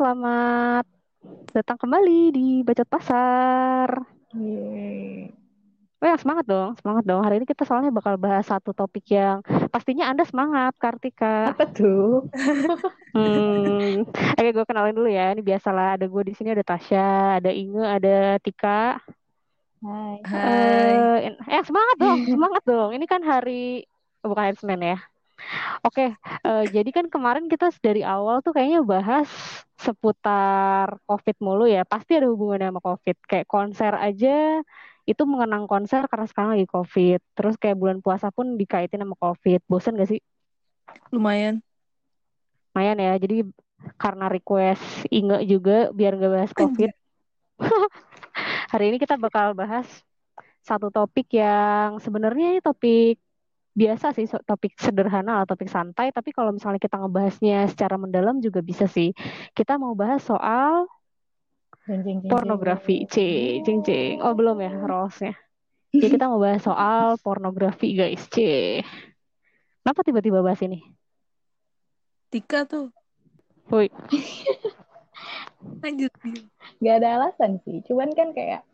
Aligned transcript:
selamat 0.00 0.88
datang 1.52 1.76
kembali 1.76 2.32
di 2.32 2.64
Bacot 2.64 2.88
Pasar. 2.88 4.00
Yeay. 4.32 5.28
Oh 6.00 6.08
ya, 6.08 6.16
semangat 6.16 6.48
dong, 6.48 6.72
semangat 6.80 7.04
dong. 7.04 7.20
Hari 7.20 7.36
ini 7.36 7.44
kita 7.44 7.68
soalnya 7.68 7.92
bakal 7.92 8.16
bahas 8.16 8.48
satu 8.48 8.72
topik 8.72 9.12
yang 9.12 9.44
pastinya 9.68 10.08
Anda 10.08 10.24
semangat, 10.24 10.72
Kartika. 10.80 11.52
Apa 11.52 11.68
tuh? 11.68 12.24
Hmm, 13.10 14.06
oke 14.38 14.50
gue 14.54 14.64
kenalin 14.70 14.94
dulu 14.94 15.10
ya. 15.10 15.34
Ini 15.34 15.42
biasalah 15.42 15.98
ada 15.98 16.06
gue 16.06 16.22
di 16.30 16.30
sini 16.30 16.54
ada 16.54 16.62
Tasya, 16.62 17.42
ada 17.42 17.50
Inge, 17.50 17.82
ada 17.82 18.38
Tika. 18.38 19.02
Hai. 19.82 20.22
Eh, 20.22 21.16
in- 21.26 21.42
eh 21.42 21.62
semangat 21.66 21.96
dong, 21.98 22.22
semangat 22.30 22.62
dong. 22.62 22.94
Ini 22.94 23.02
kan 23.10 23.18
hari 23.26 23.82
oh, 24.22 24.30
bukan 24.30 24.46
hari 24.46 24.56
Senin 24.62 24.94
ya. 24.94 25.09
Oke, 25.86 26.14
eh, 26.46 26.64
jadi 26.68 26.90
kan 26.92 27.06
kemarin 27.08 27.48
kita 27.48 27.72
dari 27.80 28.04
awal 28.04 28.44
tuh 28.44 28.52
kayaknya 28.52 28.84
bahas 28.84 29.28
seputar 29.80 31.00
COVID 31.08 31.36
mulu 31.40 31.64
ya. 31.64 31.82
Pasti 31.88 32.20
ada 32.20 32.28
hubungannya 32.28 32.68
sama 32.70 32.80
COVID. 32.84 33.16
Kayak 33.24 33.46
konser 33.48 33.92
aja 33.96 34.60
itu 35.08 35.22
mengenang 35.24 35.64
konser 35.66 36.04
karena 36.06 36.26
sekarang 36.28 36.50
lagi 36.54 36.68
COVID. 36.68 37.20
Terus 37.34 37.54
kayak 37.56 37.76
bulan 37.80 37.98
puasa 38.04 38.28
pun 38.30 38.54
dikaitin 38.60 39.00
sama 39.02 39.16
COVID. 39.16 39.60
Bosen 39.66 39.96
gak 39.96 40.10
sih? 40.12 40.20
lumayan 41.14 41.62
Lumayan 42.74 42.98
ya. 42.98 43.14
Jadi 43.18 43.46
karena 43.96 44.26
request 44.28 45.08
Inge 45.08 45.42
juga 45.48 45.90
biar 45.90 46.20
gak 46.20 46.32
bahas 46.32 46.52
COVID. 46.52 46.90
Hari 48.72 48.84
ini 48.94 48.96
kita 49.02 49.18
bakal 49.18 49.56
bahas 49.56 49.88
satu 50.60 50.92
topik 50.92 51.32
yang 51.32 51.98
sebenarnya 51.98 52.56
ini 52.56 52.60
topik 52.60 53.16
biasa 53.70 54.12
sih, 54.16 54.26
topik 54.26 54.76
sederhana 54.76 55.42
atau 55.42 55.54
topik 55.54 55.70
santai. 55.70 56.10
Tapi 56.10 56.30
kalau 56.34 56.50
misalnya 56.54 56.82
kita 56.82 56.98
ngebahasnya 56.98 57.70
secara 57.70 57.96
mendalam 57.96 58.42
juga 58.42 58.60
bisa 58.60 58.90
sih. 58.90 59.14
Kita 59.54 59.78
mau 59.78 59.94
bahas 59.94 60.22
soal 60.24 60.86
Jeng, 61.88 62.04
jeng, 62.06 62.18
jeng, 62.22 62.30
pornografi. 62.30 63.08
C, 63.08 63.16
cing 63.64 63.80
cing. 63.82 64.20
Oh 64.22 64.36
belum 64.36 64.60
ya 64.62 64.70
rolesnya. 64.70 65.34
Ya 65.90 66.06
kita 66.06 66.30
mau 66.30 66.38
bahas 66.38 66.62
soal 66.62 67.18
pornografi 67.18 67.98
guys. 67.98 68.30
C. 68.30 68.36
Kenapa 69.82 70.06
tiba-tiba 70.06 70.38
bahas 70.44 70.60
ini? 70.62 70.86
Tika 72.30 72.62
tuh 72.62 72.94
Woi, 73.70 73.86
lanjut 75.78 76.10
dia 76.26 76.42
Gak 76.82 76.94
ada 76.98 77.08
alasan 77.22 77.62
sih. 77.62 77.78
Cuman 77.86 78.10
kan 78.18 78.34
kayak 78.34 78.66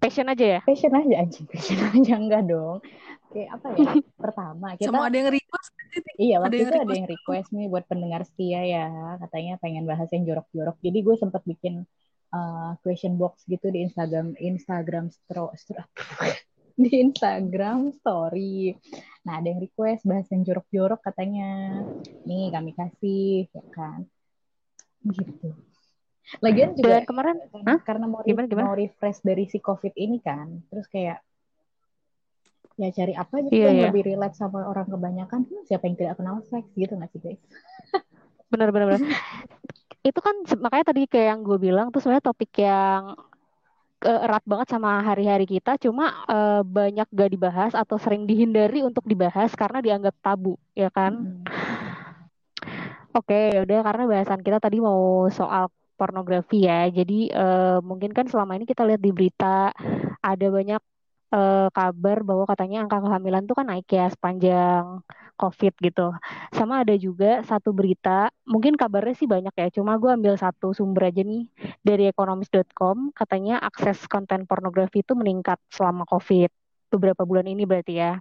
passion 0.00 0.32
aja 0.32 0.56
ya. 0.56 0.60
passion 0.64 0.96
aja 0.96 1.14
anjing. 1.20 1.44
Passion 1.44 1.76
aja 1.92 2.14
enggak 2.16 2.48
dong. 2.48 2.80
Kayak 3.28 3.50
apa 3.60 3.66
ya? 3.76 3.92
Pertama 4.22 4.66
kita 4.76 4.88
sama 4.88 5.08
ada 5.08 5.16
yang 5.16 5.30
request 5.32 5.70
Iya, 6.18 6.36
ada 6.42 6.50
waktu 6.50 6.56
yang 6.58 6.68
itu 6.68 6.68
ada 6.68 6.78
request 6.78 6.98
yang 6.98 7.08
request 7.08 7.48
nih 7.54 7.66
buat 7.70 7.84
pendengar 7.88 8.22
setia 8.26 8.60
ya, 8.66 8.86
katanya 9.24 9.54
pengen 9.62 9.84
bahas 9.88 10.08
yang 10.12 10.24
jorok-jorok. 10.28 10.76
Jadi 10.84 10.98
gue 11.00 11.16
sempat 11.16 11.42
bikin 11.48 11.88
uh, 12.34 12.72
question 12.84 13.16
box 13.16 13.46
gitu 13.48 13.72
di 13.72 13.86
Instagram, 13.86 14.36
Instagram 14.36 15.08
stro, 15.08 15.54
stro- 15.56 15.88
di 16.82 16.90
Instagram 17.02 17.96
story. 17.96 18.76
Nah, 19.24 19.40
ada 19.40 19.48
yang 19.48 19.60
request 19.62 20.04
bahas 20.04 20.28
yang 20.30 20.44
jorok-jorok 20.44 21.00
katanya. 21.02 21.82
Nih 22.28 22.52
kami 22.52 22.76
kasih, 22.76 23.48
ya 23.50 23.64
kan? 23.72 24.04
Gitu. 25.02 25.54
Lagian 26.44 26.76
juga 26.76 27.00
Bulan 27.00 27.08
kemarin, 27.08 27.36
karena, 27.48 27.74
karena 27.80 28.04
mau, 28.04 28.20
Gimana, 28.20 28.46
gimana? 28.46 28.66
mau 28.68 28.76
refresh 28.76 29.24
dari 29.24 29.48
si 29.48 29.64
COVID 29.64 29.96
ini 29.96 30.20
kan, 30.20 30.60
terus 30.68 30.84
kayak 30.92 31.24
ya 32.80 32.88
cari 32.98 33.12
apa 33.22 33.34
gitu 33.46 33.54
Iya, 33.54 33.66
yang 33.68 33.78
iya. 33.78 33.86
lebih 33.86 34.02
relate 34.08 34.36
sama 34.40 34.58
orang 34.70 34.86
kebanyakan 34.92 35.40
Hmm, 35.48 35.62
siapa 35.68 35.84
yang 35.88 35.96
tidak 36.00 36.14
kenal 36.18 36.36
seks 36.50 36.70
gitu 36.82 36.92
nggak 36.98 37.10
sih 37.12 37.20
guys 37.24 37.40
benar-benar. 38.52 38.88
benar. 38.88 39.00
Itu 40.08 40.20
kan 40.26 40.34
makanya 40.64 40.86
tadi 40.90 41.00
kayak 41.12 41.26
yang 41.36 41.40
gue 41.48 41.58
bilang 41.66 41.86
tuh 41.92 42.00
sebenarnya 42.02 42.26
topik 42.30 42.50
yang 42.66 43.02
erat 43.98 44.42
banget 44.46 44.68
sama 44.74 45.02
hari-hari 45.02 45.42
kita, 45.54 45.74
cuma 45.84 46.04
eh, 46.30 46.62
banyak 46.62 47.06
gak 47.18 47.30
dibahas 47.34 47.72
atau 47.74 47.96
sering 47.98 48.22
dihindari 48.30 48.78
untuk 48.86 49.02
dibahas 49.10 49.50
karena 49.58 49.78
dianggap 49.82 50.14
tabu, 50.22 50.54
ya 50.78 50.86
kan? 50.94 51.12
Mm. 51.12 51.44
Oke, 53.16 53.34
ya 53.54 53.58
udah 53.66 53.78
karena 53.86 54.02
bahasan 54.12 54.40
kita 54.46 54.58
tadi 54.64 54.76
mau 54.78 55.26
soal 55.38 55.64
pornografi 55.98 56.56
ya. 56.68 56.86
Jadi 56.98 57.14
eh, 57.32 57.78
mungkin 57.88 58.10
kan 58.16 58.26
selama 58.30 58.52
ini 58.56 58.64
kita 58.70 58.82
lihat 58.88 59.00
di 59.02 59.10
berita 59.16 59.74
ada 60.22 60.46
banyak 60.56 60.80
eh, 61.28 61.68
kabar 61.72 62.18
bahwa 62.24 62.44
katanya 62.48 62.84
angka 62.84 63.04
kehamilan 63.04 63.44
tuh 63.44 63.56
kan 63.58 63.66
naik 63.68 63.88
ya 63.88 64.08
sepanjang 64.08 65.04
COVID 65.38 65.74
gitu. 65.78 66.06
Sama 66.50 66.82
ada 66.82 66.94
juga 66.98 67.44
satu 67.46 67.70
berita, 67.70 68.32
mungkin 68.42 68.74
kabarnya 68.74 69.14
sih 69.14 69.28
banyak 69.30 69.54
ya. 69.54 69.68
Cuma 69.70 69.94
gue 70.00 70.10
ambil 70.10 70.34
satu 70.34 70.74
sumber 70.74 71.14
aja 71.14 71.22
nih 71.22 71.46
dari 71.84 72.10
ekonomis.com. 72.10 73.14
Katanya 73.14 73.62
akses 73.62 74.02
konten 74.10 74.48
pornografi 74.48 75.06
itu 75.06 75.14
meningkat 75.14 75.62
selama 75.70 76.02
COVID 76.10 76.50
beberapa 76.88 77.22
bulan 77.22 77.46
ini 77.46 77.68
berarti 77.68 77.94
ya. 78.00 78.18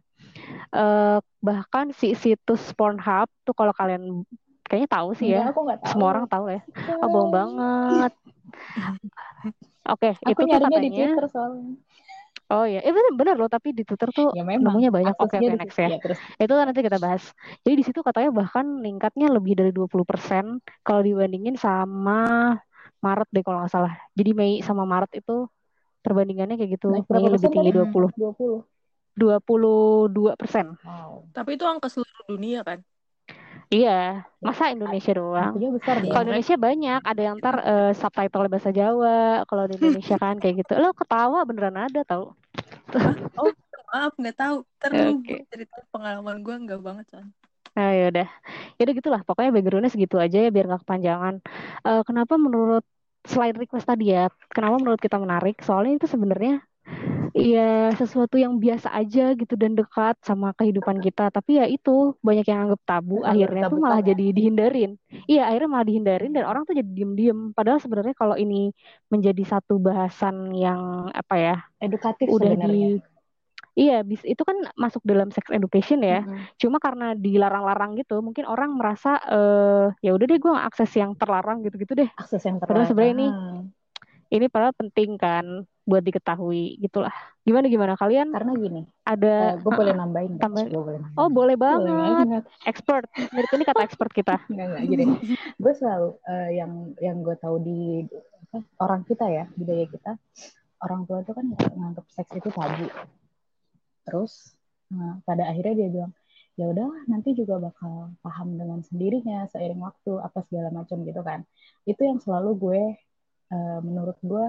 Eh, 0.76 1.18
bahkan 1.42 1.96
si 1.96 2.14
situs 2.14 2.70
Pornhub 2.76 3.32
tuh 3.48 3.56
kalau 3.56 3.74
kalian 3.74 4.28
kayaknya 4.68 4.90
tahu 4.92 5.10
sih 5.16 5.34
ya. 5.34 5.50
Aku 5.50 5.64
nggak 5.64 5.80
tahu 5.82 5.90
Semua 5.96 6.08
orang 6.14 6.26
tahu 6.28 6.46
ya. 6.54 6.62
Oh, 7.02 7.08
bohong 7.10 7.32
banget. 7.34 8.12
Oke, 9.96 10.20
aku 10.20 10.30
itu 10.36 10.42
tuh 10.44 10.48
nyarinya 10.52 10.80
di 10.84 10.92
katanya. 10.92 11.08
Twitter 11.16 11.26
soalnya 11.32 11.87
Oh 12.48 12.64
iya, 12.64 12.80
eh, 12.80 12.94
bener, 12.96 13.12
bener 13.20 13.36
loh. 13.36 13.52
Tapi 13.52 13.76
di 13.76 13.84
Twitter 13.84 14.08
tuh 14.16 14.32
ya 14.32 14.44
memang 14.48 14.72
nemunya 14.72 14.92
banyak. 14.92 15.16
Oke, 15.20 15.36
di 15.36 15.52
next 15.52 15.76
ya. 15.76 15.92
ya 15.92 16.00
terus 16.00 16.20
Itu 16.40 16.54
nanti 16.56 16.80
kita 16.80 16.96
bahas. 16.96 17.24
Jadi 17.68 17.76
di 17.76 17.84
situ 17.84 18.00
katanya 18.00 18.32
bahkan 18.32 18.64
meningkatnya 18.64 19.28
lebih 19.28 19.60
dari 19.60 19.76
20% 19.76 20.64
kalau 20.88 21.02
dibandingin 21.04 21.60
sama 21.60 22.56
Maret 23.04 23.28
deh 23.36 23.44
kalau 23.44 23.64
nggak 23.64 23.74
salah. 23.76 23.94
Jadi 24.16 24.32
Mei 24.32 24.64
sama 24.64 24.88
Maret 24.88 25.20
itu 25.20 25.52
perbandingannya 26.08 26.56
kayak 26.56 26.80
gitu. 26.80 26.88
naik 26.96 27.08
Mei 27.12 27.28
lebih 27.28 27.52
tinggi 27.52 27.72
tadi 27.72 27.72
20 27.76 28.10
20 28.16 28.78
22 29.18 30.40
persen. 30.40 30.78
wow 30.86 31.26
tapi 31.34 31.58
itu 31.58 31.66
angka 31.66 31.90
seluruh 31.90 32.26
dunia 32.30 32.62
kan 32.62 32.82
Iya, 33.68 34.24
masa 34.40 34.72
Indonesia 34.72 35.12
doang? 35.12 35.52
artinya 35.52 35.72
besar 35.76 35.96
Kalau 36.00 36.24
Indonesia 36.24 36.56
banyak, 36.56 37.02
ada 37.04 37.22
yang 37.22 37.36
ntar 37.44 37.56
eh, 37.68 37.92
subtitle 37.92 38.48
bahasa 38.48 38.72
Jawa. 38.72 39.44
Kalau 39.44 39.64
di 39.68 39.76
Indonesia 39.76 40.16
kan 40.16 40.36
kayak 40.40 40.56
gitu. 40.64 40.74
Lo 40.80 40.96
ketawa 40.96 41.44
beneran 41.44 41.76
ada 41.76 42.02
tau? 42.08 42.32
oh 43.36 43.52
maaf 43.92 44.16
nggak 44.16 44.38
tahu 44.40 44.56
ntar 44.80 44.92
Oke. 44.96 45.24
gue 45.24 45.40
cerita 45.52 45.78
pengalaman 45.92 46.44
gue 46.44 46.56
nggak 46.68 46.82
banget 46.84 47.08
kan 47.12 47.28
Nah, 47.78 47.94
ya 47.94 48.10
udah. 48.10 48.28
Ya 48.78 48.82
udah 48.90 48.96
gitulah. 48.98 49.22
Pokoknya 49.22 49.54
backgroundnya 49.54 49.94
segitu 49.94 50.18
aja 50.18 50.38
ya 50.42 50.50
biar 50.50 50.66
nggak 50.66 50.82
kepanjangan. 50.82 51.36
Eh, 51.86 52.02
kenapa 52.10 52.34
menurut 52.42 52.82
selain 53.22 53.54
request 53.54 53.86
tadi 53.86 54.10
ya, 54.18 54.34
kenapa 54.50 54.82
menurut 54.82 54.98
kita 54.98 55.22
menarik? 55.22 55.62
Soalnya 55.62 56.02
itu 56.02 56.10
sebenarnya 56.10 56.66
ya 57.38 57.94
sesuatu 57.96 58.36
yang 58.36 58.58
biasa 58.58 58.90
aja 58.92 59.22
gitu 59.38 59.54
dan 59.56 59.72
dekat 59.78 60.16
sama 60.26 60.52
kehidupan 60.58 60.98
kita. 61.06 61.30
Tapi 61.30 61.62
ya 61.62 61.66
itu 61.70 62.18
banyak 62.26 62.46
yang 62.50 62.60
anggap 62.68 62.82
tabu. 62.90 63.22
Anggap 63.22 63.30
Akhirnya 63.32 63.62
tuh 63.70 63.78
tabu 63.78 63.84
malah 63.84 64.02
banget. 64.02 64.10
jadi 64.14 64.26
dihindarin. 64.38 64.92
Iya, 65.30 65.42
akhirnya 65.48 65.70
malah 65.70 65.88
dihindarin 65.88 66.32
dan 66.36 66.44
orang 66.50 66.64
tuh 66.68 66.76
jadi 66.80 66.90
diem-diem. 66.98 67.40
Padahal 67.58 67.80
sebenarnya 67.84 68.16
kalau 68.18 68.36
ini 68.36 68.74
menjadi 69.14 69.44
satu 69.58 69.78
bahasan 69.78 70.52
yang 70.58 71.12
apa 71.14 71.36
ya, 71.38 71.56
edukatif 71.80 72.28
udah 72.28 72.52
sebenarnya 72.52 72.68
di 72.68 73.02
Iya, 73.78 74.02
bis 74.02 74.26
itu 74.26 74.42
kan 74.42 74.58
masuk 74.74 75.06
dalam 75.06 75.30
sex 75.30 75.46
education 75.54 76.02
ya. 76.02 76.26
Mm-mm. 76.26 76.50
Cuma 76.58 76.82
karena 76.82 77.14
dilarang-larang 77.14 77.94
gitu, 78.02 78.26
mungkin 78.26 78.50
orang 78.50 78.74
merasa 78.74 79.22
eh 79.22 79.94
ya 80.02 80.18
udah 80.18 80.26
deh 80.26 80.40
gue 80.42 80.50
akses 80.50 80.90
yang 80.98 81.14
terlarang 81.14 81.62
gitu-gitu 81.62 81.94
deh. 81.94 82.10
akses 82.18 82.42
yang 82.42 82.58
Padahal 82.58 82.90
sebenarnya 82.90 83.14
ini 83.14 83.28
terlarang 83.30 83.77
ini 84.30 84.46
padahal 84.48 84.76
penting 84.76 85.16
kan 85.16 85.46
buat 85.84 86.04
diketahui 86.04 86.78
gitulah. 86.80 87.16
Gimana 87.42 87.72
gimana 87.72 87.94
kalian 87.96 88.28
karena 88.36 88.52
gini 88.54 88.82
ada 89.02 89.56
gue 89.56 89.72
boleh 89.72 89.94
nambahin 90.04 90.36
nggak? 90.36 90.44
tambahin. 90.44 90.68
gue 90.68 90.84
boleh 90.84 91.00
nambahin 91.00 91.16
Oh, 91.16 91.30
boleh 91.32 91.56
boleh 91.56 91.56
banget. 91.56 92.28
banget 92.28 92.44
Expert. 92.64 93.06
Mirip 93.32 93.52
ini 93.52 93.64
kata 93.64 93.82
expert 93.82 94.12
kita. 94.12 94.36
Enggak, 94.52 94.66
enggak, 94.68 94.84
gini. 94.86 95.04
gue 95.56 95.74
selalu 95.74 96.10
eh, 96.28 96.50
yang 96.60 96.72
yang 97.00 97.18
gue 97.24 97.36
tahu 97.40 97.56
di 97.60 97.80
apa, 98.48 98.60
orang 98.80 99.02
kita 99.04 99.26
ya, 99.28 99.46
budaya 99.56 99.86
kita, 99.88 100.12
orang 100.80 101.02
tua 101.04 101.20
itu 101.20 101.32
kan 101.32 101.46
nganggap 101.52 102.06
seks 102.12 102.32
itu 102.36 102.50
tabu. 102.52 102.88
Terus 104.04 104.56
nah, 104.88 105.20
pada 105.24 105.48
akhirnya 105.48 105.74
dia 105.78 105.90
bilang, 105.90 106.12
ya 106.56 106.66
udah 106.68 106.90
nanti 107.08 107.32
juga 107.32 107.60
bakal 107.60 108.12
paham 108.20 108.56
dengan 108.56 108.80
sendirinya 108.82 109.48
seiring 109.48 109.80
waktu 109.80 110.12
apa 110.20 110.40
segala 110.48 110.72
macam 110.72 111.04
gitu 111.04 111.22
kan. 111.24 111.44
Itu 111.84 112.04
yang 112.04 112.20
selalu 112.20 112.52
gue 112.56 112.82
eh, 113.50 113.80
menurut 113.82 114.18
gue 114.22 114.46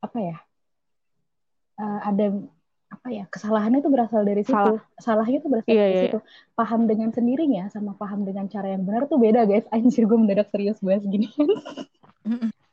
apa 0.00 0.18
ya? 0.18 0.36
eh, 1.80 2.00
ada 2.04 2.24
apa 2.92 3.08
ya 3.08 3.24
kesalahannya 3.24 3.80
itu 3.80 3.88
berasal 3.88 4.20
dari 4.20 4.44
situ 4.44 4.52
Salah. 4.52 4.84
salahnya 5.00 5.40
itu 5.40 5.48
berasal 5.48 5.72
Iya, 5.72 5.80
dari 5.80 5.88
iya, 5.88 5.96
iya. 5.96 6.12
situ 6.12 6.18
paham 6.52 6.84
dengan 6.84 7.08
sendirinya 7.08 7.64
sama 7.72 7.96
paham 7.96 8.28
dengan 8.28 8.44
cara 8.52 8.68
yang 8.68 8.84
benar 8.84 9.08
tuh 9.08 9.16
beda 9.16 9.48
guys 9.48 9.64
anjir 9.74 10.04
gue 10.04 10.18
mendadak 10.20 10.52
serius 10.52 10.76
bahas 10.84 11.00
gini 11.08 11.32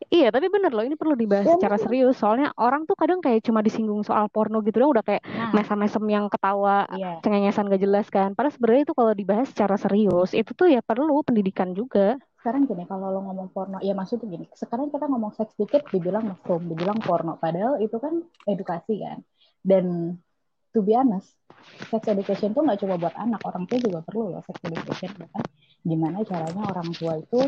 Iya, 0.09 0.33
tapi 0.33 0.49
bener 0.49 0.73
loh, 0.73 0.81
ini 0.81 0.97
perlu 0.97 1.13
dibahas 1.13 1.45
Ya, 1.45 1.53
secara 1.53 1.77
serius. 1.77 2.17
Soalnya 2.17 2.49
orang 2.57 2.89
tuh 2.89 2.97
kadang 2.97 3.21
kayak 3.21 3.45
cuma 3.45 3.61
disinggung 3.61 4.01
soal 4.01 4.25
porno 4.25 4.57
gitu 4.65 4.81
doang 4.81 4.97
udah 4.97 5.05
kayak 5.05 5.21
nah 5.21 5.53
mesem-mesem 5.53 6.01
yang 6.09 6.25
ketawa, 6.33 6.89
iya 6.97 7.21
cengengesan 7.21 7.69
gak 7.69 7.77
jelas 7.77 8.09
kan. 8.09 8.33
Padahal 8.33 8.49
sebenarnya 8.57 8.89
itu 8.89 8.95
kalau 8.97 9.13
dibahas 9.13 9.53
secara 9.53 9.77
serius, 9.77 10.33
itu 10.33 10.49
tuh 10.57 10.65
ya 10.65 10.81
perlu 10.81 11.21
pendidikan 11.21 11.77
juga. 11.77 12.17
Sekarang 12.39 12.71
gini 12.71 12.87
kalau 12.87 13.11
lo 13.11 13.19
ngomong 13.27 13.51
porno 13.51 13.77
ya 13.83 13.91
maksudnya 13.91 14.31
gini 14.31 14.47
sekarang 14.55 14.87
kita 14.87 15.11
ngomong 15.11 15.35
seks 15.35 15.59
dikit 15.59 15.83
dibilang 15.91 16.23
mushroom 16.23 16.71
dibilang 16.71 16.95
porno 17.03 17.35
padahal 17.35 17.83
itu 17.83 17.99
kan 17.99 18.23
edukasi 18.47 19.03
kan. 19.03 19.19
Dan 19.59 20.15
to 20.71 20.79
be 20.79 20.95
honest 20.95 21.35
sex 21.91 22.07
education 22.07 22.55
tuh 22.55 22.63
nggak 22.63 22.79
cuma 22.79 22.95
buat 22.95 23.11
anak 23.19 23.43
orang 23.43 23.67
tua 23.67 23.77
juga 23.83 23.99
perlu 24.07 24.31
loh 24.31 24.41
sex 24.47 24.55
education 24.63 25.11
kan. 25.19 25.43
Gimana 25.83 26.23
caranya 26.23 26.63
orang 26.63 26.89
tua 26.95 27.19
itu 27.19 27.39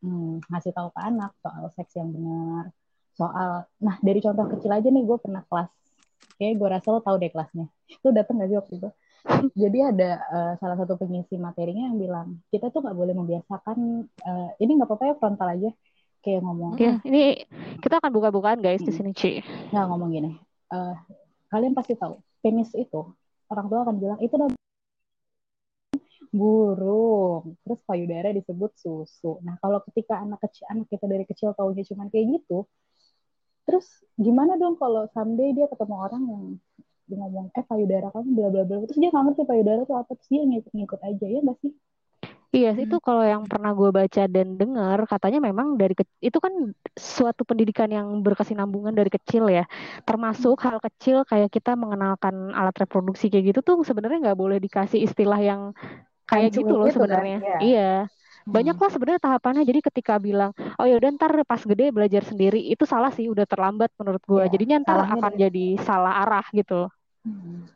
hmm, 0.00 0.48
ngasih 0.48 0.72
tahu 0.72 0.88
ke 0.96 1.00
anak 1.04 1.36
soal 1.44 1.64
seks 1.76 1.92
yang 2.00 2.08
benar 2.08 2.72
soal 3.18 3.66
nah 3.82 3.96
dari 4.00 4.22
contoh 4.24 4.46
kecil 4.48 4.70
aja 4.72 4.88
nih 4.88 5.02
gue 5.02 5.18
pernah 5.18 5.42
kelas 5.44 5.68
kayak 6.38 6.54
gue 6.56 6.68
rasa 6.70 6.88
lo 6.88 7.04
tau 7.04 7.20
deh 7.20 7.28
kelasnya. 7.28 7.68
Lo 8.00 8.08
dateng 8.16 8.40
gak 8.40 8.48
sih 8.48 8.56
waktu 8.56 8.74
itu 8.80 8.88
jadi 9.52 9.78
ada 9.92 10.10
uh, 10.30 10.52
salah 10.58 10.76
satu 10.78 10.98
pengisi 10.98 11.36
materinya 11.36 11.90
yang 11.90 11.98
bilang 11.98 12.28
kita 12.48 12.70
tuh 12.72 12.80
nggak 12.82 12.96
boleh 12.96 13.14
membiasakan 13.14 13.78
uh, 14.24 14.48
ini 14.58 14.70
nggak 14.78 14.88
apa-apa 14.88 15.04
ya 15.10 15.14
frontal 15.18 15.48
aja. 15.48 15.70
Kayak 16.18 16.42
ngomong 16.42 16.74
ya 16.82 16.98
ini 17.06 17.46
kita 17.78 18.02
akan 18.02 18.10
buka-bukaan 18.10 18.58
guys 18.58 18.82
hmm. 18.82 18.88
di 18.90 18.92
sini 18.92 19.10
Ci. 19.14 19.32
Nggak 19.70 19.86
ngomong 19.86 20.10
gini 20.10 20.30
uh, 20.74 20.94
kalian 21.48 21.72
pasti 21.72 21.94
tahu 21.94 22.18
penis 22.42 22.74
itu 22.74 23.14
orang 23.48 23.66
tua 23.70 23.80
akan 23.86 23.96
bilang 23.96 24.18
itu 24.18 24.34
udah 24.34 24.50
burung. 26.28 27.56
Terus 27.64 27.80
payudara 27.86 28.34
disebut 28.34 28.74
susu. 28.76 29.38
Nah 29.46 29.56
kalau 29.62 29.80
ketika 29.88 30.20
anak 30.20 30.42
kecil 30.42 30.66
anak 30.68 30.86
kita 30.90 31.06
dari 31.06 31.24
kecil 31.24 31.54
tahunya 31.54 31.86
cuma 31.86 32.10
kayak 32.10 32.42
gitu 32.42 32.66
terus 33.68 33.84
gimana 34.16 34.56
dong 34.56 34.80
kalau 34.80 35.04
someday 35.12 35.52
dia 35.52 35.68
ketemu 35.68 35.94
orang 36.00 36.22
yang 36.24 36.44
dia 37.08 37.16
ngomong 37.18 37.46
eh 37.56 37.64
payudara 37.64 38.06
kamu 38.12 38.28
bla 38.36 38.48
bla 38.52 38.62
bla 38.68 38.76
terus 38.84 38.98
dia 39.00 39.08
nggak 39.08 39.24
ngerti 39.32 39.42
payudara 39.48 39.80
itu 39.82 39.94
apa 39.96 40.12
terus 40.12 40.28
dia 40.28 40.42
ngikut-ngikut 40.44 41.00
aja 41.00 41.26
ya 41.26 41.40
nggak 41.40 41.58
sih 41.64 41.72
Iya, 42.48 42.72
hmm. 42.72 42.84
itu 42.88 42.96
kalau 43.04 43.20
yang 43.20 43.44
pernah 43.44 43.76
gue 43.76 43.92
baca 43.92 44.24
dan 44.24 44.56
dengar, 44.56 45.04
katanya 45.04 45.36
memang 45.52 45.76
dari 45.76 45.92
ke, 45.92 46.08
itu 46.24 46.40
kan 46.40 46.72
suatu 46.96 47.44
pendidikan 47.44 47.92
yang 47.92 48.24
berkesinambungan 48.24 48.96
dari 48.96 49.12
kecil 49.12 49.52
ya. 49.52 49.68
Termasuk 50.08 50.56
hmm. 50.56 50.64
hal 50.64 50.76
kecil 50.80 51.28
kayak 51.28 51.52
kita 51.52 51.76
mengenalkan 51.76 52.56
alat 52.56 52.72
reproduksi 52.80 53.28
kayak 53.28 53.52
gitu 53.52 53.60
tuh 53.60 53.76
sebenarnya 53.84 54.32
nggak 54.32 54.38
boleh 54.40 54.56
dikasih 54.64 55.04
istilah 55.04 55.36
yang 55.36 55.76
kayak 56.24 56.56
gitu 56.56 56.72
loh 56.72 56.88
sebenarnya. 56.88 57.36
Kan? 57.44 57.48
Yeah. 57.52 57.60
Iya. 57.60 57.92
Banyak 58.48 58.76
hmm. 58.80 58.84
lah 58.88 58.90
sebenarnya 58.96 59.20
tahapannya. 59.20 59.62
Jadi 59.68 59.80
ketika 59.84 60.16
bilang, 60.16 60.56
oh 60.56 60.86
ya 60.88 60.96
udah 60.96 61.08
ntar 61.20 61.36
pas 61.44 61.60
gede 61.60 61.92
belajar 61.92 62.24
sendiri, 62.24 62.64
itu 62.64 62.88
salah 62.88 63.12
sih, 63.12 63.28
udah 63.28 63.44
terlambat 63.44 63.92
menurut 64.00 64.24
gue. 64.24 64.40
Yeah, 64.40 64.52
Jadinya 64.56 64.76
ntar 64.88 65.04
akan 65.04 65.36
dari... 65.36 65.40
jadi 65.44 65.66
salah 65.84 66.24
arah 66.24 66.48
gitu. 66.56 66.88
Hmm. 67.28 67.68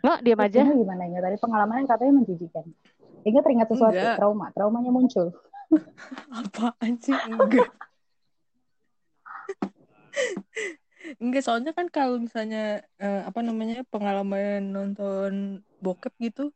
Lo 0.00 0.12
diam 0.24 0.40
aja. 0.40 0.60
Ini 0.64 0.76
gimana 0.80 1.04
ya? 1.08 1.18
Tadi 1.20 1.36
pengalaman 1.40 1.84
yang 1.84 1.88
katanya 1.88 2.12
menjijikan. 2.20 2.64
Ingat 3.24 3.42
teringat 3.44 3.68
sesuatu, 3.68 3.96
enggak. 3.96 4.16
trauma. 4.16 4.46
Traumanya 4.52 4.90
muncul. 4.92 5.32
Apaan 6.40 6.92
sih? 7.00 7.12
Enggak. 7.12 7.68
Enggak, 11.20 11.42
soalnya 11.42 11.72
kan 11.74 11.90
kalau 11.90 12.20
misalnya 12.22 12.86
uh, 13.02 13.28
apa 13.28 13.40
namanya 13.42 13.82
pengalaman 13.88 14.72
nonton 14.72 15.60
bokep 15.82 16.14
gitu, 16.22 16.54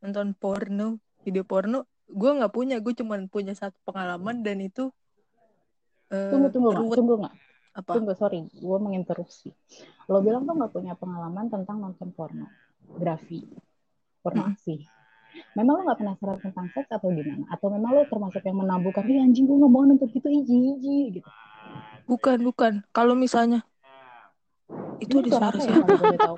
nonton 0.00 0.32
porno, 0.36 1.02
video 1.26 1.42
porno, 1.44 1.84
gue 2.06 2.30
nggak 2.30 2.52
punya, 2.54 2.76
gue 2.78 2.92
cuma 2.96 3.18
punya 3.26 3.52
satu 3.56 3.76
pengalaman 3.82 4.46
dan 4.46 4.62
itu 4.62 4.94
uh, 6.12 6.30
tunggu 6.30 6.48
tunggu 6.54 6.68
nggak, 6.70 6.96
tunggu 6.96 7.14
nggak, 7.24 7.34
apa? 7.70 7.94
Tunggu 7.94 8.14
sorry, 8.18 8.50
gue 8.50 8.78
menginterupsi. 8.82 9.54
Lo 10.10 10.18
bilang 10.20 10.42
tuh 10.46 10.54
nggak 10.58 10.72
punya 10.74 10.94
pengalaman 10.98 11.46
tentang 11.46 11.78
nonton 11.78 12.10
porno 12.10 12.50
pornografi, 12.90 13.46
pornografi. 14.22 14.76
Hmm. 14.82 14.98
Memang 15.54 15.78
lo 15.78 15.82
gak 15.86 16.02
penasaran 16.02 16.42
tentang 16.42 16.66
seks 16.74 16.90
atau 16.90 17.06
gimana? 17.14 17.46
Atau 17.54 17.70
memang 17.70 17.94
lo 17.94 18.02
termasuk 18.10 18.42
yang 18.42 18.66
menambukan, 18.66 19.06
ih 19.06 19.22
anjing 19.22 19.46
gue 19.46 19.62
gak 19.62 19.70
mau 19.70 19.86
nonton 19.86 20.10
gitu, 20.10 20.26
iji, 20.26 20.74
iji, 20.74 21.22
gitu. 21.22 21.30
Bukan, 22.10 22.42
bukan. 22.42 22.82
Kalau 22.90 23.14
misalnya, 23.14 23.62
itu 24.98 25.22
di 25.22 25.30
suara 25.30 25.54
siapa? 25.54 25.86
Ya, 25.86 26.34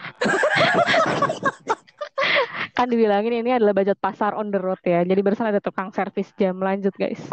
kan 2.76 2.88
dibilangin 2.88 3.44
ini 3.44 3.52
adalah 3.52 3.76
budget 3.76 4.00
pasar 4.00 4.34
on 4.36 4.50
the 4.52 4.60
road 4.60 4.78
ya. 4.84 5.04
Jadi 5.04 5.22
barusan 5.24 5.46
ada 5.48 5.60
tukang 5.60 5.92
servis 5.92 6.32
jam 6.36 6.60
lanjut 6.60 6.94
guys. 6.96 7.20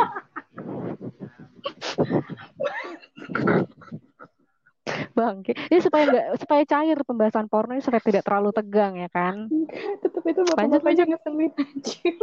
Bang, 5.13 5.45
ini 5.45 5.79
supaya 5.83 6.03
enggak 6.09 6.25
supaya 6.41 6.61
cair 6.65 6.97
pembahasan 7.05 7.45
porno 7.45 7.77
ini 7.77 7.83
supaya 7.83 8.01
tidak 8.01 8.25
terlalu 8.25 8.49
tegang 8.55 8.97
ya 8.97 9.09
kan? 9.11 9.45
Tetap 10.01 10.23
itu 10.25 10.41
bapak 10.49 10.57
lanjut 10.65 10.81
lanjut 10.81 11.05
ngeselin 11.13 11.51
anjir. 11.53 12.15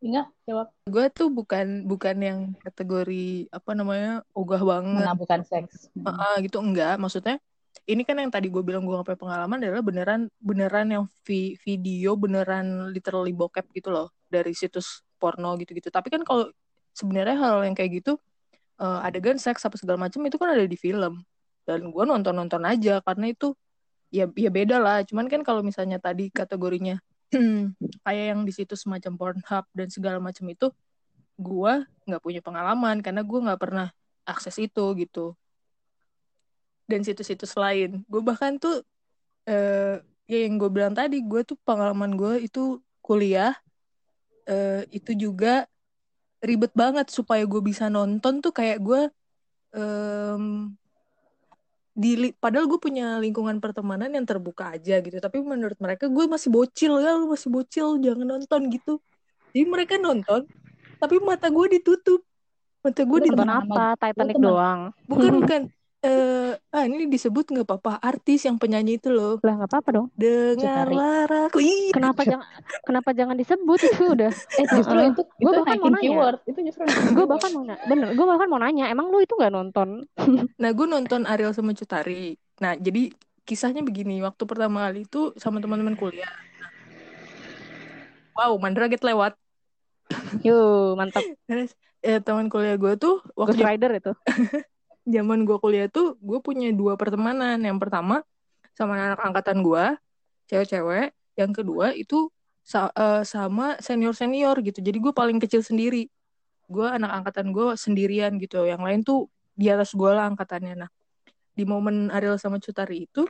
Ingat 0.00 0.26
jawab. 0.48 0.72
Gue 0.88 1.06
tuh 1.12 1.28
bukan 1.28 1.84
bukan 1.84 2.16
yang 2.24 2.38
kategori 2.64 3.52
apa 3.52 3.70
namanya 3.76 4.24
ogah 4.32 4.62
banget. 4.64 5.04
Menabungkan 5.04 5.44
seks. 5.44 5.92
Uh, 6.00 6.08
uh, 6.08 6.34
gitu 6.40 6.56
enggak. 6.56 6.96
Maksudnya 6.96 7.36
ini 7.84 8.02
kan 8.08 8.16
yang 8.16 8.32
tadi 8.32 8.48
gue 8.48 8.64
bilang 8.64 8.88
gue 8.88 8.96
ngapain 8.96 9.20
pengalaman 9.20 9.60
adalah 9.60 9.84
beneran 9.84 10.32
beneran 10.40 10.88
yang 10.88 11.04
vi 11.28 11.52
video 11.60 12.16
beneran 12.16 12.88
literally 12.96 13.36
bokep 13.36 13.68
gitu 13.76 13.92
loh 13.92 14.08
dari 14.32 14.56
situs 14.56 15.04
porno 15.20 15.52
gitu-gitu. 15.60 15.92
Tapi 15.92 16.08
kan 16.08 16.24
kalau 16.24 16.48
sebenarnya 16.96 17.36
hal 17.38 17.64
yang 17.64 17.76
kayak 17.76 18.02
gitu 18.02 18.20
uh, 18.80 19.04
adegan 19.04 19.36
seks 19.36 19.62
apa 19.62 19.76
segala 19.76 20.08
macam 20.08 20.24
itu 20.24 20.36
kan 20.40 20.56
ada 20.56 20.64
di 20.64 20.78
film. 20.80 21.20
Dan 21.68 21.92
gue 21.92 22.04
nonton 22.08 22.34
nonton 22.34 22.64
aja 22.64 23.04
karena 23.04 23.30
itu 23.30 23.52
ya 24.08 24.26
ya 24.34 24.50
beda 24.50 24.80
lah. 24.80 25.04
Cuman 25.04 25.28
kan 25.28 25.44
kalau 25.44 25.60
misalnya 25.60 26.00
tadi 26.00 26.32
kategorinya 26.32 26.98
kayak 28.08 28.24
yang 28.34 28.42
di 28.42 28.52
situ 28.56 28.74
semacam 28.74 29.12
Pornhub 29.14 29.64
dan 29.76 29.88
segala 29.92 30.18
macam 30.18 30.48
itu 30.50 30.72
gue 31.40 31.72
nggak 32.08 32.22
punya 32.24 32.40
pengalaman 32.42 33.00
karena 33.04 33.22
gue 33.22 33.38
nggak 33.38 33.60
pernah 33.60 33.88
akses 34.26 34.56
itu 34.58 34.96
gitu. 34.98 35.36
Dan 36.90 37.06
situs-situs 37.06 37.54
lain. 37.54 38.02
Gue 38.10 38.18
bahkan 38.24 38.58
tuh 38.58 38.82
uh, 39.46 40.02
ya 40.26 40.38
yang 40.42 40.58
gue 40.58 40.70
bilang 40.72 40.96
tadi 40.96 41.22
gue 41.22 41.46
tuh 41.46 41.54
pengalaman 41.62 42.18
gue 42.18 42.50
itu 42.50 42.82
kuliah 42.98 43.54
uh, 44.50 44.82
itu 44.90 45.14
juga 45.14 45.69
ribet 46.40 46.72
banget 46.72 47.12
supaya 47.12 47.44
gue 47.44 47.60
bisa 47.60 47.92
nonton 47.92 48.40
tuh 48.40 48.52
kayak 48.52 48.80
gue 48.80 49.02
um, 49.76 50.72
di 51.92 52.32
padahal 52.40 52.64
gue 52.64 52.80
punya 52.80 53.20
lingkungan 53.20 53.60
pertemanan 53.60 54.08
yang 54.08 54.24
terbuka 54.24 54.72
aja 54.72 55.04
gitu. 55.04 55.20
Tapi 55.20 55.44
menurut 55.44 55.76
mereka 55.76 56.08
gue 56.08 56.24
masih 56.24 56.48
bocil 56.48 56.96
ya 56.96 57.12
lu 57.16 57.28
masih 57.28 57.52
bocil 57.52 58.00
jangan 58.00 58.38
nonton 58.38 58.72
gitu. 58.72 58.98
Jadi 59.52 59.64
mereka 59.68 60.00
nonton 60.00 60.48
tapi 60.96 61.16
mata 61.20 61.48
gue 61.52 61.80
ditutup. 61.80 62.24
Mata 62.80 63.02
gue 63.04 63.18
ditutup. 63.28 63.44
apa? 63.44 63.96
Titanic 64.00 64.36
doang. 64.40 64.80
Bukan 65.04 65.30
bukan 65.44 65.60
eh 66.00 66.56
uh, 66.56 66.56
ah 66.72 66.88
ini 66.88 67.12
disebut 67.12 67.52
nggak 67.52 67.68
apa-apa 67.68 68.00
artis 68.00 68.48
yang 68.48 68.56
penyanyi 68.56 68.96
itu 68.96 69.12
loh. 69.12 69.36
Lah 69.44 69.52
nggak 69.60 69.68
apa-apa 69.68 69.88
dong. 69.92 70.06
Dengarlah 70.16 71.28
aku. 71.52 71.60
Kenapa 71.92 72.24
jangan 72.24 72.48
kenapa 72.88 73.10
jangan 73.12 73.36
disebut? 73.36 73.78
Itu 73.84 74.16
udah. 74.16 74.32
Eh 74.32 74.66
justru 74.72 74.96
uh, 74.96 75.12
itu 75.12 75.22
gue 75.28 75.52
bahkan 75.60 75.76
mau 75.76 75.92
nanya. 75.92 76.00
keyword. 76.00 76.38
itu 76.48 76.60
justru 76.72 76.82
gue 76.88 77.26
bahkan 77.28 77.50
mau 77.52 77.64
nanya 77.68 77.84
bener 77.84 78.08
gue 78.16 78.26
bahkan 78.26 78.48
mau 78.48 78.60
nanya 78.60 78.84
emang 78.88 79.12
lu 79.12 79.20
itu 79.20 79.36
nggak 79.36 79.52
nonton? 79.52 79.88
Nah 80.62 80.70
gue 80.72 80.86
nonton 80.88 81.28
Ariel 81.28 81.52
sama 81.52 81.76
Cutari 81.76 82.36
nah 82.60 82.76
jadi 82.76 83.12
kisahnya 83.44 83.84
begini 83.84 84.20
waktu 84.24 84.44
pertama 84.48 84.88
kali 84.88 85.04
itu 85.04 85.36
sama 85.36 85.60
teman-teman 85.60 86.00
kuliah. 86.00 86.32
Wow 88.40 88.56
Mandra 88.56 88.88
get 88.88 89.04
lewat. 89.04 89.36
Yuk 90.40 90.96
mantap. 90.96 91.20
Eh, 92.00 92.16
teman 92.24 92.48
kuliah 92.48 92.80
gue 92.80 92.96
tuh 92.96 93.20
waktu 93.36 93.60
Ghost 93.60 93.68
Rider 93.68 93.92
itu 93.92 94.12
zaman 95.10 95.44
gue 95.44 95.58
kuliah 95.58 95.86
tuh 95.90 96.16
gue 96.22 96.38
punya 96.40 96.70
dua 96.72 96.94
pertemanan. 96.94 97.58
Yang 97.60 97.78
pertama 97.82 98.22
sama 98.74 98.96
anak 98.96 99.20
angkatan 99.20 99.60
gue 99.66 99.84
cewek-cewek. 100.50 101.12
Yang 101.38 101.50
kedua 101.62 101.92
itu 101.94 102.30
sa 102.64 102.92
uh, 102.94 103.26
sama 103.26 103.76
senior 103.82 104.14
senior 104.14 104.56
gitu. 104.62 104.78
Jadi 104.78 104.98
gue 105.02 105.12
paling 105.14 105.38
kecil 105.42 105.62
sendiri. 105.66 106.06
Gue 106.70 106.86
anak 106.86 107.22
angkatan 107.22 107.50
gue 107.50 107.74
sendirian 107.74 108.38
gitu. 108.38 108.62
Yang 108.62 108.82
lain 108.82 109.00
tuh 109.02 109.20
di 109.58 109.66
atas 109.68 109.92
gue 109.92 110.10
lah 110.10 110.30
angkatannya. 110.30 110.86
Nah 110.86 110.90
di 111.54 111.66
momen 111.66 112.08
Ariel 112.14 112.38
sama 112.38 112.62
Cutari 112.62 113.04
itu 113.10 113.26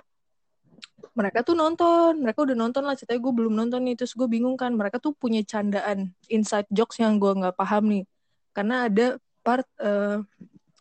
mereka 1.17 1.41
tuh 1.41 1.57
nonton. 1.57 2.21
Mereka 2.21 2.45
udah 2.45 2.57
nonton 2.57 2.83
lah. 2.85 2.95
Ceritanya 2.95 3.21
gue 3.21 3.33
belum 3.33 3.55
nonton 3.57 3.81
nih. 3.89 3.97
Terus 3.97 4.13
gue 4.13 4.29
bingung 4.29 4.57
kan 4.61 4.77
mereka 4.77 5.01
tuh 5.01 5.17
punya 5.17 5.41
candaan 5.45 6.13
inside 6.29 6.69
jokes 6.69 7.01
yang 7.01 7.17
gue 7.17 7.33
nggak 7.33 7.57
paham 7.57 7.89
nih. 7.89 8.05
Karena 8.53 8.87
ada 8.89 9.17
part 9.41 9.65
uh, 9.81 10.21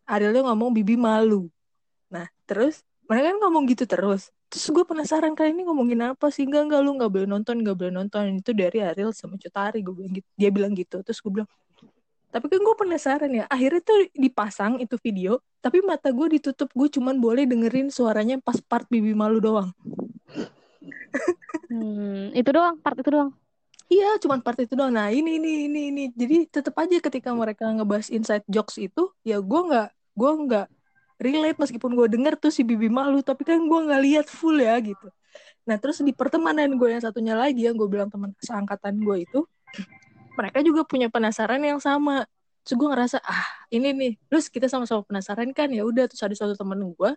Arielnya 0.10 0.42
ngomong 0.50 0.74
Bibi 0.74 0.98
malu. 0.98 1.46
Nah, 2.10 2.26
terus 2.50 2.82
mereka 3.06 3.34
kan 3.34 3.38
ngomong 3.46 3.64
gitu 3.70 3.86
terus. 3.86 4.34
Terus 4.50 4.66
gue 4.74 4.82
penasaran 4.82 5.38
kali 5.38 5.54
ini 5.54 5.62
ngomongin 5.70 6.02
apa 6.10 6.34
sih? 6.34 6.42
Enggak, 6.50 6.66
enggak, 6.66 6.82
lu 6.82 6.98
nggak 6.98 7.12
boleh 7.14 7.28
nonton, 7.30 7.62
nggak 7.62 7.78
boleh 7.78 7.94
nonton. 7.94 8.42
Itu 8.42 8.58
dari 8.58 8.82
Ariel 8.82 9.14
sama 9.14 9.38
Cutari, 9.38 9.86
gue 9.86 9.94
bilang 9.94 10.14
gitu. 10.18 10.28
Dia 10.34 10.50
bilang 10.50 10.74
gitu. 10.74 11.06
Terus 11.06 11.22
gue 11.22 11.32
bilang, 11.38 11.50
tapi 12.34 12.46
kan 12.50 12.58
gue 12.58 12.76
penasaran 12.82 13.30
ya. 13.30 13.46
Akhirnya 13.46 13.82
tuh 13.86 14.10
dipasang 14.18 14.82
itu 14.82 14.98
video, 14.98 15.38
tapi 15.62 15.86
mata 15.86 16.10
gue 16.10 16.42
ditutup. 16.42 16.74
Gue 16.74 16.90
cuman 16.90 17.22
boleh 17.22 17.46
dengerin 17.46 17.94
suaranya 17.94 18.42
pas 18.42 18.58
part 18.58 18.90
Bibi 18.90 19.14
malu 19.14 19.38
doang. 19.38 19.70
Hmm, 21.70 22.34
itu 22.34 22.50
doang, 22.50 22.82
part 22.82 22.98
itu 22.98 23.10
doang. 23.14 23.30
Iya, 23.90 24.18
cuma 24.22 24.42
part 24.42 24.58
itu 24.58 24.74
doang. 24.74 24.94
Nah, 24.94 25.14
ini 25.14 25.38
ini 25.38 25.70
ini 25.70 25.82
ini. 25.94 26.04
Jadi 26.14 26.50
tetap 26.50 26.74
aja 26.78 26.98
ketika 26.98 27.30
mereka 27.38 27.70
ngebahas 27.70 28.10
inside 28.10 28.46
jokes 28.50 28.82
itu, 28.82 29.14
ya 29.22 29.38
gue 29.38 29.62
nggak 29.70 29.90
gue 30.20 30.32
nggak 30.48 30.68
relate 31.20 31.58
meskipun 31.60 31.92
gue 31.96 32.08
denger 32.12 32.36
tuh 32.36 32.52
si 32.52 32.68
Bibi 32.68 32.92
malu, 32.92 33.24
tapi 33.24 33.48
kan 33.48 33.60
gue 33.60 33.80
nggak 33.88 34.02
lihat 34.04 34.28
full 34.28 34.60
ya 34.60 34.76
gitu. 34.84 35.08
Nah, 35.68 35.76
terus 35.80 36.04
di 36.04 36.12
pertemanan 36.12 36.76
gue 36.76 36.90
yang 36.92 37.04
satunya 37.04 37.36
lagi 37.36 37.68
yang 37.68 37.76
gue 37.80 37.88
bilang 37.88 38.12
teman 38.12 38.36
seangkatan 38.44 39.00
gue 39.00 39.18
itu, 39.24 39.40
mereka 40.36 40.60
juga 40.64 40.82
punya 40.88 41.08
penasaran 41.08 41.60
yang 41.64 41.80
sama. 41.80 42.28
Terus 42.64 42.76
gue 42.76 42.90
ngerasa 42.92 43.18
ah 43.24 43.48
ini 43.72 43.96
nih, 43.96 44.14
terus 44.28 44.52
kita 44.52 44.68
sama-sama 44.68 45.04
penasaran 45.08 45.52
kan 45.56 45.72
ya 45.72 45.84
udah 45.88 46.08
terus 46.12 46.24
ada 46.24 46.36
suatu 46.36 46.56
temen 46.60 46.80
gue 46.92 47.12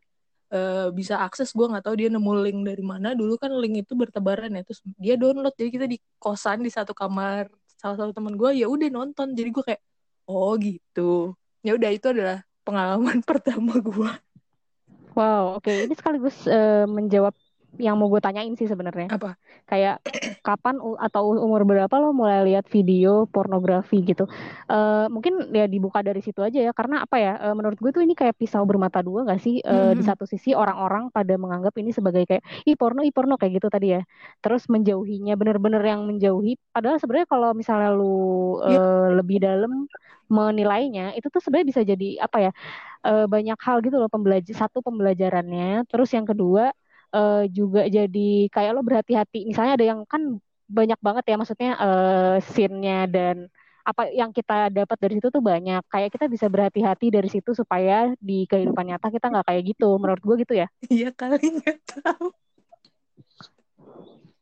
uh, 0.52 0.88
bisa 0.92 1.18
akses 1.24 1.50
gue 1.56 1.66
nggak 1.66 1.84
tahu 1.88 1.94
dia 1.96 2.08
nemu 2.12 2.32
link 2.44 2.58
dari 2.62 2.84
mana 2.84 3.16
dulu 3.16 3.40
kan 3.40 3.50
link 3.56 3.88
itu 3.88 3.92
bertebaran 3.96 4.52
ya 4.52 4.62
terus 4.62 4.80
dia 5.00 5.14
download 5.16 5.56
jadi 5.56 5.70
kita 5.72 5.86
di 5.88 5.98
kosan 6.20 6.60
di 6.62 6.70
satu 6.70 6.92
kamar 6.92 7.48
salah 7.80 7.96
satu 7.98 8.12
teman 8.14 8.36
gue 8.36 8.62
ya 8.62 8.68
udah 8.68 8.88
nonton 8.92 9.32
jadi 9.32 9.48
gue 9.50 9.64
kayak 9.64 9.82
oh 10.28 10.54
gitu 10.60 11.34
ya 11.64 11.74
udah 11.74 11.90
itu 11.90 12.06
adalah 12.12 12.44
pengalaman 12.62 13.20
pertama 13.28 13.78
gue 13.78 14.12
wow 15.14 15.58
oke 15.58 15.66
okay. 15.66 15.86
ini 15.86 15.94
sekaligus 15.94 16.46
uh, 16.46 16.88
menjawab 16.88 17.34
yang 17.80 17.96
mau 17.96 18.08
gue 18.12 18.20
tanyain 18.20 18.52
sih 18.52 18.68
sebenarnya. 18.68 19.08
Apa? 19.08 19.40
Kayak 19.64 20.04
kapan 20.44 20.76
atau 21.00 21.32
umur 21.40 21.64
berapa 21.64 21.92
lo 21.96 22.12
mulai 22.12 22.44
lihat 22.52 22.68
video 22.68 23.24
pornografi 23.30 24.04
gitu? 24.04 24.28
Uh, 24.68 25.08
mungkin 25.08 25.48
ya 25.54 25.64
dibuka 25.64 26.04
dari 26.04 26.20
situ 26.20 26.44
aja 26.44 26.60
ya, 26.60 26.72
karena 26.76 27.04
apa 27.04 27.16
ya? 27.16 27.40
Uh, 27.40 27.54
menurut 27.56 27.80
gue 27.80 27.90
tuh 27.94 28.04
ini 28.04 28.12
kayak 28.12 28.36
pisau 28.36 28.66
bermata 28.68 29.00
dua 29.00 29.24
gak 29.24 29.40
sih? 29.40 29.64
Uh, 29.64 29.92
mm-hmm. 29.92 29.98
Di 29.98 30.02
satu 30.04 30.24
sisi 30.28 30.52
orang-orang 30.52 31.08
pada 31.08 31.32
menganggap 31.40 31.72
ini 31.80 31.96
sebagai 31.96 32.28
kayak 32.28 32.44
i 32.68 32.76
porno, 32.76 33.00
i 33.00 33.12
porno 33.14 33.40
kayak 33.40 33.62
gitu 33.62 33.72
tadi 33.72 33.96
ya. 33.96 34.02
Terus 34.44 34.68
menjauhinya, 34.68 35.32
bener-bener 35.38 35.80
yang 35.80 36.04
menjauhi. 36.04 36.60
Padahal 36.74 37.00
sebenarnya 37.00 37.28
kalau 37.30 37.50
misalnya 37.56 37.90
lu 37.94 38.04
uh, 38.04 38.68
yeah. 38.68 39.08
lebih 39.16 39.40
dalam 39.40 39.88
menilainya, 40.28 41.12
itu 41.16 41.28
tuh 41.28 41.40
sebenarnya 41.40 41.68
bisa 41.68 41.80
jadi 41.84 42.08
apa 42.20 42.50
ya? 42.50 42.52
Uh, 43.02 43.26
banyak 43.26 43.58
hal 43.58 43.82
gitu 43.82 43.98
loh 43.98 44.06
pembelajar 44.06 44.54
satu 44.54 44.78
pembelajarannya 44.78 45.90
terus 45.90 46.14
yang 46.14 46.22
kedua 46.22 46.70
uh, 47.12 47.44
juga 47.48 47.86
jadi 47.86 48.48
kayak 48.48 48.72
lo 48.74 48.82
berhati-hati. 48.82 49.46
Misalnya 49.48 49.72
ada 49.78 49.86
yang 49.86 50.00
kan 50.08 50.40
banyak 50.72 50.98
banget 51.04 51.24
ya 51.28 51.36
maksudnya 51.36 51.70
uh, 51.76 52.36
scene-nya 52.40 53.04
dan 53.06 53.36
apa 53.82 54.08
yang 54.14 54.30
kita 54.30 54.70
dapat 54.70 54.96
dari 54.98 55.14
situ 55.18 55.28
tuh 55.28 55.42
banyak. 55.44 55.82
Kayak 55.90 56.10
kita 56.16 56.26
bisa 56.30 56.46
berhati-hati 56.48 57.06
dari 57.12 57.28
situ 57.28 57.52
supaya 57.52 58.14
di 58.18 58.48
kehidupan 58.48 58.88
nyata 58.88 59.12
kita 59.12 59.28
nggak 59.28 59.46
kayak 59.46 59.62
gitu. 59.76 59.98
Menurut 60.00 60.22
gue 60.22 60.36
gitu 60.42 60.54
ya. 60.56 60.66
Iya 60.88 61.10
kali 61.12 61.60
nggak 61.60 61.78
tahu. 62.00 62.32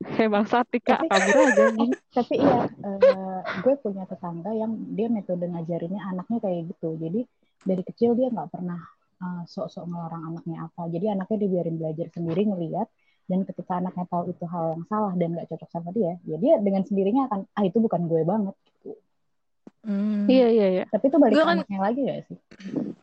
Emang 0.25 0.49
sati 0.49 0.81
kak 0.81 1.05
kabur 1.09 1.37
aja 1.45 1.65
nih. 1.77 1.91
Tapi 2.17 2.35
iya, 2.41 2.69
uh, 2.85 3.41
gue 3.61 3.75
punya 3.85 4.09
tetangga 4.09 4.53
yang 4.57 4.73
dia 4.97 5.13
metode 5.13 5.45
ngajarinnya 5.45 6.01
anaknya 6.15 6.39
kayak 6.41 6.73
gitu. 6.73 6.97
Jadi 6.97 7.21
dari 7.65 7.83
kecil 7.85 8.17
dia 8.17 8.33
nggak 8.33 8.49
pernah 8.49 8.81
uh, 9.21 9.43
sok-sok 9.47 9.85
ngelarang 9.87 10.23
anaknya 10.35 10.67
apa. 10.67 10.83
Jadi 10.89 11.07
anaknya 11.13 11.39
dibiarin 11.47 11.77
belajar 11.77 12.07
sendiri 12.11 12.43
ngeliat 12.49 12.89
dan 13.31 13.47
ketika 13.47 13.79
anaknya 13.79 14.05
tahu 14.11 14.35
itu 14.35 14.45
hal 14.51 14.75
yang 14.75 14.85
salah 14.91 15.13
dan 15.15 15.39
gak 15.39 15.49
cocok 15.55 15.71
sama 15.71 15.89
dia, 15.95 16.19
ya 16.27 16.37
dia 16.41 16.59
dengan 16.59 16.83
sendirinya 16.83 17.31
akan 17.31 17.41
ah 17.55 17.63
itu 17.63 17.79
bukan 17.79 18.01
gue 18.11 18.23
banget 18.27 18.57
gitu. 18.67 18.91
Hmm. 19.87 20.27
Iya 20.27 20.47
iya 20.51 20.67
iya. 20.67 20.85
Tapi 20.91 21.05
itu 21.09 21.17
balik 21.17 21.35
ke 21.39 21.45
kan, 21.47 21.57
anaknya 21.63 21.79
lagi 21.79 22.01
gak 22.05 22.21
sih? 22.27 22.37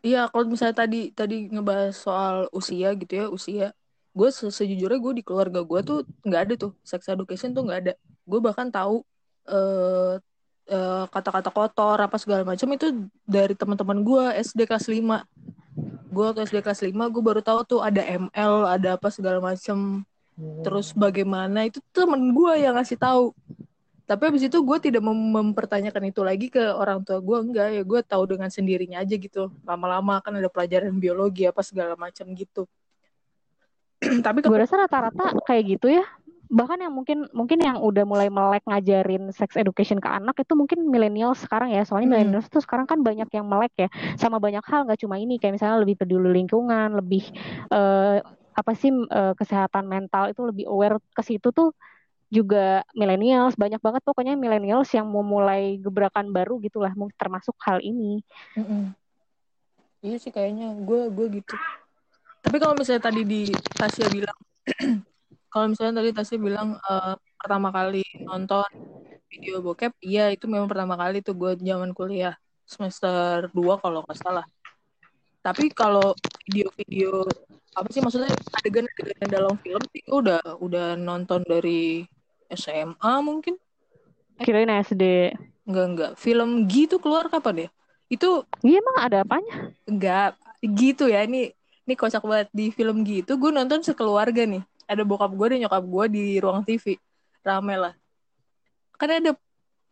Iya, 0.04 0.22
kalau 0.28 0.46
misalnya 0.52 0.76
tadi 0.76 1.02
tadi 1.16 1.48
ngebahas 1.48 1.96
soal 1.96 2.36
usia 2.52 2.92
gitu 3.00 3.14
ya, 3.16 3.26
usia. 3.32 3.68
Gue 4.12 4.30
se 4.34 4.52
sejujurnya 4.52 5.00
gue 5.00 5.14
di 5.22 5.24
keluarga 5.24 5.64
gue 5.64 5.80
tuh 5.86 6.00
nggak 6.26 6.42
ada 6.44 6.54
tuh 6.58 6.72
sex 6.84 7.08
education 7.08 7.56
tuh 7.56 7.64
nggak 7.64 7.80
ada. 7.88 7.94
Gue 8.28 8.40
bahkan 8.44 8.68
tahu 8.68 9.08
uh, 9.48 10.20
uh, 10.68 11.06
kata-kata 11.08 11.50
kotor 11.56 11.98
apa 12.04 12.18
segala 12.20 12.44
macam 12.44 12.68
itu 12.76 13.08
dari 13.24 13.56
teman-teman 13.56 14.04
gue 14.04 14.24
SD 14.44 14.68
kelas 14.68 14.92
5 14.92 15.00
gue 16.08 16.24
waktu 16.24 16.48
SD 16.48 16.64
kelas 16.64 16.82
5 16.84 16.92
gue 16.94 17.24
baru 17.24 17.42
tahu 17.44 17.60
tuh 17.68 17.80
ada 17.84 18.02
ML 18.02 18.54
ada 18.68 18.90
apa 18.96 19.08
segala 19.12 19.40
macem. 19.44 20.04
Hmm. 20.38 20.62
terus 20.62 20.94
bagaimana 20.94 21.66
itu 21.66 21.82
temen 21.90 22.30
gue 22.30 22.54
yang 22.62 22.78
ngasih 22.78 23.02
tahu. 23.02 23.34
Tapi 24.06 24.24
abis 24.30 24.46
itu 24.46 24.58
gue 24.62 24.78
tidak 24.78 25.02
mem 25.02 25.18
mempertanyakan 25.34 26.14
itu 26.14 26.22
lagi 26.22 26.48
ke 26.54 26.62
orang 26.62 27.02
tua 27.02 27.18
gue 27.18 27.38
enggak. 27.42 27.68
Ya 27.74 27.82
gue 27.82 28.00
tahu 28.06 28.38
dengan 28.38 28.48
sendirinya 28.54 29.02
aja 29.02 29.18
gitu. 29.18 29.50
Lama-lama 29.66 30.22
kan 30.22 30.38
ada 30.38 30.46
pelajaran 30.46 30.94
biologi 31.02 31.50
apa 31.50 31.66
segala 31.66 31.98
macam 31.98 32.30
gitu. 32.38 32.70
Tapi 34.26 34.40
gue 34.46 34.58
rasa 34.62 34.78
rata-rata 34.78 35.34
kayak 35.50 35.64
gitu 35.74 35.90
ya 35.90 36.06
bahkan 36.48 36.80
yang 36.80 36.94
mungkin 36.96 37.28
mungkin 37.36 37.60
yang 37.60 37.78
udah 37.84 38.08
mulai 38.08 38.32
melek 38.32 38.64
ngajarin 38.64 39.32
sex 39.36 39.60
education 39.60 40.00
ke 40.00 40.08
anak 40.08 40.40
itu 40.40 40.54
mungkin 40.56 40.88
milenial 40.88 41.36
sekarang 41.36 41.76
ya. 41.76 41.84
Soalnya 41.84 42.08
hmm. 42.08 42.14
milenial 42.16 42.44
itu 42.44 42.60
sekarang 42.64 42.88
kan 42.88 43.04
banyak 43.04 43.28
yang 43.32 43.46
melek 43.48 43.74
ya. 43.76 43.90
Sama 44.16 44.40
banyak 44.40 44.64
hal 44.64 44.88
nggak 44.88 45.04
cuma 45.04 45.20
ini. 45.20 45.38
Kayak 45.38 45.60
misalnya 45.60 45.78
lebih 45.84 46.00
peduli 46.00 46.32
lingkungan 46.32 46.98
lebih 47.00 47.28
uh, 47.72 48.24
apa 48.58 48.72
sih 48.74 48.90
uh, 48.90 49.38
kesehatan 49.38 49.86
mental 49.86 50.34
itu 50.34 50.42
lebih 50.42 50.66
aware 50.66 50.98
ke 51.14 51.22
situ 51.22 51.54
tuh 51.54 51.76
juga 52.28 52.84
milenials 52.92 53.56
banyak 53.56 53.80
banget 53.80 54.04
pokoknya 54.04 54.36
milenials 54.36 54.92
yang 54.92 55.08
mau 55.08 55.24
mulai 55.24 55.80
gebrakan 55.84 56.32
baru 56.32 56.60
gitulah. 56.64 56.96
Termasuk 57.20 57.56
hal 57.64 57.84
ini. 57.84 58.24
Mm 58.56 58.66
-mm. 58.66 58.84
iya 60.06 60.18
sih 60.22 60.32
kayaknya. 60.32 60.76
Gue 60.86 61.12
gue 61.12 61.44
gitu. 61.44 61.56
Tapi 62.48 62.58
kalau 62.64 62.80
misalnya 62.80 63.04
tadi 63.12 63.28
di 63.28 63.52
Tasya 63.52 64.08
bilang 64.08 64.38
kalau 65.48 65.72
misalnya 65.72 66.04
tadi 66.04 66.10
Tasya 66.14 66.38
bilang 66.40 66.78
uh, 66.84 67.16
pertama 67.40 67.72
kali 67.72 68.04
nonton 68.24 68.68
video 69.28 69.60
bokep, 69.60 69.94
iya 70.04 70.32
itu 70.32 70.48
memang 70.48 70.68
pertama 70.72 70.96
kali 70.96 71.20
tuh 71.20 71.36
gue 71.36 71.60
zaman 71.60 71.92
kuliah 71.92 72.36
semester 72.64 73.52
2 73.52 73.84
kalau 73.84 74.04
nggak 74.04 74.20
salah. 74.20 74.46
Tapi 75.44 75.72
kalau 75.72 76.12
video-video 76.48 77.24
apa 77.78 77.88
sih 77.94 78.02
maksudnya 78.02 78.34
adegan-adegan 78.58 79.30
dalam 79.30 79.56
film 79.62 79.84
sih 79.94 80.04
udah 80.10 80.42
udah 80.60 80.98
nonton 80.98 81.46
dari 81.46 82.04
SMA 82.52 83.14
mungkin. 83.24 83.56
Eh, 84.40 84.44
Kirain 84.44 84.72
SD. 84.72 85.36
Enggak 85.68 85.86
enggak. 85.88 86.12
Film 86.20 86.68
gitu 86.68 87.00
keluar 87.00 87.32
kapan 87.32 87.68
ya? 87.68 87.70
Itu 88.08 88.44
Iya 88.64 88.80
emang 88.80 88.98
ada 89.04 89.18
apanya? 89.24 89.56
Enggak, 89.84 90.40
gitu 90.64 91.12
ya. 91.12 91.24
Ini 91.28 91.52
ini 91.88 91.96
kocak 91.96 92.22
banget 92.28 92.52
di 92.52 92.68
film 92.76 93.02
gitu 93.08 93.40
gue 93.40 93.52
nonton 93.56 93.80
sekeluarga 93.80 94.44
nih 94.44 94.60
ada 94.88 95.04
bokap 95.04 95.32
gue 95.36 95.48
dan 95.52 95.60
nyokap 95.68 95.84
gue 95.84 96.06
di 96.10 96.26
ruang 96.40 96.64
TV 96.64 96.96
rame 97.44 97.76
lah. 97.76 97.94
Kan 98.96 99.12
ada 99.12 99.32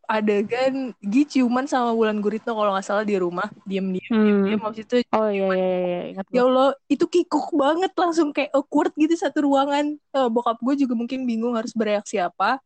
adegan 0.06 0.94
Gi 1.02 1.26
ciuman 1.26 1.66
sama 1.66 1.92
Wulan 1.92 2.22
Guritno 2.22 2.54
kalau 2.54 2.72
nggak 2.74 2.88
salah 2.88 3.04
di 3.04 3.20
rumah. 3.20 3.52
Diem 3.68 3.86
diem 3.92 4.08
hmm. 4.10 4.24
diem 4.24 4.40
diem 4.48 4.62
habis 4.64 4.82
itu 4.88 4.96
oh 5.12 5.30
iya 5.30 5.46
iya 5.52 5.68
iya 5.84 6.02
ingat 6.16 6.26
ya 6.32 6.42
Allah 6.46 6.70
itu 6.88 7.06
kikuk 7.10 7.54
banget 7.58 7.92
langsung 7.98 8.30
kayak 8.32 8.54
awkward 8.56 8.96
gitu 8.96 9.14
satu 9.20 9.46
ruangan. 9.46 10.00
Uh, 10.16 10.32
bokap 10.32 10.58
gue 10.64 10.88
juga 10.88 10.94
mungkin 10.96 11.28
bingung 11.28 11.54
harus 11.60 11.76
bereaksi 11.76 12.18
apa. 12.18 12.64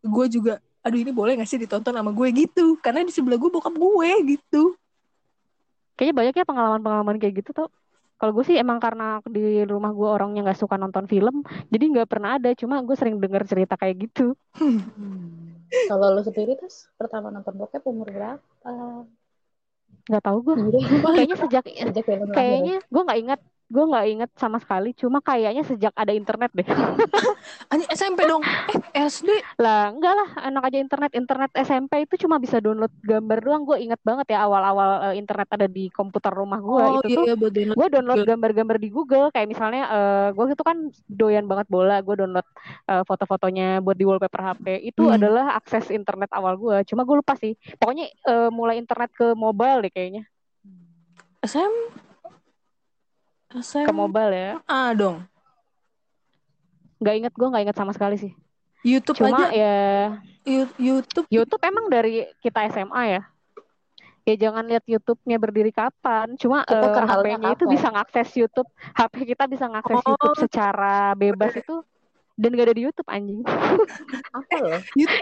Gue 0.00 0.26
juga 0.32 0.58
aduh 0.84 1.00
ini 1.00 1.12
boleh 1.16 1.40
gak 1.40 1.48
sih 1.48 1.60
ditonton 1.60 1.96
sama 1.96 2.10
gue? 2.12 2.28
Gitu. 2.32 2.80
Karena 2.80 3.04
di 3.04 3.12
sebelah 3.12 3.36
gue 3.36 3.50
bokap 3.52 3.74
gue 3.76 4.10
gitu. 4.36 4.76
Kayaknya 5.94 6.14
banyak 6.14 6.34
ya 6.34 6.44
pengalaman-pengalaman 6.44 7.16
kayak 7.22 7.44
gitu 7.44 7.50
tuh 7.54 7.68
kalau 8.14 8.32
gue 8.34 8.44
sih 8.46 8.56
emang 8.56 8.78
karena 8.78 9.18
di 9.26 9.66
rumah 9.66 9.90
gue 9.90 10.08
orangnya 10.08 10.46
nggak 10.46 10.60
suka 10.60 10.78
nonton 10.78 11.04
film, 11.10 11.42
jadi 11.68 11.84
nggak 11.92 12.08
pernah 12.08 12.38
ada. 12.38 12.54
Cuma 12.54 12.80
gue 12.80 12.96
sering 12.96 13.18
dengar 13.18 13.42
cerita 13.44 13.74
kayak 13.74 14.08
gitu. 14.08 14.38
Hmm. 14.54 14.80
Kalau 15.90 16.14
lo 16.14 16.22
sendiri 16.22 16.54
terus 16.54 16.86
pertama 16.94 17.34
nonton 17.34 17.54
bokep 17.58 17.82
umur 17.82 18.06
berapa? 18.06 18.38
Nggak 20.06 20.22
tahu 20.22 20.38
gue. 20.46 20.54
Kayaknya 21.02 21.36
sejak, 21.40 21.64
sejak 21.66 22.04
kayaknya 22.30 22.76
gue 22.78 23.02
nggak 23.02 23.20
ingat 23.20 23.40
gue 23.74 23.84
nggak 23.90 24.06
inget 24.06 24.30
sama 24.38 24.62
sekali 24.62 24.94
cuma 24.94 25.18
kayaknya 25.18 25.66
sejak 25.66 25.90
ada 25.98 26.14
internet 26.14 26.54
deh. 26.54 26.62
Ani 27.74 27.82
SMP 27.90 28.22
dong. 28.22 28.46
Eh 28.70 29.10
SD 29.10 29.58
lah 29.58 29.90
enggak 29.90 30.14
lah 30.14 30.28
anak 30.46 30.62
aja 30.70 30.78
internet. 30.78 31.10
Internet 31.18 31.50
SMP 31.58 32.06
itu 32.06 32.14
cuma 32.22 32.38
bisa 32.38 32.62
download 32.62 32.94
gambar 33.02 33.38
doang. 33.42 33.66
Gue 33.66 33.82
inget 33.82 33.98
banget 34.06 34.30
ya 34.30 34.46
awal-awal 34.46 35.10
uh, 35.10 35.14
internet 35.18 35.50
ada 35.50 35.66
di 35.66 35.90
komputer 35.90 36.30
rumah 36.30 36.62
gue 36.62 36.84
oh, 36.86 37.02
itu 37.02 37.18
iya, 37.26 37.34
tuh. 37.34 37.50
gue 37.74 37.88
download 37.90 38.22
gambar-gambar 38.22 38.76
di 38.78 38.88
Google. 38.94 39.34
Kayak 39.34 39.50
misalnya 39.50 39.82
uh, 39.90 40.28
gue 40.30 40.54
itu 40.54 40.62
kan 40.62 40.78
doyan 41.10 41.50
banget 41.50 41.66
bola. 41.66 41.98
Gue 41.98 42.14
download 42.14 42.46
uh, 42.86 43.02
foto-fotonya 43.02 43.82
buat 43.82 43.98
di 43.98 44.06
wallpaper 44.06 44.54
HP 44.54 44.86
itu 44.86 45.02
hmm. 45.10 45.18
adalah 45.18 45.58
akses 45.58 45.90
internet 45.90 46.30
awal 46.30 46.54
gue 46.54 46.86
cuma 46.86 47.02
gue 47.02 47.16
lupa 47.18 47.34
sih. 47.34 47.58
Pokoknya 47.82 48.06
uh, 48.30 48.54
mulai 48.54 48.78
internet 48.78 49.10
ke 49.10 49.34
mobile 49.34 49.82
deh 49.82 49.90
kayaknya. 49.90 50.22
SM 51.42 52.03
SM... 53.54 53.86
Ke 53.86 53.94
mobile 53.94 54.32
ya? 54.34 54.52
Ah 54.66 54.90
dong. 54.92 55.22
Gak 56.98 57.14
inget 57.22 57.34
gue 57.34 57.48
gak 57.48 57.62
inget 57.62 57.76
sama 57.78 57.94
sekali 57.94 58.18
sih. 58.18 58.32
YouTube 58.84 59.16
Cuma 59.22 59.48
aja. 59.48 59.54
ya. 59.54 60.18
YouTube. 60.76 61.26
YouTube 61.32 61.62
emang 61.64 61.88
dari 61.88 62.28
kita 62.42 62.68
SMA 62.68 63.02
ya. 63.18 63.22
Ya 64.24 64.34
jangan 64.48 64.64
lihat 64.64 64.84
YouTube-nya 64.88 65.36
berdiri 65.36 65.72
kapan. 65.72 66.36
Cuma 66.40 66.64
uh, 66.64 66.72
eh, 66.72 67.04
HP-nya 67.04 67.50
itu 67.56 67.64
bisa 67.68 67.92
ngakses 67.92 68.28
YouTube. 68.36 68.68
HP 68.96 69.36
kita 69.36 69.44
bisa 69.48 69.68
ngakses 69.68 70.00
oh. 70.00 70.06
YouTube 70.16 70.36
secara 70.48 71.12
bebas 71.12 71.52
itu 71.56 71.84
dan 72.34 72.50
gak 72.58 72.66
ada 72.66 72.74
di 72.74 72.82
YouTube 72.82 73.06
anjing 73.06 73.46
Apa 74.38 74.56
loh? 74.58 74.80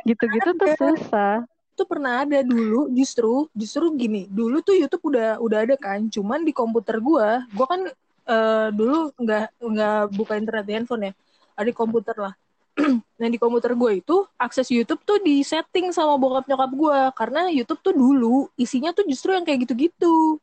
gitu-gitu 0.09 0.49
tuh 0.57 0.69
susah 0.81 1.45
Itu 1.77 1.85
pernah 1.85 2.25
ada 2.25 2.41
dulu 2.41 2.89
justru 2.93 3.49
justru 3.57 3.91
gini. 3.97 4.29
Dulu 4.29 4.61
tuh 4.61 4.77
YouTube 4.77 5.13
udah 5.13 5.41
udah 5.41 5.59
ada 5.65 5.75
kan. 5.81 6.07
Cuman 6.07 6.45
di 6.45 6.53
komputer 6.53 7.01
gua, 7.01 7.43
gua 7.57 7.67
kan 7.69 7.89
eh, 8.29 8.69
dulu 8.75 9.11
nggak 9.19 9.45
nggak 9.59 9.99
buka 10.15 10.33
internet 10.39 10.65
di 10.67 10.73
handphone 10.77 11.03
ya. 11.09 11.13
Ada 11.59 11.67
di 11.69 11.75
komputer 11.75 12.17
lah. 12.17 12.35
nah 13.21 13.29
di 13.29 13.37
komputer 13.37 13.77
gue 13.77 14.01
itu 14.01 14.17
akses 14.41 14.69
YouTube 14.73 15.05
tuh 15.05 15.21
di 15.21 15.45
setting 15.45 15.93
sama 15.93 16.17
bokap 16.17 16.49
nyokap 16.49 16.71
gue 16.73 16.99
karena 17.13 17.41
YouTube 17.53 17.81
tuh 17.85 17.93
dulu 17.93 18.49
isinya 18.57 18.97
tuh 18.97 19.05
justru 19.05 19.37
yang 19.37 19.45
kayak 19.45 19.69
gitu-gitu 19.69 20.41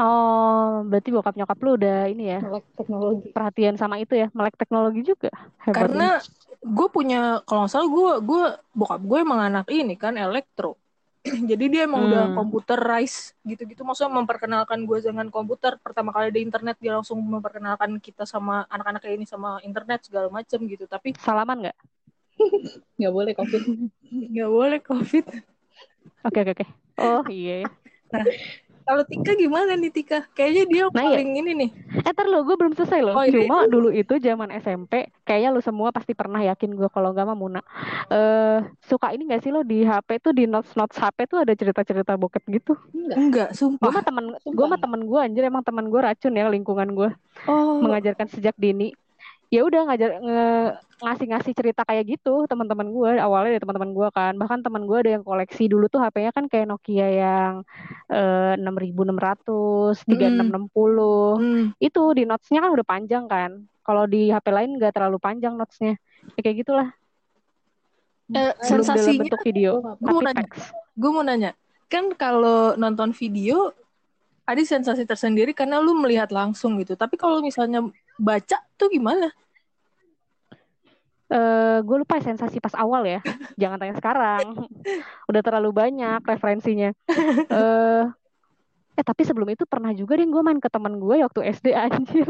oh 0.00 0.72
berarti 0.88 1.12
bokap 1.12 1.36
nyokap 1.36 1.58
lu 1.60 1.70
udah 1.76 2.08
ini 2.08 2.24
ya 2.32 2.40
Melek 2.40 2.66
teknologi. 2.72 3.28
perhatian 3.36 3.76
sama 3.76 4.00
itu 4.00 4.16
ya 4.16 4.32
melek 4.32 4.56
teknologi 4.56 5.00
juga 5.04 5.28
Hebat 5.60 5.76
karena 5.76 6.08
gue 6.64 6.88
punya 6.88 7.44
kalau 7.44 7.68
nggak 7.68 7.72
salah 7.72 7.88
gue 7.88 8.12
gue 8.24 8.42
bokap 8.72 9.00
gue 9.04 9.18
emang 9.20 9.40
anak 9.44 9.68
ini 9.68 9.94
kan 9.94 10.16
elektro 10.16 10.80
jadi 11.50 11.64
dia 11.72 11.82
emang 11.88 12.06
udah 12.08 12.30
Hmm. 12.30 12.36
computerize 12.38 13.34
gitu-gitu 13.42 13.82
maksudnya 13.86 14.12
memperkenalkan 14.20 14.78
gue 14.88 14.98
dengan 15.02 15.26
komputer 15.32 15.78
pertama 15.84 16.10
kali 16.14 16.28
di 16.34 16.40
internet 16.46 16.76
dia 16.82 16.92
langsung 16.98 17.18
memperkenalkan 17.20 17.90
kita 18.00 18.24
sama 18.28 18.64
anak-anak 18.70 19.00
kayak 19.02 19.16
ini 19.22 19.26
sama 19.28 19.58
internet 19.66 20.00
segala 20.06 20.28
macem 20.32 20.60
gitu 20.70 20.84
tapi 20.86 21.14
salaman 21.18 21.58
nggak 21.66 21.76
Nggak 22.98 23.12
boleh 23.12 23.32
covid. 23.38 23.62
nggak 24.32 24.50
boleh 24.50 24.78
covid 24.88 25.24
oke 26.26 26.38
oke 26.42 26.52
oke 26.56 26.66
oh 27.00 27.22
iya 27.28 27.54
ya. 27.64 27.68
Kalau 28.86 29.02
Tika 29.02 29.32
gimana 29.34 29.74
nih 29.74 29.90
Tika 29.90 30.18
kayaknya 30.32 30.62
dia 30.70 30.82
Nah, 30.94 31.02
iya. 31.02 31.18
paling 31.18 31.30
ini 31.36 31.50
nih 31.58 31.70
Eh, 32.06 32.12
ntar 32.14 32.26
lo, 32.30 32.46
gue 32.46 32.54
belum 32.54 32.72
selesai 32.72 33.00
loh. 33.02 33.14
Oh, 33.18 33.24
iya. 33.26 33.34
Cuma 33.44 33.66
dulu 33.66 33.88
itu 33.90 34.14
zaman 34.18 34.48
SMP, 34.54 34.92
kayaknya 35.26 35.50
lo 35.50 35.60
semua 35.60 35.90
pasti 35.90 36.14
pernah 36.14 36.38
yakin 36.38 36.70
gue 36.72 36.86
kalau 36.86 37.10
nggak 37.10 37.26
mah 37.26 37.34
Muna. 37.34 37.60
Eh, 38.08 38.58
suka 38.84 39.10
ini 39.10 39.26
gak 39.26 39.42
sih 39.42 39.50
lo 39.50 39.66
di 39.66 39.82
HP 39.82 40.22
tuh 40.22 40.30
di 40.30 40.46
notes 40.46 40.72
notes 40.78 40.94
HP 40.96 41.26
tuh 41.26 41.42
ada 41.42 41.52
cerita-cerita 41.52 42.14
bokep 42.14 42.44
gitu. 42.46 42.78
Enggak. 42.94 43.16
enggak 43.18 43.48
Gue 43.50 43.58
sumpah 43.58 43.90
mah 43.90 44.04
temen, 44.04 44.24
gue 44.38 44.66
mah 44.70 44.80
temen 44.80 45.00
gue 45.02 45.18
anjir 45.18 45.42
emang 45.42 45.64
temen 45.66 45.86
gue 45.90 46.00
racun 46.00 46.32
ya 46.32 46.46
lingkungan 46.46 46.88
gue 46.94 47.10
oh 47.50 47.82
mengajarkan 47.82 48.26
sejak 48.30 48.54
dini. 48.56 48.94
Ya 49.50 49.62
udah 49.62 49.86
ngajar 49.86 50.10
nge- 50.22 50.74
ngasih-ngasih 50.96 51.52
cerita 51.52 51.84
kayak 51.84 52.16
gitu 52.16 52.48
teman-teman 52.48 52.88
gue 52.88 53.20
awalnya 53.20 53.56
dari 53.56 53.62
teman-teman 53.62 53.92
gue 53.92 54.08
kan. 54.12 54.32
Bahkan 54.36 54.64
teman 54.64 54.88
gue 54.88 54.96
ada 54.96 55.10
yang 55.20 55.24
koleksi 55.24 55.68
dulu 55.68 55.92
tuh 55.92 56.00
HP-nya 56.00 56.32
kan 56.32 56.44
kayak 56.48 56.66
Nokia 56.72 57.08
yang 57.12 57.52
eh, 58.08 58.56
enam 58.56 58.76
ribu 58.80 59.04
enam 59.04 59.20
ratus 59.20 60.00
tiga 60.08 60.32
enam 60.32 60.48
enam 60.48 60.64
puluh. 60.72 61.36
Hmm. 61.36 61.64
itu 61.76 62.00
di 62.16 62.24
notesnya 62.24 62.64
kan 62.64 62.70
udah 62.72 62.86
panjang 62.86 63.24
kan. 63.28 63.50
Kalau 63.84 64.08
di 64.08 64.32
HP 64.32 64.46
lain 64.50 64.70
nggak 64.80 64.96
terlalu 64.96 65.18
panjang 65.20 65.54
notesnya. 65.54 66.00
Ya, 66.34 66.40
kayak 66.40 66.64
gitulah. 66.64 66.88
Eh, 68.26 68.32
belum 68.32 68.58
dalam 68.58 68.66
sensasinya 68.66 69.22
bentuk 69.22 69.42
video 69.46 69.70
gue 70.02 70.10
mau 70.10 70.24
nanya. 70.24 70.46
gue 70.96 71.10
mau 71.12 71.24
nanya. 71.24 71.52
Kan 71.86 72.10
kalau 72.18 72.74
nonton 72.74 73.14
video 73.14 73.70
ada 74.46 74.62
sensasi 74.62 75.04
tersendiri 75.06 75.52
karena 75.52 75.78
lu 75.78 75.92
melihat 75.94 76.32
langsung 76.32 76.80
gitu. 76.80 76.96
Tapi 76.96 77.20
kalau 77.20 77.44
misalnya 77.44 77.84
baca 78.16 78.58
tuh 78.80 78.88
gimana 78.88 79.28
eh 81.26 81.78
gue 81.82 81.96
lupa 81.98 82.22
sensasi 82.22 82.62
pas 82.62 82.74
awal 82.78 83.02
ya. 83.06 83.20
Jangan 83.60 83.78
tanya 83.82 83.94
sekarang. 83.98 84.68
Udah 85.26 85.42
terlalu 85.42 85.70
banyak 85.74 86.20
referensinya. 86.22 86.90
Eh 87.52 88.04
eh 88.96 89.04
tapi 89.04 89.28
sebelum 89.28 89.44
itu 89.52 89.68
pernah 89.68 89.92
juga 89.92 90.16
deh 90.16 90.24
gue 90.24 90.40
main 90.40 90.56
ke 90.56 90.72
teman 90.72 90.96
gue 90.96 91.20
waktu 91.20 91.40
SD 91.52 91.76
anjir. 91.84 92.24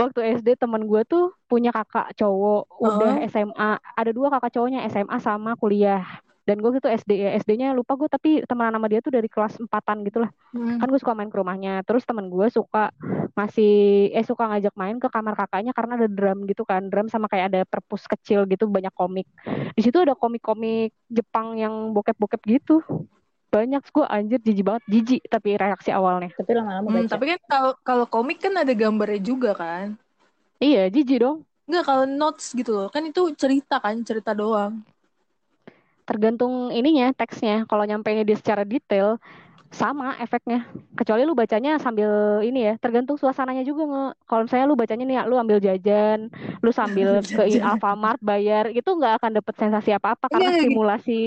Waktu 0.00 0.40
SD 0.40 0.56
teman 0.56 0.88
gue 0.88 1.04
tuh 1.04 1.36
punya 1.44 1.68
kakak 1.68 2.16
cowok. 2.16 2.64
Udah 2.80 3.20
SMA 3.28 3.76
ada 3.76 4.10
dua 4.10 4.32
kakak 4.32 4.56
cowoknya 4.56 4.88
SMA 4.88 5.20
sama 5.20 5.52
kuliah 5.60 6.06
dan 6.50 6.58
gue 6.58 6.82
gitu 6.82 6.90
SD 6.90 7.10
ya 7.14 7.30
SD-nya 7.38 7.70
lupa 7.70 7.94
gue 7.94 8.10
tapi 8.10 8.42
teman 8.42 8.74
sama 8.74 8.90
dia 8.90 8.98
tuh 8.98 9.14
dari 9.14 9.30
kelas 9.30 9.62
empatan 9.62 10.02
gitu 10.02 10.18
lah. 10.26 10.30
Kan 10.50 10.90
gue 10.90 10.98
suka 10.98 11.14
main 11.14 11.30
ke 11.30 11.38
rumahnya. 11.38 11.86
Terus 11.86 12.02
teman 12.02 12.26
gue 12.26 12.46
suka 12.50 12.90
masih 13.38 14.10
eh 14.10 14.26
suka 14.26 14.50
ngajak 14.50 14.74
main 14.74 14.98
ke 14.98 15.06
kamar 15.06 15.38
kakaknya 15.38 15.70
karena 15.70 15.94
ada 15.94 16.10
drum 16.10 16.50
gitu 16.50 16.66
kan. 16.66 16.90
Drum 16.90 17.06
sama 17.06 17.30
kayak 17.30 17.54
ada 17.54 17.60
perpus 17.62 18.10
kecil 18.10 18.50
gitu 18.50 18.66
banyak 18.66 18.90
komik. 18.98 19.30
Di 19.78 19.82
situ 19.86 20.02
ada 20.02 20.18
komik-komik 20.18 20.90
Jepang 21.06 21.54
yang 21.54 21.94
bokep-bokep 21.94 22.42
gitu. 22.50 22.82
Banyak. 23.54 23.86
Gue 23.94 24.02
anjir 24.10 24.42
jijik 24.42 24.66
banget. 24.66 24.82
Jijik 24.90 25.22
tapi 25.30 25.54
reaksi 25.54 25.94
awalnya. 25.94 26.34
Tapi 26.34 26.50
lama-lama 26.50 26.88
Hmm, 26.90 27.06
baca. 27.06 27.14
tapi 27.14 27.24
kan 27.30 27.40
kalau 27.46 27.72
kalau 27.86 28.06
komik 28.10 28.42
kan 28.42 28.58
ada 28.58 28.74
gambarnya 28.74 29.22
juga 29.22 29.54
kan? 29.54 29.94
Iya 30.58 30.90
jijik 30.90 31.22
dong. 31.22 31.46
Enggak 31.70 31.86
kalau 31.86 32.04
notes 32.10 32.50
gitu 32.58 32.74
loh. 32.74 32.88
Kan 32.90 33.06
itu 33.06 33.22
cerita 33.38 33.78
kan 33.78 34.02
cerita 34.02 34.34
doang 34.34 34.82
tergantung 36.10 36.74
ininya 36.74 37.14
teksnya. 37.14 37.62
Kalau 37.70 37.86
nyampeinnya 37.86 38.26
dia 38.26 38.34
secara 38.34 38.66
detail 38.66 39.22
sama 39.70 40.18
efeknya. 40.18 40.66
Kecuali 40.98 41.22
lu 41.22 41.38
bacanya 41.38 41.78
sambil 41.78 42.42
ini 42.42 42.66
ya 42.66 42.74
tergantung 42.82 43.14
suasananya 43.14 43.62
juga 43.62 43.86
nge. 43.86 44.06
Kalau 44.26 44.42
misalnya 44.42 44.66
lu 44.66 44.74
bacanya 44.74 45.04
nih 45.06 45.18
lu 45.30 45.38
ambil 45.38 45.62
jajan 45.62 46.26
lu 46.58 46.74
sambil 46.74 47.22
ke. 47.22 47.62
Alfamart 47.62 48.18
bayar 48.18 48.74
itu 48.74 48.90
nggak 48.90 49.22
akan 49.22 49.30
dapet 49.38 49.54
sensasi 49.54 49.94
apa-apa 49.94 50.26
karena 50.26 50.50
Iya, 50.50 50.54
gitu. 50.58 50.62
stimulasi 50.66 51.20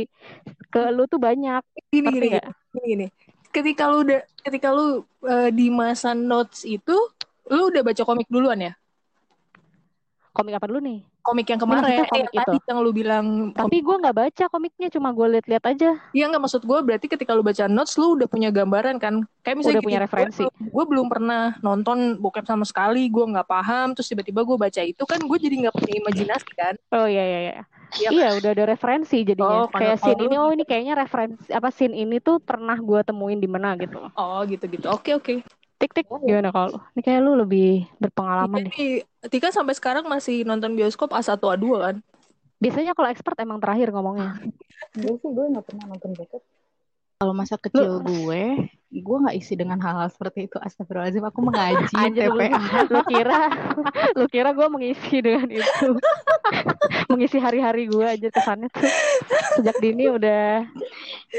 ke 0.67 0.81
lu 0.91 1.07
tuh 1.07 1.23
banyak. 1.23 1.63
Gini 1.87 2.03
ngerti 2.11 2.27
gini 2.27 2.39
gini 2.75 2.87
gini. 2.91 3.07
Ketika 3.55 3.87
lu 3.87 4.03
udah 4.03 4.21
ketika 4.43 4.67
lu 4.75 5.07
eh, 5.23 5.49
di 5.55 5.71
masa 5.71 6.11
notes 6.11 6.67
itu 6.67 6.95
lu 7.47 7.71
udah 7.71 7.79
baca 7.79 8.03
komik 8.03 8.27
duluan 8.27 8.59
ya? 8.59 8.73
Komik 10.35 10.59
apa 10.59 10.67
dulu 10.67 10.83
nih 10.83 11.12
komik 11.23 11.47
yang 11.49 11.59
Ini 11.59 11.63
kemarin. 11.63 11.83
eh, 11.87 12.07
komik 12.11 12.29
yang 12.35 12.45
tadi 12.45 12.57
yang 12.67 12.79
lu 12.83 12.91
bilang 12.91 13.25
tapi 13.55 13.77
gue 13.79 13.95
nggak 13.95 14.15
baca 14.15 14.43
komiknya 14.51 14.87
cuma 14.91 15.09
gue 15.15 15.27
liat-liat 15.39 15.63
aja. 15.63 15.89
Iya 16.11 16.23
nggak 16.29 16.41
maksud 16.43 16.61
gue 16.67 16.79
berarti 16.83 17.07
ketika 17.07 17.31
lu 17.31 17.41
baca 17.41 17.65
notes 17.71 17.95
lu 17.95 18.19
udah 18.19 18.27
punya 18.27 18.49
gambaran 18.51 18.99
kan? 18.99 19.23
Kayak 19.41 19.55
misalnya 19.63 19.79
Udah 19.79 19.87
punya 19.87 19.99
gini, 19.99 20.05
referensi. 20.05 20.43
gue, 20.43 20.51
gue 20.51 20.83
belum 20.85 21.07
pernah 21.07 21.55
nonton 21.63 22.19
bokep 22.19 22.45
sama 22.45 22.65
sekali 22.67 23.07
gue 23.07 23.23
nggak 23.23 23.47
paham 23.47 23.87
terus 23.95 24.07
tiba-tiba 24.11 24.43
gue 24.43 24.57
baca 24.59 24.81
itu 24.83 25.03
kan? 25.07 25.19
Gue 25.23 25.37
jadi 25.39 25.55
nggak 25.67 25.75
punya 25.75 25.95
imajinasi 26.03 26.51
kan? 26.59 26.73
Oh 26.91 27.07
iya 27.07 27.23
iya 27.23 27.39
iya. 27.49 27.55
Iya 27.93 28.09
iya 28.09 28.27
udah 28.33 28.49
ada 28.57 28.65
referensi 28.73 29.21
jadinya. 29.21 29.63
Oh, 29.63 29.69
kayak 29.69 30.01
scene 30.01 30.17
ini 30.25 30.35
oh 30.35 30.49
ini 30.49 30.63
kayaknya 30.65 30.93
referensi 30.97 31.45
apa 31.53 31.69
scene 31.69 31.93
ini 31.93 32.17
tuh 32.17 32.41
pernah 32.41 32.73
gue 32.73 32.99
temuin 33.05 33.37
di 33.37 33.45
mana 33.45 33.77
gitu. 33.77 34.01
Oh 34.17 34.41
gitu 34.49 34.65
gitu 34.65 34.87
oke 34.89 35.09
oke 35.13 35.33
tik 35.83 35.91
tik 35.91 36.07
gimana 36.07 36.49
kalau? 36.55 36.79
Ini 36.95 37.01
kayak 37.03 37.19
lu 37.19 37.31
lebih 37.35 37.83
berpengalaman 37.99 38.63
deh. 38.63 38.71
jadi 38.71 39.03
Tika 39.27 39.51
sampai 39.51 39.75
sekarang 39.75 40.07
masih 40.07 40.47
nonton 40.47 40.71
bioskop 40.79 41.11
A1 41.11 41.35
A2 41.35 41.65
kan? 41.83 41.95
Biasanya 42.63 42.95
kalau 42.95 43.11
expert 43.11 43.35
emang 43.43 43.59
terakhir 43.59 43.91
ngomongnya. 43.91 44.39
Gue 44.99 45.15
sih 45.19 45.31
gue 45.31 45.45
nggak 45.51 45.65
pernah 45.67 45.85
nonton 45.91 46.11
bokep. 46.15 46.43
Kalau 47.23 47.31
masa 47.39 47.55
kecil 47.55 48.03
gue, 48.03 48.67
gue 48.91 49.17
nggak 49.23 49.35
isi 49.39 49.55
dengan 49.55 49.79
hal-hal 49.79 50.11
seperti 50.11 50.51
itu. 50.51 50.59
Astagfirullahaladzim, 50.59 51.23
aku 51.23 51.39
mengaji 51.39 51.95
Anjir 51.95 52.27
lu, 52.27 52.35
TPA. 52.35 52.59
lu 52.91 52.99
kira 53.07 53.39
lu 54.19 54.25
kira 54.27 54.49
gue 54.51 54.67
mengisi 54.67 55.23
dengan 55.23 55.47
itu 55.47 55.87
mengisi 57.15 57.39
hari-hari 57.39 57.87
gue 57.87 58.03
aja 58.03 58.27
kesannya 58.27 58.67
tuh 58.75 58.83
sejak 59.55 59.79
dini 59.79 60.11
udah 60.11 60.67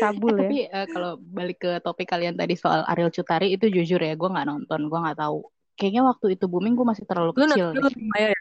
kabul 0.00 0.40
ya 0.40 0.48
Tapi 0.48 0.58
eh, 0.72 0.86
kalau 0.88 1.20
balik 1.20 1.60
ke 1.60 1.76
topik 1.84 2.08
kalian 2.08 2.32
tadi 2.32 2.56
soal 2.56 2.80
Ariel 2.88 3.12
Cutari 3.12 3.52
itu 3.52 3.68
jujur 3.68 4.00
ya, 4.00 4.16
gue 4.16 4.28
nggak 4.32 4.48
nonton, 4.48 4.88
gue 4.88 4.98
nggak 5.04 5.20
tahu. 5.20 5.44
Kayaknya 5.76 6.08
waktu 6.08 6.40
itu 6.40 6.48
booming 6.48 6.72
gue 6.80 6.86
masih 6.88 7.04
terlalu 7.04 7.36
lu 7.36 7.44
kecil. 7.44 7.76
lu 7.76 7.92
ya 8.16 8.32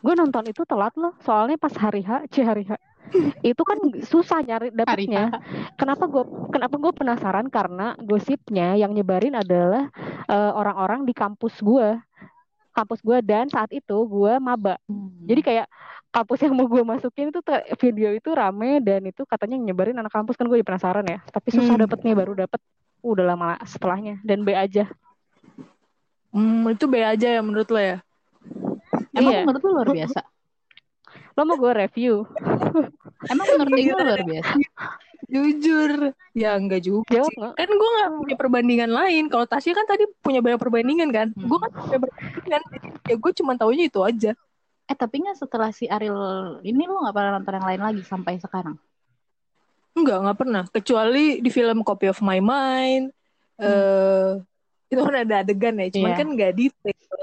gue 0.00 0.14
nonton 0.16 0.44
itu 0.48 0.64
telat 0.64 0.96
loh 0.96 1.12
soalnya 1.20 1.60
pas 1.60 1.70
hari 1.76 2.00
H 2.00 2.32
C 2.32 2.40
hari 2.40 2.64
H 2.64 2.74
itu 3.42 3.62
kan 3.66 3.78
susah 4.02 4.38
nyari 4.40 4.70
dapetnya 4.70 5.34
kenapa 5.74 6.06
gue 6.06 6.24
kenapa 6.50 6.74
gue 6.78 6.92
penasaran? 6.94 7.46
Karena 7.48 7.98
gosipnya 7.98 8.78
yang 8.78 8.94
nyebarin 8.94 9.34
adalah 9.34 9.90
eh, 10.26 10.52
orang-orang 10.54 11.02
di 11.02 11.12
kampus 11.12 11.58
gue 11.58 11.98
kampus 12.70 13.02
gue 13.02 13.18
dan 13.20 13.50
saat 13.50 13.68
itu 13.74 13.96
gue 14.06 14.32
maba. 14.38 14.78
Hmm. 14.86 15.10
jadi 15.26 15.40
kayak 15.42 15.66
kampus 16.10 16.38
yang 16.42 16.54
mau 16.54 16.66
gue 16.66 16.82
masukin 16.82 17.30
itu 17.30 17.42
ter- 17.42 17.66
video 17.78 18.10
itu 18.10 18.30
rame 18.30 18.78
dan 18.82 19.02
itu 19.06 19.22
katanya 19.26 19.58
nyebarin 19.58 19.98
anak 19.98 20.10
kampus. 20.10 20.34
Kan 20.38 20.46
gue 20.46 20.58
jadi 20.58 20.66
penasaran 20.66 21.06
ya. 21.06 21.18
Tapi 21.26 21.48
susah 21.54 21.74
Hmm. 21.74 21.82
dapetnya 21.86 22.14
baru 22.14 22.34
dapet. 22.34 22.58
Udah 23.02 23.24
lama 23.26 23.58
setelahnya. 23.66 24.18
Dan 24.22 24.42
B 24.42 24.54
aja. 24.54 24.86
Hmm, 26.30 26.62
itu 26.70 26.86
B 26.86 27.02
aja 27.02 27.38
ya 27.38 27.42
menurut 27.42 27.66
lo 27.70 27.78
ya? 27.78 27.98
Emang 29.14 29.34
Iya. 29.34 29.42
menurut 29.42 29.62
lu 29.66 29.70
luar 29.74 29.90
biasa? 29.90 30.20
lo 31.38 31.42
mau 31.46 31.56
gue 31.56 31.72
review 31.72 32.26
Emang 33.26 33.46
menurut 33.48 33.72
Ingo 33.74 33.96
luar 33.96 34.22
biasa? 34.22 34.52
jujur 35.30 35.90
ya 36.32 36.58
enggak 36.58 36.82
juga 36.82 37.06
jawab 37.12 37.30
sih. 37.30 37.38
kan 37.38 37.68
gue 37.70 37.90
nggak 37.92 38.10
punya 38.16 38.36
perbandingan 38.36 38.90
lain 38.90 39.24
kalau 39.26 39.46
Tasya 39.46 39.72
kan 39.72 39.86
tadi 39.86 40.02
punya 40.18 40.40
banyak 40.40 40.58
perbandingan 40.58 41.08
kan 41.08 41.28
Hmm. 41.30 41.46
gue 41.46 41.58
kan 41.60 41.70
punya 41.70 41.98
perbandingan 42.00 42.62
ya 43.04 43.14
gue 43.14 43.32
cuma 43.36 43.52
taunya 43.54 43.86
itu 43.86 44.00
aja 44.00 44.32
Eh 44.84 44.96
tapi 44.96 45.22
nggak 45.22 45.38
setelah 45.38 45.70
si 45.70 45.86
Ariel 45.86 46.18
ini 46.62 46.82
lu 46.82 46.98
nggak 46.98 47.14
pernah 47.14 47.30
nonton 47.32 47.54
yang 47.54 47.68
lain 47.68 47.78
lagi 47.80 48.02
sampai 48.02 48.42
sekarang? 48.42 48.74
Enggak, 49.90 50.18
nggak 50.18 50.34
pernah. 50.36 50.64
Kecuali 50.66 51.38
di 51.38 51.46
film 51.46 51.82
Copy 51.82 52.06
of 52.06 52.18
My 52.20 52.38
Mind. 52.38 53.14
eh 53.56 54.30
itu 54.88 54.98
kan 54.98 55.14
ada 55.14 55.46
adegan 55.46 55.78
ya, 55.78 55.94
cuman 55.94 56.10
Iya. 56.10 56.18
kan 56.18 56.26
nggak 56.28 56.52
detail. 56.52 57.22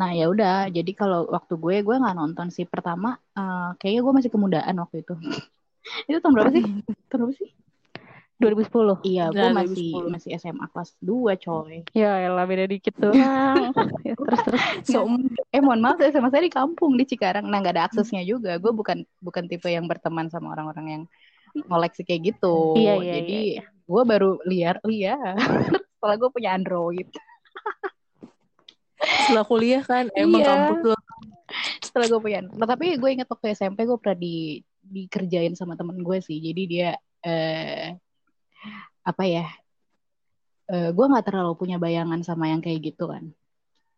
Nah 0.00 0.16
ya 0.16 0.32
udah, 0.32 0.72
jadi 0.72 0.96
kalau 0.96 1.28
waktu 1.28 1.60
gue 1.60 1.76
gue 1.84 1.96
nggak 2.00 2.16
nonton 2.16 2.48
sih 2.48 2.64
pertama, 2.64 3.20
uh, 3.36 3.76
kayaknya 3.76 4.00
gue 4.00 4.12
masih 4.16 4.30
kemudaan 4.32 4.74
waktu 4.80 5.04
itu. 5.04 5.12
itu 6.08 6.18
tahun 6.24 6.32
berapa 6.32 6.50
sih? 6.56 6.64
Tahun 7.12 7.20
berapa 7.28 7.34
sih? 7.36 7.50
2010. 8.40 9.04
Iya, 9.04 9.24
gue 9.28 9.36
Nah, 9.36 9.52
masih 9.52 9.92
2010. 9.92 10.16
masih 10.16 10.30
SMA 10.40 10.66
kelas 10.72 10.90
2 11.04 11.36
coy. 11.36 11.84
Ya 11.92 12.24
elah 12.24 12.48
beda 12.48 12.64
dikit 12.64 12.96
tuh. 12.96 13.12
Ya, 14.00 14.16
terus 14.16 14.40
terus. 14.48 14.62
So, 14.88 15.04
Eh 15.52 15.60
mohon 15.60 15.84
maaf 15.84 16.00
SMA 16.00 16.32
saya 16.32 16.48
di 16.48 16.52
kampung 16.52 16.96
di 16.96 17.04
Cikarang. 17.04 17.44
Nah 17.44 17.60
nggak 17.60 17.76
ada 17.76 17.84
aksesnya 17.92 18.24
juga. 18.24 18.56
Gue 18.56 18.72
bukan 18.72 19.04
bukan 19.20 19.44
tipe 19.44 19.68
yang 19.68 19.84
berteman 19.84 20.32
sama 20.32 20.56
orang-orang 20.56 20.86
yang 20.88 21.02
ngoleksi 21.68 22.00
kayak 22.00 22.32
gitu. 22.32 22.80
Iya, 22.80 22.96
iya, 22.96 23.12
Jadi 23.20 23.38
iya, 23.60 23.62
gue 23.68 24.02
baru 24.08 24.40
liar 24.48 24.80
liar 24.88 25.36
setelah 26.00 26.16
gue 26.16 26.30
punya 26.32 26.56
Android. 26.56 27.12
Setelah 29.00 29.44
kuliah 29.48 29.82
kan 29.82 30.08
emang 30.12 30.44
Iya. 30.44 30.48
kampus 30.48 30.80
lo 30.92 30.96
Setelah 31.82 32.06
gue 32.06 32.20
punya. 32.22 32.40
Nah, 32.46 32.68
tapi 32.68 32.94
gue 32.94 33.10
inget 33.10 33.26
waktu 33.26 33.58
SMP 33.58 33.82
gue 33.82 33.98
pernah 33.98 34.14
di 34.14 34.62
dikerjain 34.80 35.58
sama 35.58 35.74
temen 35.74 35.98
gue 35.98 36.18
sih. 36.22 36.38
Jadi 36.38 36.62
dia 36.70 36.94
eh 37.26 37.98
apa 39.02 39.24
ya? 39.26 39.50
Eh 40.70 40.94
gue 40.94 41.06
nggak 41.10 41.26
terlalu 41.26 41.58
punya 41.58 41.76
bayangan 41.82 42.22
sama 42.22 42.46
yang 42.54 42.62
kayak 42.62 42.94
gitu 42.94 43.10
kan. 43.10 43.34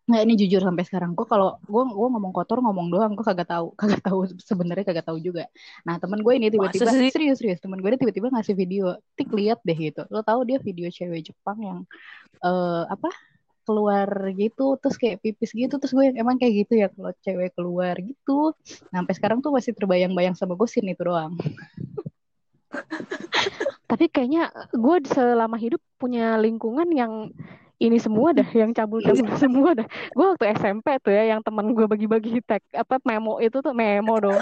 Nggak 0.09 0.23
ini 0.25 0.35
jujur 0.41 0.65
sampai 0.65 0.85
sekarang 0.89 1.13
gue 1.13 1.27
kalau 1.29 1.61
gue 1.61 1.83
gue 1.93 2.09
ngomong 2.09 2.33
kotor 2.33 2.65
ngomong 2.65 2.89
doang 2.89 3.13
gue 3.13 3.23
kagak 3.23 3.53
tahu 3.53 3.71
kagak 3.81 4.01
tahu 4.01 4.25
sebenarnya 4.41 4.89
kagak 4.89 5.07
tahu 5.13 5.21
juga. 5.21 5.45
Nah 5.85 6.01
temen 6.01 6.25
gue 6.25 6.33
ini 6.33 6.49
tiba-tiba 6.49 6.89
serius 6.89 7.37
serius 7.37 7.61
temen 7.61 7.85
gue 7.85 7.89
ini 7.93 8.01
tiba-tiba 8.01 8.33
ngasih 8.33 8.57
video 8.57 8.97
tik 9.13 9.29
lihat 9.29 9.61
deh 9.61 9.77
gitu. 9.77 10.09
Lo 10.09 10.25
tahu 10.25 10.49
dia 10.49 10.57
video 10.57 10.89
cewek 10.89 11.29
Jepang 11.29 11.61
yang 11.61 11.79
eh 12.41 12.85
apa 12.89 13.13
keluar 13.63 14.09
gitu 14.35 14.77
terus 14.79 14.99
kayak 14.99 15.23
pipis 15.23 15.55
gitu 15.55 15.79
terus 15.79 15.95
gue 15.95 16.15
emang 16.15 16.39
kayak 16.39 16.67
gitu 16.67 16.83
ya 16.83 16.89
kalau 16.91 17.13
cewek 17.23 17.55
keluar 17.55 17.95
gitu. 17.99 18.55
Nah, 18.91 19.03
sampai 19.03 19.15
sekarang 19.17 19.39
tuh 19.41 19.53
masih 19.55 19.73
terbayang-bayang 19.75 20.35
sama 20.39 20.55
gue 20.59 20.69
scene 20.69 20.93
itu 20.93 21.03
doang. 21.07 21.39
Tapi 23.91 24.09
kayaknya 24.09 24.49
gue 24.73 24.97
selama 25.05 25.61
hidup 25.61 25.83
punya 26.01 26.41
lingkungan 26.41 26.89
yang 26.97 27.29
ini 27.83 27.99
semua 27.99 28.31
dah, 28.31 28.47
yang 28.55 28.71
cabul-cabul 28.71 29.35
semua 29.43 29.75
dah. 29.75 29.87
Gue 30.15 30.27
waktu 30.33 30.55
SMP 30.55 30.87
tuh 31.03 31.11
ya, 31.11 31.35
yang 31.35 31.43
temen 31.43 31.75
gue 31.75 31.87
bagi-bagi 31.91 32.39
tag 32.47 32.63
apa 32.71 33.03
memo 33.03 33.43
itu 33.43 33.59
tuh 33.59 33.75
memo 33.75 34.15
dong. 34.23 34.39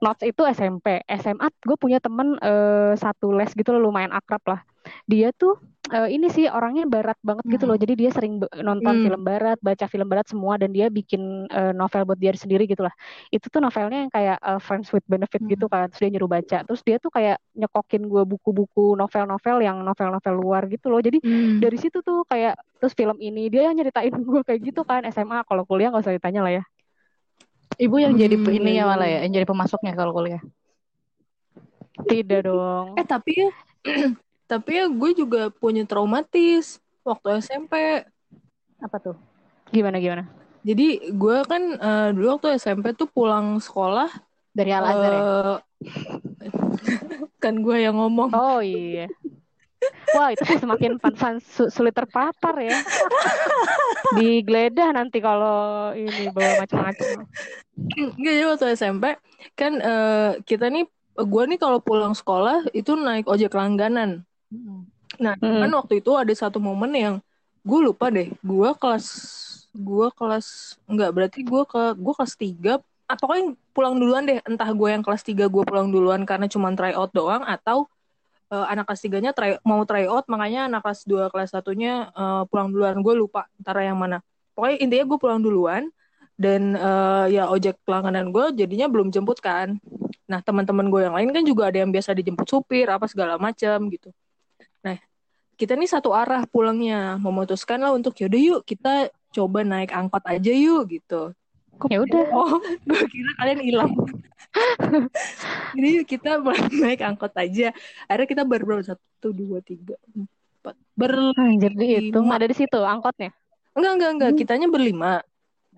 Notes 0.00 0.24
itu 0.24 0.42
SMP, 0.48 1.04
SMA 1.04 1.52
gue 1.62 1.76
punya 1.76 2.00
temen 2.00 2.40
eh, 2.40 2.96
satu 2.96 3.36
les 3.36 3.52
gitu 3.52 3.76
loh, 3.76 3.92
lumayan 3.92 4.14
akrab 4.14 4.40
lah. 4.48 4.60
Dia 5.06 5.32
tuh 5.32 5.56
eh, 5.88 6.12
ini 6.12 6.28
sih 6.28 6.44
orangnya 6.44 6.84
barat 6.84 7.16
banget 7.24 7.48
gitu 7.48 7.64
loh. 7.64 7.72
Hmm. 7.74 7.84
Jadi 7.88 7.94
dia 7.96 8.10
sering 8.12 8.36
nonton 8.60 8.94
Hmm. 8.94 9.04
film 9.04 9.20
barat, 9.24 9.56
baca 9.64 9.88
film 9.88 10.04
barat 10.04 10.28
semua 10.28 10.60
dan 10.60 10.68
dia 10.68 10.92
bikin 10.92 11.48
eh, 11.48 11.72
novel 11.72 12.04
buat 12.04 12.20
dia 12.20 12.36
sendiri 12.36 12.68
gitu 12.68 12.84
lah. 12.84 12.92
Itu 13.32 13.48
tuh 13.48 13.64
novelnya 13.64 14.04
yang 14.04 14.12
kayak 14.12 14.36
eh, 14.36 14.60
Friends 14.60 14.92
with 14.92 15.04
Benefit 15.08 15.40
Hmm. 15.40 15.50
gitu 15.50 15.64
kan. 15.66 15.88
Terus 15.88 16.00
dia 16.04 16.10
nyuruh 16.12 16.28
baca. 16.28 16.58
Terus 16.68 16.80
dia 16.84 16.96
tuh 17.00 17.08
kayak 17.08 17.40
nyekokin 17.56 18.04
gue 18.04 18.22
buku-buku 18.28 18.94
novel-novel 18.94 19.56
yang 19.64 19.80
novel-novel 19.80 20.34
luar 20.36 20.68
gitu 20.68 20.92
loh. 20.92 21.00
Jadi 21.00 21.24
Hmm. 21.24 21.56
dari 21.58 21.76
situ 21.80 22.04
tuh 22.04 22.22
kayak 22.28 22.60
terus 22.78 22.92
film 22.92 23.16
ini 23.18 23.48
dia 23.48 23.72
yang 23.72 23.74
nyeritain 23.74 24.12
gue 24.28 24.40
kayak 24.44 24.60
gitu 24.60 24.84
kan 24.84 25.08
SMA. 25.08 25.40
Kalau 25.48 25.64
kuliah 25.64 25.88
nggak 25.88 26.04
usah 26.04 26.12
ditanya 26.12 26.44
lah 26.44 26.52
ya. 26.60 26.64
Ibu 27.78 27.96
yang 27.96 28.18
jadi 28.18 28.34
Hmm, 28.34 28.50
ininya 28.50 28.74
iya, 28.74 28.84
malah 28.84 29.06
iya. 29.08 29.16
ya, 29.22 29.24
yang 29.24 29.32
jadi 29.38 29.46
pemasoknya 29.46 29.94
kalau 29.94 30.10
kuliah. 30.12 30.42
Tidak 31.98 32.40
dong. 32.46 32.94
eh 32.98 33.06
tapi 33.06 33.32
ya 33.38 33.50
tapi 34.50 34.70
ya 34.80 34.84
gue 34.88 35.10
juga 35.20 35.40
punya 35.52 35.82
traumatis 35.90 36.80
waktu 37.08 37.26
SMP 37.44 37.72
Apa 38.78 38.96
tuh? 39.02 39.16
Gimana 39.74 39.98
gimana? 40.00 40.24
jadi 40.68 40.86
gue 41.14 41.36
kan 41.50 41.62
eh, 41.78 42.08
dulu 42.14 42.26
waktu 42.36 42.48
SMP 42.58 42.92
tuh 42.98 43.08
pulang 43.08 43.56
sekolah 43.62 44.08
Dari 44.56 44.70
Al 44.74 44.84
Azhar 44.90 45.12
ya? 45.12 45.22
eh, 45.24 45.56
kan 47.42 47.54
gue 47.64 47.76
yang 47.84 47.96
ngomong 47.98 48.30
Oh 48.34 48.60
iya. 48.60 49.06
Wah 50.16 50.32
itu 50.32 50.42
sih 50.48 50.58
semakin 50.58 50.96
pansan 50.98 51.36
su- 51.40 51.68
sulit 51.68 51.92
terpapar 51.92 52.54
ya. 52.58 52.76
Digeledah 54.16 54.88
nanti 54.96 55.20
kalau 55.20 55.92
ini 55.92 56.32
bawa 56.32 56.64
macam-macam. 56.64 57.28
Enggak, 57.98 58.32
jadi 58.36 58.44
waktu 58.48 58.64
SMP 58.78 59.04
kan 59.58 59.72
eh, 59.82 60.30
kita 60.48 60.68
nih 60.70 60.84
gue 61.18 61.42
nih 61.50 61.58
kalau 61.58 61.78
pulang 61.82 62.14
sekolah 62.14 62.68
itu 62.74 62.94
naik 62.94 63.26
ojek 63.26 63.52
langganan. 63.52 64.27
Nah, 65.18 65.34
Mm. 65.40 65.66
kan 65.66 65.70
waktu 65.84 66.00
itu 66.00 66.12
ada 66.14 66.30
satu 66.32 66.60
momen 66.62 66.92
yang 66.94 67.14
gue 67.64 67.80
lupa 67.80 68.08
deh. 68.08 68.32
Gue 68.40 68.70
kelas 68.76 69.06
gue 69.76 70.08
kelas 70.16 70.78
enggak 70.88 71.10
berarti 71.12 71.40
gue 71.44 71.62
ke 71.68 71.82
gue 71.94 72.14
kelas 72.16 72.34
3 72.34 72.72
ah, 73.08 73.16
pokoknya 73.16 73.56
pulang 73.76 73.96
duluan 73.96 74.24
deh. 74.24 74.38
Entah 74.44 74.70
gue 74.72 74.88
yang 74.88 75.04
kelas 75.04 75.22
3 75.24 75.48
gue 75.48 75.62
pulang 75.64 75.88
duluan 75.92 76.24
karena 76.24 76.48
cuma 76.48 76.72
try 76.72 76.92
out 76.96 77.12
doang 77.12 77.44
atau 77.44 77.88
eh, 78.48 78.66
anak 78.72 78.88
kelas 78.88 79.00
3-nya 79.04 79.30
try, 79.36 79.60
mau 79.64 79.84
try 79.84 80.08
out 80.08 80.24
makanya 80.32 80.68
anak 80.72 80.80
kelas 80.84 81.04
2 81.04 81.28
kelas 81.32 81.52
satunya 81.52 82.08
eh, 82.12 82.42
pulang 82.48 82.72
duluan. 82.72 83.00
Gue 83.04 83.14
lupa 83.16 83.48
antara 83.60 83.84
yang 83.84 84.00
mana. 84.00 84.24
Pokoknya 84.56 84.76
intinya 84.82 85.04
gue 85.14 85.18
pulang 85.20 85.40
duluan 85.44 85.82
dan 86.38 86.72
eh, 86.78 87.26
ya 87.36 87.50
ojek 87.50 87.80
langganan 87.84 88.30
gue 88.32 88.54
jadinya 88.56 88.86
belum 88.88 89.12
jemput 89.12 89.40
kan. 89.44 89.76
Nah, 90.28 90.44
teman-teman 90.44 90.92
gue 90.92 91.00
yang 91.08 91.16
lain 91.16 91.32
kan 91.32 91.42
juga 91.44 91.72
ada 91.72 91.80
yang 91.80 91.88
biasa 91.88 92.12
dijemput 92.12 92.44
supir 92.44 92.84
apa 92.92 93.08
segala 93.08 93.40
macam 93.40 93.88
gitu. 93.88 94.12
Nah, 94.84 94.96
kita 95.58 95.74
nih 95.74 95.90
satu 95.90 96.14
arah 96.14 96.46
pulangnya, 96.46 97.18
memutuskan 97.18 97.82
lah 97.82 97.90
untuk 97.90 98.14
yaudah 98.18 98.38
yuk 98.38 98.60
kita 98.62 99.10
coba 99.34 99.66
naik 99.66 99.90
angkot 99.90 100.22
aja 100.24 100.52
yuk 100.54 100.86
gitu. 100.88 101.34
Ya 101.90 102.02
udah. 102.02 102.24
Oh, 102.34 102.58
gue 102.88 103.02
kira 103.06 103.30
kalian 103.38 103.60
hilang. 103.62 103.92
Jadi 105.78 105.88
yuk 106.02 106.06
kita 106.06 106.38
mulai 106.42 106.62
naik 106.70 107.00
angkot 107.02 107.34
aja. 107.38 107.74
Akhirnya 108.06 108.28
kita 108.30 108.42
berberapa 108.46 108.82
satu 108.82 109.30
dua 109.34 109.62
tiga 109.62 109.94
empat 110.14 110.74
berlima. 110.98 111.42
Anjir 111.42 111.72
dihitung 111.74 112.30
ada 112.30 112.46
di 112.46 112.56
situ 112.56 112.78
angkotnya. 112.82 113.30
Enggak 113.78 113.92
enggak 113.94 114.10
enggak, 114.14 114.30
Hmm. 114.34 114.38
kitanya 114.42 114.66
berlima. 114.66 115.12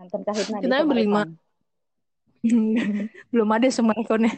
Nonton 0.00 0.20
Kahitna 0.24 0.56
di 0.56 0.64
Kita 0.64 0.76
Summer 0.80 0.88
berlima. 0.88 1.20
Belum 3.28 3.48
ada 3.52 3.68
semua 3.68 3.92
ikonnya 4.00 4.32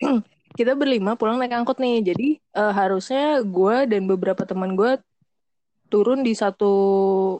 kita 0.54 0.74
berlima 0.74 1.14
pulang 1.14 1.38
naik 1.38 1.54
angkot 1.54 1.78
nih. 1.78 2.12
Jadi 2.12 2.28
eh, 2.38 2.72
harusnya 2.74 3.42
gue 3.42 3.76
dan 3.86 4.02
beberapa 4.06 4.42
teman 4.46 4.74
gue 4.74 4.98
turun 5.90 6.22
di 6.22 6.34
satu 6.38 6.72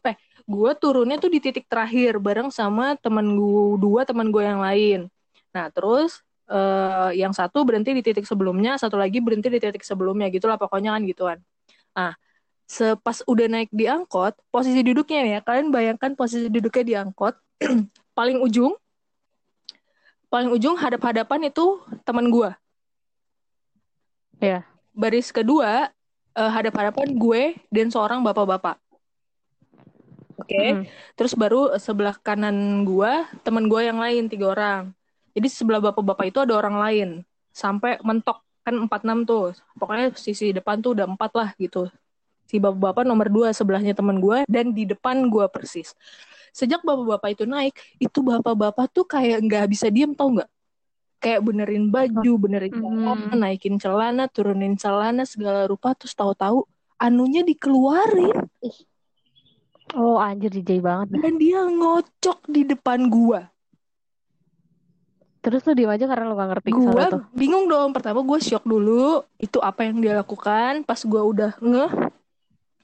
eh 0.03 0.18
gue 0.51 0.70
turunnya 0.75 1.16
tuh 1.23 1.31
di 1.31 1.38
titik 1.38 1.70
terakhir 1.70 2.18
bareng 2.18 2.51
sama 2.51 2.99
teman 2.99 3.38
gue 3.38 3.79
dua 3.79 4.03
teman 4.07 4.31
gue 4.35 4.42
yang 4.42 4.61
lain. 4.62 5.01
Nah 5.55 5.70
terus 5.70 6.23
eh, 6.51 7.11
yang 7.18 7.35
satu 7.35 7.62
berhenti 7.66 7.94
di 7.94 8.03
titik 8.03 8.27
sebelumnya 8.27 8.79
satu 8.79 8.99
lagi 8.99 9.18
berhenti 9.23 9.49
di 9.51 9.59
titik 9.62 9.83
sebelumnya. 9.87 10.31
Gitulah 10.31 10.59
pokoknya 10.59 10.94
kan 10.94 11.03
gituan. 11.07 11.38
Nah 11.94 12.14
sepas 12.70 13.27
udah 13.27 13.51
naik 13.51 13.70
di 13.75 13.90
angkot 13.90 14.38
posisi 14.55 14.87
duduknya 14.87 15.27
ya 15.27 15.38
kalian 15.42 15.75
bayangkan 15.75 16.14
posisi 16.14 16.46
duduknya 16.46 16.85
di 16.87 16.94
angkot 16.94 17.35
paling 18.18 18.38
ujung 18.38 18.79
paling 20.31 20.55
ujung 20.55 20.79
hadap-hadapan 20.79 21.51
itu 21.51 21.83
teman 22.07 22.31
gue. 22.31 22.51
Iya. 24.40 24.64
Baris 24.96 25.29
kedua 25.31 25.92
eh, 26.35 26.50
hadap-hadapan 26.50 27.14
gue 27.14 27.42
dan 27.68 27.92
seorang 27.92 28.24
bapak-bapak. 28.24 28.81
Oke. 30.40 30.57
Mm. 30.57 30.85
Terus 31.14 31.37
baru 31.37 31.76
sebelah 31.76 32.16
kanan 32.16 32.83
gue 32.88 33.12
teman 33.44 33.68
gue 33.68 33.81
yang 33.85 34.00
lain 34.00 34.26
tiga 34.26 34.57
orang. 34.57 34.83
Jadi 35.37 35.46
sebelah 35.46 35.79
bapak-bapak 35.79 36.33
itu 36.33 36.38
ada 36.42 36.57
orang 36.57 36.76
lain. 36.81 37.09
Sampai 37.53 38.00
mentok 38.00 38.40
kan 38.64 38.74
empat 38.74 39.05
enam 39.05 39.22
tuh. 39.29 39.53
Pokoknya 39.76 40.16
sisi 40.16 40.50
depan 40.50 40.81
tuh 40.81 40.96
udah 40.96 41.07
empat 41.07 41.31
lah 41.37 41.48
gitu. 41.61 41.87
Si 42.48 42.59
bapak-bapak 42.59 43.07
nomor 43.07 43.31
dua 43.31 43.55
sebelahnya 43.55 43.94
teman 43.94 44.18
gue 44.18 44.42
dan 44.50 44.74
di 44.74 44.88
depan 44.88 45.31
gue 45.31 45.46
persis. 45.53 45.94
Sejak 46.50 46.83
bapak-bapak 46.83 47.38
itu 47.38 47.44
naik, 47.46 47.79
itu 48.03 48.18
bapak-bapak 48.26 48.90
tuh 48.90 49.07
kayak 49.07 49.38
nggak 49.46 49.70
bisa 49.70 49.87
diem 49.87 50.11
tau 50.18 50.35
nggak? 50.35 50.50
Kayak 51.20 51.40
benerin 51.44 51.92
baju, 51.92 52.33
benerin 52.40 52.72
celana, 52.72 53.12
Hmm. 53.28 53.37
naikin 53.37 53.76
celana, 53.76 54.24
turunin 54.26 54.74
celana 54.74 55.22
segala 55.22 55.68
rupa, 55.68 55.92
terus 55.92 56.16
tahu-tahu 56.16 56.64
anunya 56.96 57.40
dikeluarin 57.40 58.48
Oh 59.92 60.16
anjir 60.16 60.48
DJ 60.48 60.78
banget 60.78 61.12
dah. 61.12 61.20
dan 61.20 61.35
dia 61.37 61.61
ngocok 61.61 62.38
di 62.46 62.62
depan 62.64 63.11
gua. 63.11 63.50
Terus 65.40 65.64
lu 65.64 65.72
diem 65.72 65.88
aja 65.88 66.04
karena 66.04 66.28
lu 66.28 66.37
gak 66.37 66.50
ngerti 66.52 66.68
tuh. 66.70 67.24
bingung 67.33 67.64
dong. 67.64 67.90
Pertama 67.90 68.20
gue 68.20 68.38
shock 68.38 68.61
dulu. 68.62 69.24
Itu 69.37 69.56
apa 69.59 69.88
yang 69.88 69.96
dia 69.98 70.12
lakukan. 70.14 70.85
Pas 70.85 71.00
gua 71.00 71.24
udah 71.24 71.56
ngeh, 71.59 71.90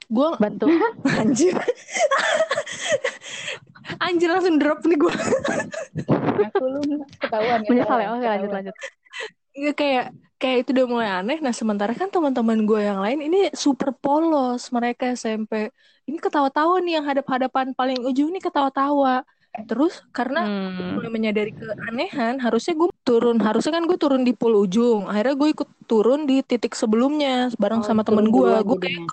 gua 0.09 0.41
Bantu. 0.41 0.65
anjir. 1.21 1.53
anjir 3.97 4.27
langsung 4.27 4.57
drop 4.57 4.83
nih 4.83 4.97
gua. 4.97 5.15
Aku 6.47 6.63
lu 6.67 6.81
ketahuan 7.17 7.59
ya. 7.63 7.69
Menyesal 7.69 7.97
ya. 7.97 8.07
Oke 8.11 8.25
lanjut 8.25 8.27
ketahuan. 8.27 8.55
lanjut. 8.55 8.75
Iya, 9.57 9.71
kayak 9.73 10.05
kayak 10.37 10.57
itu 10.61 10.69
udah 10.71 10.85
mulai 10.85 11.09
aneh. 11.09 11.37
Nah 11.41 11.49
sementara 11.49 11.89
kan 11.91 12.07
teman-teman 12.07 12.61
gue 12.61 12.79
yang 12.79 13.01
lain 13.01 13.19
ini 13.21 13.49
super 13.57 13.89
polos 13.91 14.69
mereka 14.69 15.09
SMP. 15.11 15.73
Ini 16.05 16.17
ketawa-tawa 16.17 16.77
nih 16.79 17.01
yang 17.01 17.05
hadap-hadapan 17.05 17.73
paling 17.73 17.99
ujung 18.01 18.29
ini 18.29 18.39
ketawa-tawa. 18.39 19.25
terus 19.65 20.05
karena 20.13 20.45
Hmm. 20.45 21.01
mulai 21.01 21.09
menyadari 21.09 21.49
keanehan 21.49 22.37
harusnya 22.37 22.77
gue 22.77 22.93
turun 23.01 23.41
harusnya 23.41 23.73
kan 23.73 23.89
gue 23.89 23.97
turun 23.97 24.21
di 24.21 24.29
pool 24.29 24.53
ujung 24.53 25.09
akhirnya 25.09 25.33
gue 25.33 25.49
ikut 25.49 25.69
turun 25.89 26.29
di 26.29 26.45
titik 26.45 26.77
sebelumnya 26.77 27.49
bareng 27.57 27.81
Oh, 27.81 27.87
sama 27.89 28.05
temen 28.05 28.29
gue 28.29 28.53
gue 28.53 28.77
kayak 28.77 29.01
jadinya. 29.01 29.09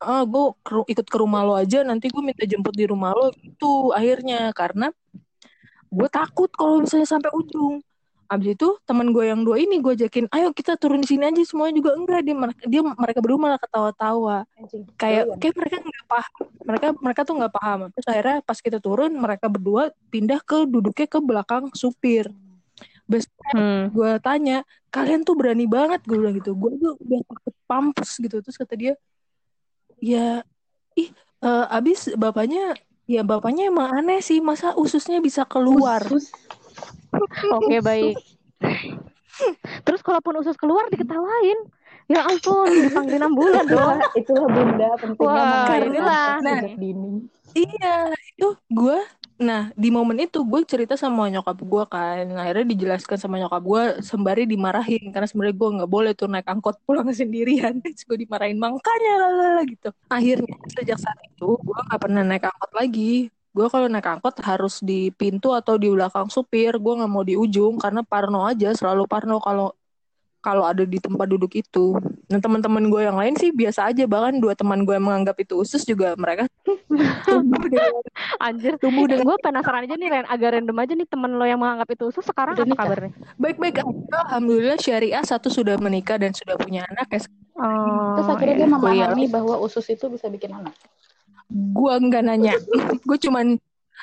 Ah 0.00 0.24
gue 0.24 0.44
ke- 0.64 0.88
ikut 0.96 1.06
ke 1.06 1.16
rumah 1.20 1.44
lo 1.44 1.54
aja 1.54 1.84
nanti 1.84 2.08
gue 2.08 2.22
minta 2.24 2.42
jemput 2.48 2.72
di 2.72 2.88
rumah 2.88 3.12
lo 3.12 3.30
gitu 3.36 3.92
akhirnya. 3.92 4.50
Karena 4.56 4.88
gue 5.90 6.08
takut 6.08 6.50
kalau 6.52 6.82
misalnya 6.82 7.08
sampai 7.08 7.30
ujung. 7.36 7.84
Abis 8.30 8.54
itu 8.54 8.78
teman 8.86 9.10
gue 9.10 9.26
yang 9.26 9.42
dua 9.42 9.58
ini 9.58 9.82
gue 9.82 9.90
ajakin 9.98 10.30
ayo 10.30 10.54
kita 10.54 10.78
turun 10.78 11.02
di 11.02 11.08
sini 11.10 11.26
aja 11.26 11.42
semuanya 11.42 11.82
juga 11.82 11.90
enggak. 11.98 12.20
Dia 12.22 12.36
mereka 12.38 12.62
dia 12.62 12.80
mereka 12.86 13.18
berdua 13.18 13.40
malah 13.42 13.58
ketawa-tawa. 13.58 14.38
Anjing. 14.54 14.86
kayak 14.94 15.34
kayak 15.42 15.54
mereka 15.58 15.76
nggak 15.82 16.06
paham 16.06 16.32
mereka 16.62 16.86
mereka 17.02 17.20
tuh 17.26 17.34
nggak 17.42 17.54
paham. 17.58 17.78
Terus 17.90 18.06
akhirnya 18.06 18.38
pas 18.46 18.58
kita 18.62 18.78
turun 18.78 19.10
mereka 19.18 19.46
berdua 19.50 19.90
pindah 20.14 20.38
ke 20.46 20.62
duduknya 20.62 21.06
ke 21.10 21.18
belakang 21.18 21.64
supir. 21.74 22.30
Besok 23.10 23.34
Hmm. 23.50 23.90
gue 23.90 24.12
tanya 24.22 24.62
kalian 24.94 25.26
tuh 25.26 25.34
berani 25.34 25.66
banget? 25.66 26.06
Gue 26.06 26.22
bilang 26.22 26.38
gitu. 26.38 26.54
Gue 26.54 26.70
tuh 26.78 26.94
udah 27.02 27.20
takut 27.26 27.54
pampus 27.66 28.10
gitu. 28.22 28.38
Terus 28.38 28.54
kata 28.54 28.78
dia 28.78 28.94
ya 30.00 30.42
ih 30.96 31.08
eh, 31.44 31.66
abis 31.70 32.12
bapaknya 32.16 32.74
ya 33.04 33.22
bapaknya 33.22 33.68
emang 33.68 33.92
aneh 33.92 34.20
sih 34.24 34.40
masa 34.40 34.72
ususnya 34.74 35.20
bisa 35.20 35.44
keluar 35.44 36.00
Usus. 36.04 36.32
Oke, 37.50 37.82
baik. 37.82 38.16
Terus 39.82 40.00
kalaupun 40.04 40.38
usus 40.38 40.54
keluar 40.54 40.86
diketawain. 40.92 41.58
Ya 42.10 42.26
ampun, 42.26 42.74
dipanggilin 42.74 43.22
ambulan 43.22 43.66
dong. 43.70 43.78
Itulah, 43.78 44.10
itulah 44.18 44.46
bunda 44.50 44.88
pentingnya 44.98 45.30
Wah, 45.30 45.46
mengenalkan 45.46 45.86
inilah. 45.86 46.26
seks 46.26 46.42
Nah. 46.42 46.60
dini. 46.74 47.10
Iya, 47.54 47.96
itu 48.34 48.48
gue. 48.70 48.98
Nah, 49.40 49.72
di 49.72 49.88
momen 49.88 50.20
itu 50.20 50.44
gue 50.44 50.60
cerita 50.68 51.00
sama 51.00 51.32
nyokap 51.32 51.56
gue 51.64 51.84
kan. 51.88 52.24
Akhirnya 52.36 52.66
dijelaskan 52.76 53.16
sama 53.16 53.40
nyokap 53.40 53.62
gue 53.64 53.82
sembari 54.04 54.44
dimarahin 54.44 55.08
karena 55.08 55.24
sebenarnya 55.24 55.56
gue 55.56 55.68
nggak 55.80 55.90
boleh 55.96 56.10
tuh 56.12 56.28
naik 56.28 56.44
angkot 56.44 56.76
pulang 56.84 57.08
sendirian. 57.20 57.80
Terus 57.80 58.04
gue 58.04 58.18
dimarahin 58.28 58.60
makanya 58.60 59.10
lalala 59.16 59.62
gitu. 59.64 59.88
Akhirnya 60.12 60.54
sejak 60.76 60.98
saat 61.00 61.16
itu 61.24 61.56
gue 61.56 61.78
nggak 61.88 62.00
pernah 62.04 62.20
naik 62.20 62.44
angkot 62.52 62.72
lagi. 62.76 63.32
Gue 63.56 63.66
kalau 63.72 63.88
naik 63.88 64.06
angkot 64.12 64.34
harus 64.44 64.74
di 64.84 65.08
pintu 65.16 65.56
atau 65.56 65.80
di 65.80 65.88
belakang 65.88 66.28
supir. 66.28 66.76
Gue 66.76 66.92
nggak 67.00 67.08
mau 67.08 67.24
di 67.24 67.32
ujung 67.40 67.80
karena 67.80 68.04
parno 68.04 68.44
aja. 68.44 68.76
Selalu 68.76 69.08
parno 69.08 69.40
kalau 69.40 69.72
kalau 70.40 70.64
ada 70.64 70.84
di 70.84 70.98
tempat 70.98 71.26
duduk 71.28 71.52
itu. 71.54 71.96
Nah 72.30 72.40
teman-teman 72.40 72.88
gue 72.88 73.00
yang 73.04 73.16
lain 73.20 73.34
sih 73.36 73.50
biasa 73.52 73.92
aja. 73.92 74.04
Bahkan 74.08 74.40
dua 74.40 74.54
teman 74.56 74.84
gue 74.84 74.94
yang 74.96 75.06
menganggap 75.06 75.36
itu 75.40 75.54
usus 75.60 75.82
juga 75.84 76.16
mereka 76.16 76.48
tumbuh 77.28 77.62
dengan 77.68 77.92
Anjir. 78.40 78.74
tumbuh 78.80 79.06
dengan 79.10 79.26
Gue 79.26 79.36
penasaran 79.40 79.84
aja 79.86 79.94
nih, 79.96 80.08
Ren. 80.12 80.26
Agak 80.28 80.50
random 80.56 80.76
aja 80.80 80.92
nih 80.96 81.08
temen 81.08 81.30
lo 81.38 81.44
yang 81.44 81.60
menganggap 81.60 81.88
itu 81.92 82.04
usus 82.10 82.24
sekarang 82.24 82.56
Udah 82.56 82.64
apa 82.64 82.74
nikah? 82.74 82.78
kabarnya? 82.78 83.12
baik-baik 83.38 83.74
aja. 83.82 83.92
Alhamdulillah 84.26 84.78
syariah 84.80 85.24
satu 85.24 85.48
sudah 85.52 85.76
menikah 85.80 86.16
dan 86.20 86.32
sudah 86.34 86.56
punya 86.58 86.84
anak 86.90 87.08
ya. 87.16 87.20
Oh, 87.58 88.16
Terus 88.16 88.28
akhirnya 88.30 88.56
iya. 88.56 88.60
dia 88.60 88.68
kuliah. 88.80 89.10
memahami 89.10 89.24
bahwa 89.30 89.54
usus 89.60 89.84
itu 89.90 90.06
bisa 90.10 90.26
bikin 90.30 90.52
anak. 90.56 90.74
Gua 91.50 91.98
nggak 91.98 92.22
nanya. 92.26 92.54
gue 93.08 93.18
cuman 93.18 93.58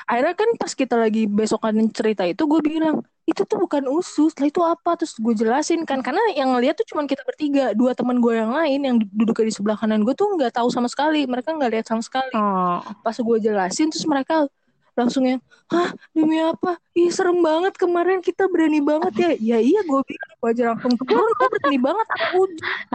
akhirnya 0.10 0.36
kan 0.38 0.50
pas 0.60 0.74
kita 0.76 0.96
lagi 1.00 1.26
besokan 1.28 1.76
cerita 1.92 2.24
itu 2.28 2.44
gue 2.46 2.62
bilang 2.64 3.04
itu 3.28 3.44
tuh 3.44 3.60
bukan 3.60 3.84
usus. 3.92 4.32
Lah 4.40 4.48
itu 4.48 4.64
apa? 4.64 4.96
Terus 4.96 5.20
gue 5.20 5.36
jelasin 5.36 5.84
kan. 5.84 6.00
Karena 6.00 6.24
yang 6.32 6.56
ngeliat 6.56 6.80
tuh 6.80 6.88
cuman 6.88 7.04
kita 7.04 7.28
bertiga. 7.28 7.76
Dua 7.76 7.92
teman 7.92 8.24
gue 8.24 8.34
yang 8.40 8.56
lain 8.56 8.80
yang 8.80 8.96
duduk 9.04 9.44
di 9.44 9.52
sebelah 9.52 9.76
kanan 9.76 10.08
gue 10.08 10.16
tuh 10.16 10.32
nggak 10.40 10.56
tahu 10.56 10.72
sama 10.72 10.88
sekali. 10.88 11.28
Mereka 11.28 11.60
nggak 11.60 11.72
lihat 11.76 11.86
sama 11.92 12.00
sekali. 12.00 12.32
Oh, 12.32 12.80
pas 13.04 13.14
gue 13.20 13.38
jelasin 13.44 13.92
terus 13.92 14.08
mereka 14.08 14.48
langsung 14.96 15.28
yang 15.28 15.44
hah? 15.68 15.92
Demi 16.16 16.40
apa? 16.40 16.80
Ih 16.96 17.12
serem 17.12 17.44
banget. 17.44 17.76
Kemarin 17.76 18.24
kita 18.24 18.48
berani 18.48 18.80
banget 18.80 19.14
ya. 19.20 19.32
Ya 19.36 19.58
iya 19.60 19.84
gue 19.84 20.02
bilang. 20.08 20.32
Wajar 20.40 20.66
langsung 20.72 20.96
turun 20.96 21.28
gue 21.28 21.48
berani 21.52 21.78
banget. 21.84 22.08
Aku 22.08 22.40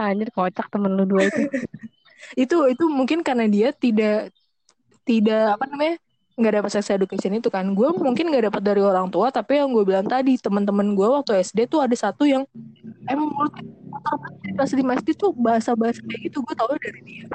anjir 0.01 0.29
kocak 0.33 0.67
temen 0.73 0.97
lu 0.97 1.05
dua 1.05 1.29
itu. 1.29 1.41
itu 2.43 2.57
itu 2.73 2.85
mungkin 2.89 3.21
karena 3.21 3.45
dia 3.45 3.69
tidak 3.69 4.33
tidak 5.05 5.59
apa 5.59 5.65
namanya 5.69 5.95
nggak 6.33 6.53
dapat 6.61 6.71
sex 6.73 6.89
education 6.89 7.37
itu 7.37 7.49
kan 7.53 7.65
gue 7.77 7.89
mungkin 7.93 8.33
nggak 8.33 8.49
dapat 8.49 8.61
dari 8.65 8.81
orang 8.81 9.07
tua 9.13 9.29
tapi 9.29 9.61
yang 9.61 9.69
gue 9.69 9.85
bilang 9.85 10.09
tadi 10.09 10.33
teman-teman 10.41 10.97
gue 10.97 11.05
waktu 11.05 11.37
SD 11.45 11.69
tuh 11.69 11.85
ada 11.85 11.93
satu 11.93 12.25
yang 12.25 12.41
emang 13.05 13.29
banget. 13.29 13.63
kelas 14.57 14.73
lima 14.73 14.97
SD 14.97 15.13
tuh 15.13 15.29
bahasa-bahasa 15.37 16.01
kayak 16.01 16.33
gitu 16.33 16.41
gue 16.41 16.55
tahu 16.57 16.73
dari 16.81 17.01
dia 17.05 17.25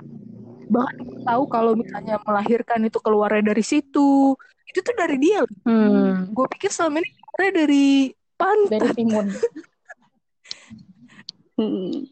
bahkan 0.68 1.00
gue 1.00 1.18
tahu 1.24 1.42
kalau 1.46 1.72
misalnya 1.78 2.18
melahirkan 2.26 2.82
itu 2.84 2.98
keluarnya 2.98 3.54
dari 3.54 3.64
situ 3.64 4.34
itu 4.68 4.78
tuh 4.84 4.94
dari 4.98 5.16
dia 5.16 5.46
loh. 5.46 5.54
Hmm. 5.64 6.28
gue 6.34 6.46
pikir 6.58 6.68
selama 6.68 7.00
ini 7.00 7.08
keluarnya 7.16 7.52
dari 7.64 7.86
pantat 8.36 8.70
Dari 8.70 8.88
timun. 8.94 9.26
Hmm. 11.58 12.06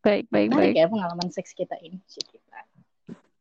Baik, 0.00 0.24
baik, 0.32 0.48
Menarik 0.48 0.72
baik. 0.72 0.80
ya 0.80 0.86
pengalaman 0.88 1.28
seks 1.28 1.52
kita 1.52 1.76
ini. 1.84 2.00
Shit, 2.08 2.24
kita. 2.32 2.47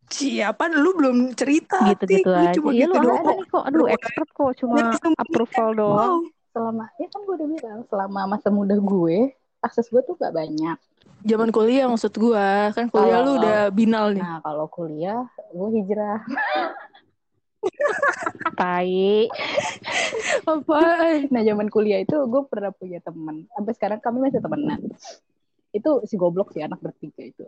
Siapa 0.08 0.64
lu 0.70 0.94
belum 0.94 1.34
cerita 1.34 1.78
Gitu-gitu. 1.86 2.26
Lu 2.26 2.40
aja. 2.40 2.54
cuma 2.54 2.70
Iya 2.72 2.84
gitu 2.84 2.94
lu 2.94 3.04
doang. 3.04 3.18
ada 3.18 3.32
nih 3.34 3.48
kok. 3.48 3.64
Aduh, 3.64 3.86
expert 3.88 4.30
kok. 4.32 4.52
Cuma 4.56 4.76
approval 5.18 5.68
doang. 5.74 6.14
Wow. 6.24 6.34
Selama, 6.50 6.84
ya 6.96 7.06
kan 7.08 7.20
gue 7.22 7.34
udah 7.36 7.48
bilang, 7.48 7.80
selama 7.86 8.20
masa 8.28 8.48
muda 8.50 8.76
gue, 8.76 9.18
akses 9.60 9.88
gue 9.88 10.00
tuh 10.02 10.16
gak 10.16 10.32
banyak. 10.32 10.78
Zaman 11.22 11.50
kuliah 11.50 11.86
maksud 11.86 12.14
gua 12.14 12.70
kan 12.72 12.88
kuliah 12.88 13.20
lu 13.20 13.34
Kalau- 13.34 13.38
udah 13.42 13.58
binal 13.70 14.06
nih. 14.12 14.22
Nah, 14.22 14.40
kalau 14.40 14.66
kuliah, 14.68 15.22
gue 15.50 15.68
hijrah. 15.76 16.20
Tai. 18.56 19.28
Apa? 20.46 20.80
Nah, 21.28 21.42
zaman 21.44 21.68
kuliah 21.68 22.00
itu 22.00 22.16
gue 22.16 22.42
pernah 22.46 22.72
punya 22.72 23.00
teman. 23.00 23.44
Sampai 23.52 23.72
sekarang 23.74 24.00
kami 24.00 24.24
masih 24.24 24.40
temenan. 24.40 24.80
Itu 25.70 26.02
si 26.06 26.16
goblok 26.16 26.54
sih 26.54 26.62
anak 26.62 26.80
bertiga 26.80 27.22
itu. 27.22 27.44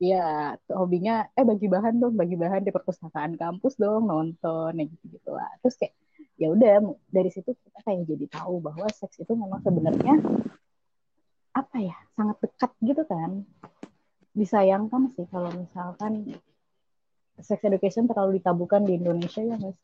Iya, 0.00 0.56
hobinya 0.72 1.28
eh 1.36 1.44
bagi 1.44 1.66
bahan 1.68 2.00
dong, 2.00 2.14
bagi 2.16 2.34
bahan 2.34 2.64
di 2.64 2.72
perpustakaan 2.74 3.36
kampus 3.36 3.76
dong, 3.76 4.08
nonton 4.08 4.72
ya 4.78 4.84
gitu 4.88 5.04
gitu 5.18 5.30
lah. 5.34 5.50
Terus 5.60 5.76
kayak 5.78 5.94
ya 6.40 6.48
udah 6.50 6.96
dari 7.12 7.30
situ 7.30 7.52
kita 7.52 7.78
kayak 7.84 8.08
jadi 8.08 8.26
tahu 8.30 8.58
bahwa 8.64 8.88
seks 8.90 9.20
itu 9.20 9.32
memang 9.36 9.60
sebenarnya 9.62 10.16
apa 11.52 11.76
ya 11.78 11.96
sangat 12.16 12.36
dekat 12.40 12.70
gitu 12.82 13.02
kan. 13.04 13.46
Disayangkan 14.32 15.12
sih 15.12 15.28
kalau 15.28 15.52
misalkan 15.52 16.34
sex 17.42 17.60
education 17.62 18.08
terlalu 18.08 18.40
ditabukan 18.40 18.80
di 18.82 18.96
Indonesia 18.96 19.44
ya 19.44 19.54
nggak? 19.60 19.76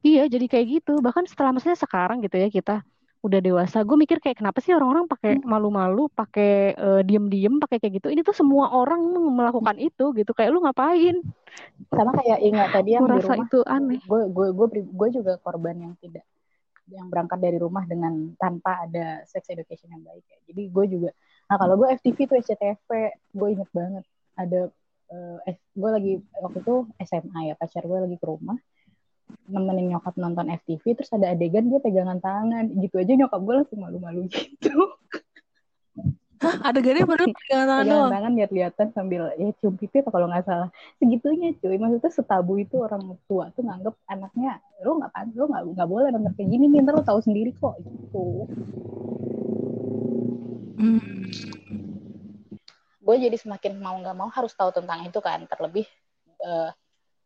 Iya, 0.00 0.32
jadi 0.32 0.46
kayak 0.48 0.66
gitu. 0.80 0.96
Bahkan 1.04 1.28
setelah 1.28 1.52
maksudnya 1.52 1.76
sekarang 1.76 2.24
gitu 2.24 2.40
ya 2.40 2.48
kita 2.48 2.80
udah 3.20 3.40
dewasa, 3.44 3.84
gue 3.84 3.96
mikir 4.00 4.16
kayak 4.16 4.40
kenapa 4.40 4.64
sih 4.64 4.72
orang-orang 4.72 5.04
pakai 5.04 5.44
malu-malu, 5.44 6.08
pakai 6.16 6.72
eh, 6.72 7.02
diem-diem, 7.04 7.60
pakai 7.60 7.76
kayak 7.76 8.00
gitu. 8.00 8.08
Ini 8.08 8.24
tuh 8.24 8.32
semua 8.32 8.72
orang 8.72 9.04
melakukan 9.12 9.76
itu 9.76 10.16
gitu. 10.16 10.32
Kayak 10.32 10.56
lu 10.56 10.64
ngapain? 10.64 11.20
Sama 11.92 12.16
kayak 12.16 12.40
ingat 12.40 12.68
tadi 12.72 12.96
yang 12.96 13.04
Gue 13.04 13.12
di 13.12 13.20
rasa 13.20 13.36
rumah 13.36 13.46
itu 13.46 13.58
aneh. 13.68 14.00
gue 14.00 14.20
gue 14.32 14.48
gue 14.56 14.66
gue 14.88 15.08
juga 15.12 15.32
korban 15.44 15.76
yang 15.76 15.94
tidak 16.00 16.24
yang 16.90 17.06
berangkat 17.06 17.38
dari 17.38 17.58
rumah 17.60 17.86
dengan 17.86 18.34
tanpa 18.40 18.88
ada 18.88 19.22
sex 19.28 19.46
education 19.52 19.92
yang 19.92 20.02
baik 20.02 20.24
ya. 20.24 20.38
Jadi 20.48 20.62
gue 20.72 20.84
juga 20.88 21.10
nah 21.50 21.58
kalau 21.58 21.74
gue 21.82 21.88
FTV 21.98 22.18
tuh 22.30 22.36
SCTV 22.40 22.88
gue 23.34 23.48
inget 23.50 23.70
banget 23.74 24.04
ada 24.38 24.70
eh 25.50 25.56
gue 25.74 25.90
lagi 25.90 26.12
waktu 26.38 26.62
itu 26.62 26.86
SMA 27.02 27.50
ya 27.50 27.54
pacar 27.58 27.82
gue 27.82 27.98
lagi 27.98 28.16
ke 28.16 28.26
rumah 28.30 28.54
nemenin 29.48 29.96
nyokap 29.96 30.14
nonton 30.16 30.48
FTV 30.50 30.98
terus 30.98 31.10
ada 31.12 31.32
adegan 31.32 31.68
dia 31.68 31.80
pegangan 31.82 32.18
tangan. 32.18 32.70
Gitu 32.74 32.94
aja 32.98 33.12
nyokap 33.14 33.40
gue 33.42 33.54
langsung 33.62 33.78
malu-malu 33.80 34.26
gitu. 34.30 34.74
Hah, 36.40 36.56
adegannya 36.72 37.04
padahal 37.04 37.30
pegangan 37.36 37.66
tangan 37.68 37.84
pegangan 37.84 37.86
doang. 37.92 38.12
tangan 38.16 38.32
lihat-lihatan 38.40 38.86
sambil 38.96 39.22
ya 39.36 39.52
cium 39.60 39.76
pipi 39.76 40.00
apa 40.00 40.08
kalau 40.08 40.26
nggak 40.32 40.44
salah. 40.48 40.68
Segitunya 40.96 41.52
cuy. 41.60 41.76
Maksudnya 41.76 42.10
setabu 42.10 42.56
itu 42.56 42.80
orang 42.80 43.02
tua 43.28 43.52
tuh 43.52 43.60
nganggep 43.60 43.94
anaknya 44.08 44.56
lo 44.80 44.96
nggak 44.96 45.12
pan 45.12 45.28
lo 45.36 45.44
nggak 45.44 45.62
nggak 45.76 45.88
boleh 45.88 46.08
nonton 46.08 46.32
kayak 46.32 46.48
gini 46.48 46.64
nih 46.72 46.80
ntar 46.80 46.96
lo 46.96 47.04
tahu 47.04 47.20
sendiri 47.20 47.52
kok 47.52 47.76
gitu. 47.84 48.48
Hmm. 50.80 51.28
gue 53.00 53.16
jadi 53.26 53.36
semakin 53.36 53.84
mau 53.84 54.00
nggak 54.00 54.16
mau 54.16 54.32
harus 54.32 54.56
tahu 54.56 54.72
tentang 54.72 55.04
itu 55.04 55.20
kan 55.20 55.44
terlebih 55.44 55.84
eh, 56.40 56.70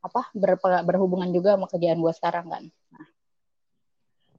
apa 0.05 0.29
berpe- 0.37 0.85
berhubungan 0.85 1.33
juga 1.33 1.57
sama 1.57 1.64
kerjaan 1.64 1.97
gue 1.97 2.12
sekarang 2.12 2.47
kan. 2.53 2.64
Nah 2.93 3.07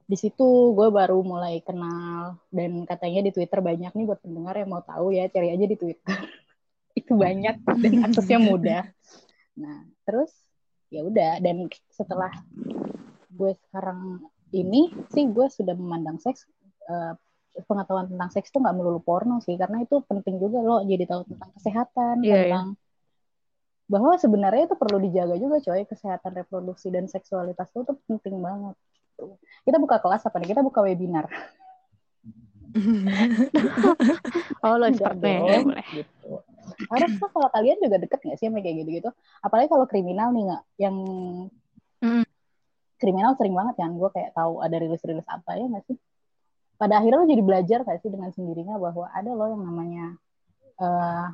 di 0.06 0.13
situ 0.13 0.78
gue 0.78 0.88
baru 0.93 1.17
mulai 1.25 1.65
kenal 1.65 2.38
dan 2.54 2.86
katanya 2.86 3.25
di 3.25 3.32
Twitter 3.34 3.58
banyak 3.58 3.89
nih 3.89 4.06
buat 4.06 4.21
pendengar 4.21 4.54
yang 4.54 4.69
mau 4.69 4.86
tahu 4.86 5.10
ya 5.10 5.25
cari 5.34 5.49
aja 5.49 5.65
di 5.65 5.73
Twitter. 5.73 6.13
Itu 6.99 7.17
banyak 7.17 7.65
dan 7.65 7.93
aksesnya 8.06 8.38
mudah. 8.38 8.86
Nah 9.58 9.89
terus 10.06 10.30
ya 10.93 11.01
udah 11.01 11.41
dan 11.41 11.65
setelah 11.89 12.30
gue 13.34 13.51
sekarang 13.67 14.21
ini 14.54 14.93
sih 15.10 15.25
gue 15.28 15.49
sudah 15.49 15.73
memandang 15.73 16.21
seks 16.21 16.45
eh, 16.86 17.17
pengetahuan 17.65 18.06
tentang 18.06 18.30
seks 18.30 18.51
itu 18.54 18.62
nggak 18.62 18.75
melulu 18.78 18.99
porno 19.01 19.41
sih 19.41 19.58
karena 19.58 19.82
itu 19.82 20.04
penting 20.06 20.38
juga 20.38 20.60
lo 20.62 20.84
jadi 20.84 21.08
tahu 21.08 21.23
tentang 21.28 21.49
kesehatan 21.56 22.15
Iya, 22.19 22.28
iya. 22.28 22.39
tentang 22.47 22.67
bahwa 23.86 24.17
sebenarnya 24.17 24.65
itu 24.69 24.76
perlu 24.78 24.98
dijaga 25.02 25.36
juga 25.38 25.62
coy. 25.62 25.86
Kesehatan 25.86 26.32
reproduksi 26.36 26.89
dan 26.89 27.06
seksualitas 27.06 27.69
itu 27.69 27.82
tuh 27.86 27.95
penting 28.10 28.41
banget 28.41 28.76
gitu. 29.15 29.38
kita 29.63 29.78
buka 29.80 30.02
kelas 30.04 30.28
apa 30.28 30.36
nih? 30.41 30.58
Kita 30.58 30.62
buka 30.65 30.84
webinar. 30.84 31.26
Oh 34.65 34.76
lo 34.76 34.89
expertnya 34.89 35.39
ya 35.39 35.60
boleh. 35.63 35.86
gitu. 35.93 36.41
Harus 36.91 37.12
lah 37.21 37.30
kalau 37.32 37.50
kalian 37.54 37.78
juga 37.80 38.02
deket 38.02 38.19
nggak 38.19 38.38
sih 38.41 38.50
sama 38.50 38.60
kayak 38.60 38.84
gitu 38.84 38.89
gitu 39.00 39.10
apalagi 39.39 39.69
kalau 39.69 39.86
kriminal 39.88 40.34
nih 40.36 40.43
nggak 40.50 40.63
yang 40.82 40.95
Mm. 42.04 42.28
kriminal 43.00 43.34
sering 43.39 43.56
banget 43.56 43.80
kan 43.82 43.89
gue 43.95 44.10
kayak 44.12 44.36
tahu 44.36 44.60
ada 44.62 44.76
rilis-rilis 44.78 45.26
apa 45.32 45.58
ya 45.58 45.65
nggak 45.65 45.86
sih? 45.88 45.98
Pada 46.76 47.00
akhirnya 47.00 47.24
lo 47.24 47.26
jadi 47.26 47.43
belajar 47.43 47.80
gak 47.88 48.04
sih 48.04 48.12
dengan 48.12 48.30
sendirinya 48.36 48.76
bahwa 48.76 49.08
ada 49.15 49.32
loh 49.32 49.48
yang 49.48 49.63
namanya 49.63 50.06
eh 50.76 51.26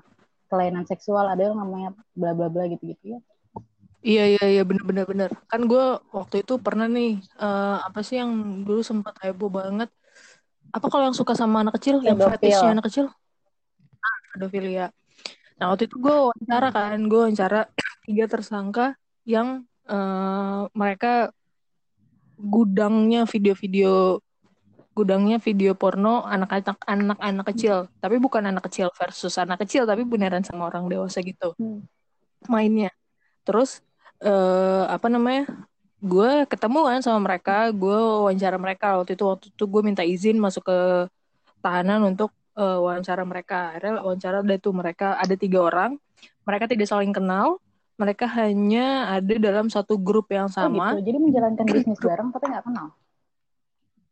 kelainan 0.52 0.84
seksual 0.84 1.24
ada 1.32 1.48
yang 1.48 1.56
namanya 1.56 1.96
bla 2.12 2.36
bla 2.36 2.52
bla 2.52 2.68
gitu 2.68 2.92
gitu 2.92 3.16
ya 3.16 3.20
Iya 4.02 4.24
iya 4.34 4.46
iya 4.58 4.64
bener 4.66 4.82
bener 4.82 5.06
bener. 5.06 5.30
Kan 5.46 5.70
gue 5.70 5.86
waktu 6.10 6.42
itu 6.42 6.58
pernah 6.58 6.90
nih 6.90 7.22
eh, 7.22 7.78
apa 7.86 8.02
sih 8.02 8.18
yang 8.18 8.66
dulu 8.66 8.82
sempat 8.82 9.14
heboh 9.22 9.54
banget. 9.54 9.94
Apa 10.74 10.90
kalau 10.90 11.06
yang 11.06 11.14
suka 11.14 11.38
sama 11.38 11.62
anak 11.62 11.78
kecil, 11.78 12.02
yang 12.02 12.18
fetishnya 12.18 12.74
anak 12.74 12.90
kecil? 12.90 13.14
Ah, 14.02 14.18
pedofilia. 14.34 14.90
Nah 15.62 15.70
waktu 15.70 15.86
itu 15.86 16.02
gue 16.02 16.16
wawancara 16.18 16.74
kan, 16.74 16.98
gue 17.06 17.20
wawancara 17.30 17.70
tiga 18.10 18.26
tersangka 18.26 18.98
yang 19.22 19.70
eh, 19.86 20.62
mereka 20.74 21.30
gudangnya 22.42 23.30
video-video 23.30 24.18
gudangnya 24.92 25.40
video 25.40 25.72
porno 25.74 26.22
anak-anak 26.24 26.78
anak-anak 26.84 27.46
kecil, 27.56 27.88
tapi 27.98 28.20
bukan 28.20 28.44
anak 28.52 28.68
kecil 28.68 28.92
versus 28.92 29.34
anak 29.36 29.64
kecil, 29.64 29.88
tapi 29.88 30.04
beneran 30.04 30.44
sama 30.44 30.68
orang 30.68 30.88
dewasa 30.88 31.24
gitu 31.24 31.56
Hmm. 31.56 31.84
mainnya. 32.48 32.92
Terus 33.44 33.80
eh 34.20 34.84
apa 34.86 35.08
namanya? 35.08 35.48
Gue 36.02 36.50
ketemu 36.50 36.80
kan 36.90 37.00
sama 37.06 37.20
mereka, 37.30 37.70
gue 37.70 37.94
wawancara 38.26 38.58
mereka 38.58 38.98
waktu 38.98 39.14
itu 39.14 39.24
waktu 39.24 39.46
itu 39.54 39.64
gue 39.70 39.82
minta 39.86 40.02
izin 40.02 40.42
masuk 40.42 40.66
ke 40.66 40.78
tahanan 41.62 42.02
untuk 42.04 42.34
eh, 42.58 42.80
wawancara 42.82 43.22
mereka. 43.22 43.72
Akhirnya 43.72 44.02
wawancara 44.02 44.42
ada 44.42 44.56
tuh 44.58 44.74
mereka 44.74 45.16
ada 45.16 45.36
tiga 45.38 45.62
orang, 45.62 46.02
mereka 46.44 46.66
tidak 46.66 46.90
saling 46.90 47.14
kenal, 47.14 47.62
mereka 47.96 48.26
hanya 48.28 49.14
ada 49.14 49.36
dalam 49.38 49.70
satu 49.70 49.94
grup 49.96 50.34
yang 50.34 50.50
Oh 50.50 50.54
sama. 50.54 50.98
gitu. 50.98 51.06
Jadi 51.14 51.18
menjalankan 51.22 51.66
bisnis 51.74 52.02
bareng 52.02 52.34
tapi 52.34 52.46
nggak 52.50 52.66
kenal. 52.66 52.88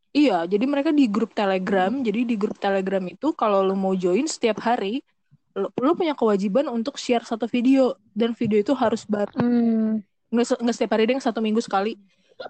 Iya, 0.10 0.50
jadi 0.50 0.66
mereka 0.66 0.90
di 0.90 1.06
grup 1.06 1.38
Telegram. 1.38 1.94
Jadi 2.02 2.26
di 2.26 2.36
grup 2.36 2.58
Telegram 2.58 3.04
itu 3.06 3.30
kalau 3.38 3.62
lo 3.62 3.78
mau 3.78 3.94
join 3.94 4.26
setiap 4.26 4.58
hari, 4.66 5.06
lo, 5.54 5.70
lo 5.70 5.94
punya 5.94 6.18
kewajiban 6.18 6.66
untuk 6.66 6.98
share 6.98 7.22
satu 7.22 7.46
video 7.46 7.94
dan 8.18 8.34
video 8.34 8.58
itu 8.58 8.74
harus 8.74 9.06
baru. 9.06 9.38
Hmm. 9.38 10.02
Nggak, 10.34 10.46
se- 10.50 10.60
nggak 10.62 10.76
setiap 10.76 10.92
hari 10.98 11.04
deh, 11.10 11.18
satu 11.22 11.40
minggu 11.46 11.62
sekali. 11.62 11.94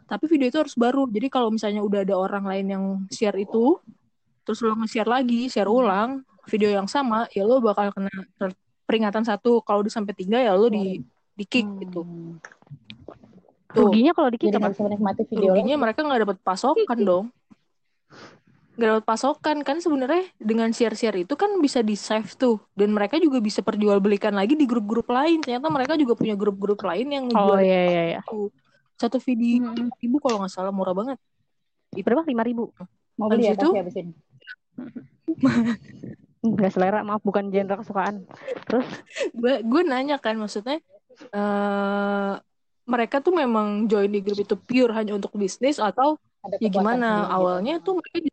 Tapi 0.07 0.25
video 0.31 0.47
itu 0.47 0.59
harus 0.61 0.75
baru. 0.77 1.03
Jadi 1.11 1.27
kalau 1.27 1.51
misalnya 1.51 1.83
udah 1.83 1.99
ada 2.07 2.15
orang 2.15 2.45
lain 2.47 2.65
yang 2.71 2.83
share 3.11 3.35
itu, 3.35 3.75
terus 4.47 4.63
lo 4.63 4.71
nge-share 4.79 5.09
lagi, 5.09 5.51
share 5.51 5.67
ulang 5.67 6.23
video 6.47 6.71
yang 6.71 6.87
sama, 6.87 7.27
ya 7.35 7.43
lo 7.43 7.59
bakal 7.59 7.91
kena 7.91 8.11
peringatan 8.87 9.27
satu. 9.27 9.59
Kalau 9.67 9.83
udah 9.83 9.91
sampai 9.91 10.15
tiga 10.15 10.39
ya 10.39 10.55
lo 10.55 10.71
di 10.71 11.03
di 11.35 11.43
kick 11.43 11.67
gitu. 11.83 12.07
Hmm. 12.07 12.39
Tuh. 13.69 13.85
ruginya 13.85 14.17
kalau 14.17 14.33
dikit 14.33 14.49
Jadi 14.49 14.57
apa 14.57 14.73
bisa 14.73 14.81
menikmati 14.81 15.21
video 15.29 15.53
ruginya 15.53 15.77
lagi. 15.77 15.83
mereka 15.85 15.99
nggak 16.01 16.21
dapat 16.25 16.37
pasokan 16.41 16.99
dong 17.05 17.25
nggak 18.79 18.89
dapat 18.95 19.05
pasokan 19.05 19.57
kan 19.67 19.83
sebenarnya 19.83 20.23
dengan 20.39 20.71
share-share 20.71 21.27
itu 21.27 21.35
kan 21.35 21.51
bisa 21.59 21.83
di 21.83 21.99
save 21.99 22.31
tuh. 22.33 22.63
Dan 22.71 22.95
mereka 22.95 23.19
juga 23.19 23.43
bisa 23.43 23.59
perjualbelikan 23.59 24.31
lagi 24.31 24.55
di 24.55 24.63
grup-grup 24.63 25.11
lain. 25.11 25.43
Ternyata 25.43 25.67
mereka 25.67 25.99
juga 25.99 26.15
punya 26.15 26.39
grup-grup 26.39 26.79
lain 26.81 27.07
yang 27.11 27.25
oh 27.35 27.59
iya 27.59 27.81
iya 27.91 28.03
iya. 28.15 28.19
satu 28.95 29.19
video 29.19 29.67
Hmm. 29.67 29.91
ibu 29.99 30.17
kalau 30.23 30.39
nggak 30.39 30.51
salah 30.51 30.71
murah 30.71 30.95
banget. 30.95 31.19
Berapa? 31.91 32.23
Lima 32.23 32.47
ribu? 32.47 32.71
Mau 33.19 33.27
beli 33.27 33.51
ya? 33.51 33.59
itu? 33.59 33.67
pasti 33.67 33.79
habis 33.83 33.95
ini. 33.99 34.13
nggak 36.39 36.71
selera 36.71 37.03
maaf 37.03 37.19
bukan 37.19 37.51
genre 37.51 37.83
kesukaan. 37.83 38.23
Terus? 38.63 38.87
Gue 39.35 39.59
gue 39.59 39.81
nanya 39.83 40.15
kan 40.17 40.39
maksudnya 40.39 40.79
eh 41.35 42.33
mereka 42.87 43.19
tuh 43.19 43.35
memang 43.35 43.85
join 43.85 44.09
di 44.09 44.23
grup 44.23 44.39
itu 44.39 44.55
pure 44.55 44.95
hanya 44.95 45.13
untuk 45.13 45.35
bisnis 45.35 45.77
atau 45.77 46.15
Ada 46.41 46.57
ya 46.57 46.69
gimana? 46.71 46.95
sendiri 46.95 47.21
gitu. 47.21 47.35
awalnya 47.35 47.73
tuh 47.83 47.93
mereka 47.99 48.17
di- 48.23 48.28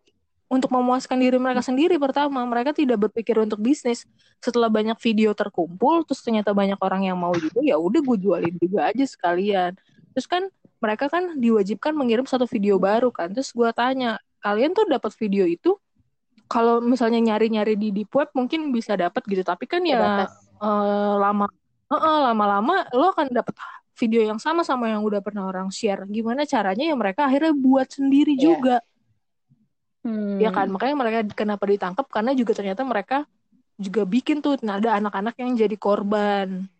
untuk 0.46 0.70
memuaskan 0.70 1.18
diri 1.18 1.38
mereka 1.42 1.62
sendiri 1.62 1.98
pertama. 1.98 2.46
Mereka 2.46 2.70
tidak 2.70 3.10
berpikir 3.10 3.34
untuk 3.42 3.58
bisnis. 3.58 4.06
Setelah 4.38 4.70
banyak 4.70 4.94
video 5.02 5.34
terkumpul 5.34 6.06
terus 6.06 6.22
ternyata 6.22 6.54
banyak 6.54 6.78
orang 6.78 7.02
yang 7.10 7.18
mau 7.18 7.34
juga 7.34 7.58
ya 7.66 7.74
udah 7.74 8.00
gue 8.02 8.16
jualin 8.22 8.54
juga 8.62 8.86
aja 8.90 9.02
sekalian. 9.02 9.74
Terus 10.14 10.26
kan 10.30 10.42
mereka 10.78 11.10
kan 11.10 11.34
diwajibkan 11.40 11.92
mengirim 11.98 12.26
satu 12.30 12.46
video 12.46 12.78
baru 12.78 13.10
kan. 13.10 13.34
Terus 13.34 13.50
gue 13.50 13.66
tanya 13.74 14.22
kalian 14.38 14.70
tuh 14.70 14.86
dapat 14.86 15.10
video 15.18 15.42
itu? 15.50 15.74
Kalau 16.46 16.78
misalnya 16.78 17.18
nyari-nyari 17.18 17.74
di 17.74 17.90
deep 17.90 18.14
web 18.14 18.30
mungkin 18.30 18.70
bisa 18.70 18.94
dapat 18.94 19.26
gitu. 19.26 19.42
Tapi 19.42 19.66
kan 19.66 19.82
ya 19.82 20.30
eh, 20.62 21.14
lama 21.18 21.50
eh, 21.90 22.20
lama-lama 22.30 22.86
lo 22.94 23.10
akan 23.10 23.34
dapat 23.34 23.58
video 23.98 24.22
yang 24.22 24.38
sama 24.38 24.62
sama 24.62 24.86
yang 24.94 25.02
udah 25.02 25.18
pernah 25.18 25.50
orang 25.50 25.74
share. 25.74 26.06
Gimana 26.06 26.46
caranya 26.46 26.86
ya 26.86 26.94
mereka 26.94 27.26
akhirnya 27.26 27.50
buat 27.50 27.90
sendiri 27.90 28.38
Iya. 28.38 28.42
juga 28.46 28.76
hmm. 30.06 30.38
ya 30.38 30.54
kan? 30.54 30.70
Makanya 30.70 30.94
mereka 30.94 31.18
kenapa 31.34 31.66
ditangkap? 31.66 32.06
Karena 32.06 32.30
juga 32.32 32.54
ternyata 32.54 32.86
mereka 32.86 33.26
juga 33.76 34.06
bikin 34.06 34.38
tuh 34.38 34.56
nah, 34.62 34.78
ada 34.78 34.96
anak-anak 35.02 35.34
yang 35.42 35.58
jadi 35.58 35.74
korban. 35.74 36.70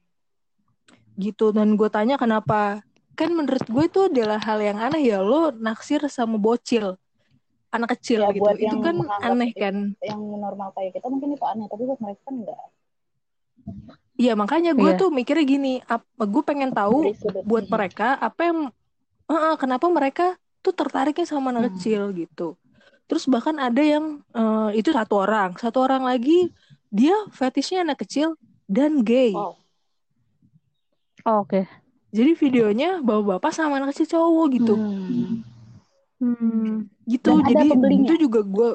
Gitu. 1.19 1.51
Dan 1.51 1.75
gue 1.75 1.91
tanya 1.91 2.15
kenapa? 2.15 2.87
Kan 3.19 3.35
menurut 3.35 3.67
gue 3.67 3.85
itu 3.91 4.01
adalah 4.07 4.39
hal 4.39 4.63
yang 4.63 4.79
aneh 4.79 5.03
ya. 5.03 5.19
Lo 5.21 5.51
naksir 5.51 6.07
sama 6.07 6.39
bocil 6.39 6.95
anak 7.75 7.99
kecil 7.99 8.25
Ya, 8.25 8.33
gitu. 8.33 8.41
buat 8.47 8.57
itu 8.57 8.77
kan 8.81 8.97
aneh 9.21 9.51
itu- 9.53 9.61
kan? 9.61 9.77
Yang 10.01 10.21
normal 10.39 10.73
kayak 10.73 10.97
kita 10.97 11.07
mungkin 11.11 11.35
itu 11.35 11.45
aneh, 11.45 11.67
tapi 11.69 11.83
buat 11.85 12.01
mereka 12.01 12.21
kan 12.25 12.35
enggak. 12.41 12.59
Iya 14.17 14.33
makanya 14.33 14.73
gue 14.73 14.91
Iya. 14.95 14.97
tuh 14.97 15.09
mikirnya 15.13 15.45
gini. 15.45 15.75
Apa 15.85 16.25
gue 16.25 16.43
pengen 16.47 16.73
tahu 16.73 17.13
buat 17.45 17.67
mereka 17.69 18.17
apa 18.17 18.41
yang 18.49 18.59
Heeh, 19.27 19.55
kenapa 19.59 19.91
mereka 19.91 20.39
tuh 20.63 20.71
tertariknya 20.71 21.27
sama 21.27 21.51
anak 21.51 21.67
Hmm. 21.67 21.71
kecil 21.75 22.03
gitu 22.15 22.55
terus 23.07 23.25
bahkan 23.31 23.57
ada 23.59 23.83
yang 23.83 24.21
eh, 24.35 24.71
itu 24.79 24.91
satu 24.91 25.23
orang. 25.23 25.55
Satu 25.59 25.83
orang 25.83 26.07
lagi 26.07 26.51
dia 26.91 27.15
fetishnya 27.35 27.83
anak 27.87 28.03
kecil 28.07 28.39
dan 28.67 29.03
gay. 29.07 29.35
Wow. 29.35 29.59
Oh, 31.27 31.43
oke. 31.43 31.67
Jadi 32.15 32.33
videonya 32.39 33.03
bawa 33.03 33.37
bapak 33.37 33.51
sama 33.51 33.83
anak 33.83 33.95
kecil 33.95 34.15
cowok 34.15 34.47
gitu. 34.55 34.75
Hmm. 34.79 35.43
hmm. 36.23 36.75
gitu 37.11 37.43
Dan 37.43 37.47
jadi 37.51 37.67
itu 38.07 38.15
juga 38.31 38.41
gue 38.47 38.71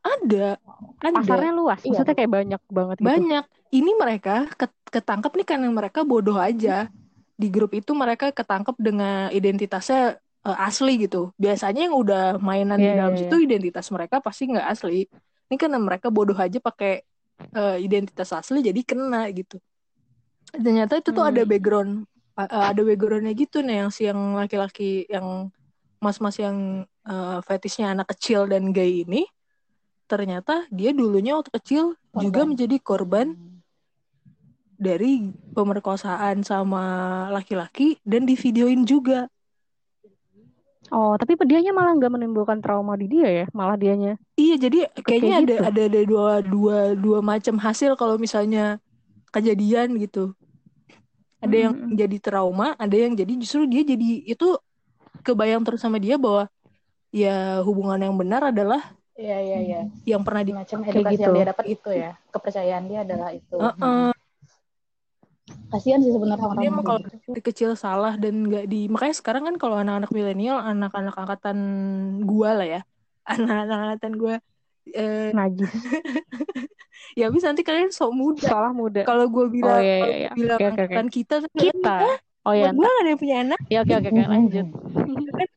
ada. 0.00 0.56
Ada. 1.02 1.16
Pasarnya 1.20 1.52
luas 1.52 1.80
Iya. 1.84 1.92
maksudnya 1.92 2.16
kayak 2.16 2.32
banyak 2.32 2.62
banget 2.72 2.96
gitu. 2.98 3.06
Banyak. 3.06 3.44
Ini 3.74 3.90
mereka 3.98 4.34
ket- 4.56 4.88
ketangkep 4.88 5.32
nih 5.36 5.46
karena 5.46 5.68
mereka 5.68 6.00
bodoh 6.06 6.38
aja. 6.40 6.88
Di 7.36 7.52
grup 7.52 7.76
itu 7.76 7.92
mereka 7.92 8.32
ketangkep 8.32 8.76
dengan 8.80 9.28
identitasnya 9.28 10.16
eh, 10.46 10.58
asli 10.62 10.92
gitu 11.04 11.34
biasanya 11.36 11.90
yang 11.90 11.96
udah 11.98 12.22
mainan 12.38 12.78
di 12.78 12.86
Iya, 12.86 12.94
dalam 12.94 13.14
iya, 13.14 13.20
situ 13.26 13.36
identitas 13.42 13.86
mereka 13.90 14.22
pasti 14.22 14.46
nggak 14.50 14.66
asli 14.72 15.04
ini 15.50 15.56
karena 15.58 15.78
mereka 15.82 16.08
bodoh 16.10 16.36
aja 16.38 16.58
pakai 16.62 17.02
eh, 17.52 17.76
identitas 17.82 18.30
asli 18.32 18.62
jadi 18.62 18.80
kena 18.86 19.26
gitu 19.34 19.58
ternyata 20.54 20.96
itu 21.02 21.10
tuh 21.12 21.24
Hmm. 21.26 21.30
ada 21.34 21.42
background 21.44 21.92
eh, 22.38 22.46
ada 22.70 22.82
backgroundnya 22.82 23.32
gitu 23.34 23.60
nih 23.60 23.76
yang 23.84 23.90
si 23.90 24.06
yang 24.08 24.20
laki-laki 24.38 25.04
yang 25.10 25.50
mas-mas 25.98 26.36
yang 26.38 26.86
eh, 27.04 27.38
fetishnya 27.44 27.92
anak 27.92 28.08
kecil 28.14 28.46
dan 28.46 28.70
gay 28.70 29.02
ini 29.04 29.26
ternyata 30.06 30.70
dia 30.70 30.94
dulunya 30.94 31.34
waktu 31.34 31.50
kecil 31.50 31.84
juga 32.14 32.46
Korban. 32.46 32.50
menjadi 32.54 32.76
korban 32.78 33.28
dari 34.76 35.32
pemerkosaan 35.56 36.44
sama 36.44 36.84
laki-laki 37.32 37.96
dan 38.04 38.28
di 38.28 38.36
videoin 38.36 38.84
juga. 38.84 39.24
Oh 40.94 41.14
tapi 41.18 41.34
dianya 41.46 41.72
malah 41.74 41.92
nggak 41.98 42.12
menimbulkan 42.12 42.58
trauma 42.62 42.94
di 42.94 43.06
dia 43.10 43.28
ya 43.28 43.44
malah 43.54 43.74
dianya 43.78 44.14
Iya, 44.36 44.68
jadi 44.68 44.78
kayaknya 45.00 45.34
ada 45.40 45.54
gitu. 45.56 45.64
ada 45.64 45.80
ada 45.88 46.00
dua 46.04 46.32
dua 46.44 46.76
dua 46.92 47.18
macam 47.24 47.56
hasil 47.56 47.96
kalau 47.96 48.20
misalnya 48.20 48.76
kejadian 49.32 49.96
gitu. 49.96 50.36
Ada 51.40 51.56
yang 51.68 51.72
Mm-mm. 51.72 51.96
jadi 51.96 52.16
trauma, 52.20 52.76
ada 52.76 52.96
yang 52.96 53.12
jadi 53.16 53.32
justru 53.40 53.64
dia 53.68 53.80
jadi 53.84 54.08
itu 54.28 54.56
kebayang 55.24 55.64
terus 55.64 55.80
sama 55.80 55.96
dia 56.00 56.16
bahwa 56.20 56.48
ya 57.12 57.60
hubungan 57.64 58.00
yang 58.00 58.16
benar 58.16 58.52
adalah 58.52 58.80
Iya, 59.16 59.36
iya, 59.40 59.58
iya. 59.64 59.80
yang 60.04 60.20
pernah 60.20 60.44
di 60.44 60.52
Macam 60.52 60.84
Kayak 60.84 60.92
edukasi 60.92 61.14
gitu. 61.16 61.24
yang 61.24 61.36
dia 61.40 61.46
dapat 61.48 61.66
itu 61.72 61.90
ya. 61.96 62.10
Kepercayaan 62.28 62.84
dia 62.84 62.98
adalah 63.00 63.28
itu. 63.32 63.56
Heeh. 63.56 63.76
Hmm. 63.80 64.15
Kasihan 65.46 66.02
sih 66.02 66.10
sebenarnya 66.10 66.38
Dia 66.38 66.46
orang-orang 66.50 66.66
emang 66.66 66.82
kayak 66.82 66.86
kalau 66.86 67.00
gitu. 67.06 67.28
dari 67.30 67.42
kecil 67.42 67.70
salah 67.74 68.14
dan 68.18 68.34
nggak 68.44 68.64
di 68.66 68.90
makanya 68.90 69.14
sekarang 69.14 69.42
kan 69.46 69.54
kalau 69.56 69.76
anak-anak 69.78 70.10
milenial, 70.10 70.58
anak-anak 70.58 71.14
angkatan 71.14 71.58
gua 72.26 72.50
lah 72.58 72.66
ya, 72.66 72.80
anak-anak 73.32 73.66
angkatan 73.70 74.12
gua 74.18 74.34
eh, 74.86 75.30
najis 75.34 75.70
ya 77.18 77.26
bisa 77.30 77.50
nanti 77.50 77.62
kalian 77.62 77.90
sok 77.90 78.10
muda 78.14 78.46
Seolah 78.46 78.72
muda. 78.72 79.00
kalau 79.02 79.26
gue 79.26 79.46
bilang 79.50 79.78
Oh 79.78 79.82
iya 79.82 79.96
iya 79.98 80.14
iya. 80.16 80.30
bilang 80.32 80.58
oke 80.58 80.64
oke. 80.66 80.70
angkatan 80.78 81.06
kita 81.10 81.34
Kita. 81.50 81.96
Oh 82.46 82.54
iya. 82.54 82.70
gue 82.70 82.86
gak 82.86 83.02
ada 83.02 83.10
yang 83.10 83.20
punya 83.20 83.36
anak 83.42 83.58
Ya 83.66 83.78
oke 83.82 83.94
oke 83.98 84.08
lanjut. 84.14 84.66
kan 85.34 85.48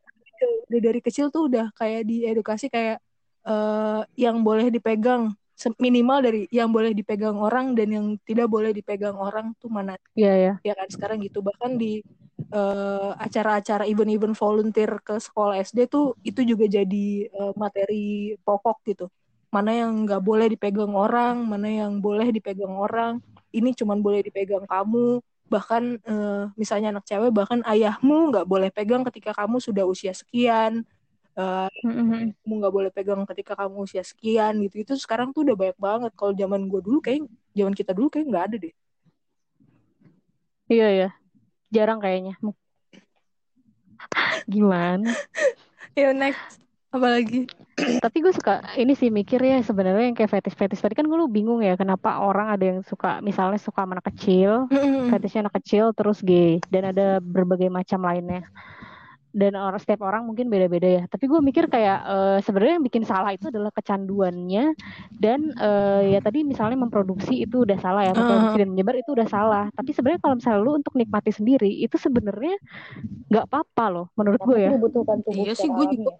dari 0.69 0.99
kecil 1.01 1.29
tuh 1.29 1.45
udah 1.49 1.69
kayak 1.77 2.05
diedukasi 2.05 2.69
kayak 2.69 2.97
eh 3.45 4.01
yang 4.17 4.41
boleh 4.41 4.69
dipegang 4.69 5.29
minimal 5.75 6.23
dari 6.23 6.41
yang 6.47 6.71
boleh 6.71 6.95
dipegang 6.95 7.35
orang 7.35 7.75
dan 7.75 7.91
yang 7.91 8.05
tidak 8.23 8.47
boleh 8.47 8.71
dipegang 8.71 9.19
orang 9.19 9.51
tuh 9.59 9.67
mana. 9.67 9.99
Iya 10.15 10.33
ya. 10.35 10.53
ya 10.63 10.73
kan 10.79 10.87
sekarang 10.87 11.19
gitu. 11.19 11.43
Bahkan 11.43 11.75
di 11.75 11.99
eh, 12.39 13.11
acara-acara 13.19 13.83
event-event 13.83 14.35
volunteer 14.39 14.91
ke 15.03 15.19
sekolah 15.19 15.59
SD 15.59 15.91
tuh 15.91 16.15
itu 16.23 16.47
juga 16.47 16.63
jadi 16.71 17.27
eh, 17.27 17.53
materi 17.59 18.39
pokok 18.39 18.77
gitu. 18.87 19.05
Mana 19.51 19.75
yang 19.75 20.07
nggak 20.07 20.21
boleh 20.23 20.47
dipegang 20.47 20.93
orang 20.95 21.43
mana 21.43 21.67
yang 21.67 21.99
boleh 21.99 22.31
dipegang 22.31 22.71
orang. 22.71 23.19
Ini 23.51 23.75
cuman 23.75 23.99
boleh 23.99 24.23
dipegang 24.23 24.63
kamu. 24.63 25.19
Bahkan 25.51 25.83
eh, 26.07 26.43
misalnya 26.55 26.95
anak 26.95 27.03
cewek 27.03 27.35
bahkan 27.35 27.59
ayahmu 27.67 28.31
nggak 28.31 28.47
boleh 28.47 28.71
pegang 28.71 29.03
ketika 29.11 29.35
kamu 29.35 29.59
sudah 29.59 29.83
usia 29.83 30.15
sekian 30.15 30.87
Eh, 31.37 31.69
Mm-mm. 31.85 32.33
kamu 32.43 32.53
nggak 32.59 32.73
boleh 32.73 32.91
pegang 32.91 33.21
ketika 33.29 33.53
kamu 33.55 33.85
usia 33.87 34.03
sekian 34.03 34.59
gitu 34.65 34.75
itu 34.83 34.93
sekarang 34.99 35.31
tuh 35.31 35.45
udah 35.47 35.55
banyak 35.55 35.77
banget 35.79 36.11
kalau 36.17 36.33
zaman 36.35 36.67
gue 36.67 36.81
dulu 36.83 36.99
kayak 36.99 37.23
zaman 37.55 37.73
kita 37.77 37.91
dulu 37.95 38.07
kayak 38.11 38.25
nggak 38.27 38.45
ada 38.51 38.57
deh 38.59 38.73
Iya 40.69 40.87
ya. 40.99 41.09
Jarang 41.73 41.97
kayaknya. 42.03 42.37
Gimana? 44.49 45.09
ya 45.99 46.13
next 46.13 46.61
apalagi 46.89 47.45
Tapi 47.79 48.17
gue 48.19 48.33
suka 48.35 48.59
ini 48.75 48.91
sih 48.91 49.07
mikir 49.07 49.39
ya 49.39 49.63
sebenarnya 49.63 50.11
yang 50.11 50.17
kayak 50.17 50.31
fetish-fetish 50.35 50.83
tadi 50.83 50.99
kan 50.99 51.07
gue 51.07 51.15
lu 51.15 51.31
bingung 51.31 51.63
ya 51.63 51.79
kenapa 51.79 52.19
orang 52.19 52.51
ada 52.51 52.63
yang 52.75 52.79
suka 52.83 53.23
misalnya 53.23 53.55
suka 53.55 53.87
anak 53.87 54.03
kecil, 54.11 54.67
fetishnya 55.07 55.47
anak 55.47 55.55
kecil 55.63 55.95
terus 55.95 56.19
gay 56.19 56.59
dan 56.67 56.91
ada 56.91 57.23
berbagai 57.23 57.71
macam 57.71 58.03
lainnya. 58.03 58.43
Dan 59.29 59.53
orang 59.53 59.77
setiap 59.77 60.01
orang 60.01 60.25
mungkin 60.25 60.49
beda-beda 60.49 60.89
ya. 60.89 61.03
Tapi 61.05 61.29
gue 61.29 61.37
mikir 61.39 61.69
kayak 61.69 61.99
eh, 62.01 62.37
sebenarnya 62.41 62.81
yang 62.81 62.85
bikin 62.85 63.03
salah 63.05 63.29
itu 63.29 63.47
adalah 63.47 63.69
kecanduannya 63.69 64.73
dan 65.13 65.53
eh, 65.53 66.17
ya 66.17 66.19
tadi 66.19 66.41
misalnya 66.41 66.81
memproduksi 66.81 67.45
itu 67.45 67.61
udah 67.61 67.77
salah 67.77 68.09
ya, 68.09 68.13
memproduksi 68.17 68.57
dan 68.57 68.69
menyebar 68.73 68.95
itu 68.97 69.13
udah 69.13 69.27
salah. 69.29 69.65
Tapi 69.71 69.93
sebenarnya 69.93 70.19
kalau 70.19 70.35
misalnya 70.37 70.59
lu 70.59 70.71
untuk 70.75 70.93
nikmati 70.97 71.29
sendiri 71.29 71.69
itu 71.69 71.95
sebenarnya 71.95 72.57
nggak 73.29 73.45
apa-apa 73.45 73.85
loh 73.89 74.05
menurut 74.17 74.41
gue 74.41 74.57
ya. 74.59 74.69
Iya 75.45 75.53
sih, 75.53 75.69
gue 75.69 75.85
juga. 75.93 76.09
ya. 76.09 76.17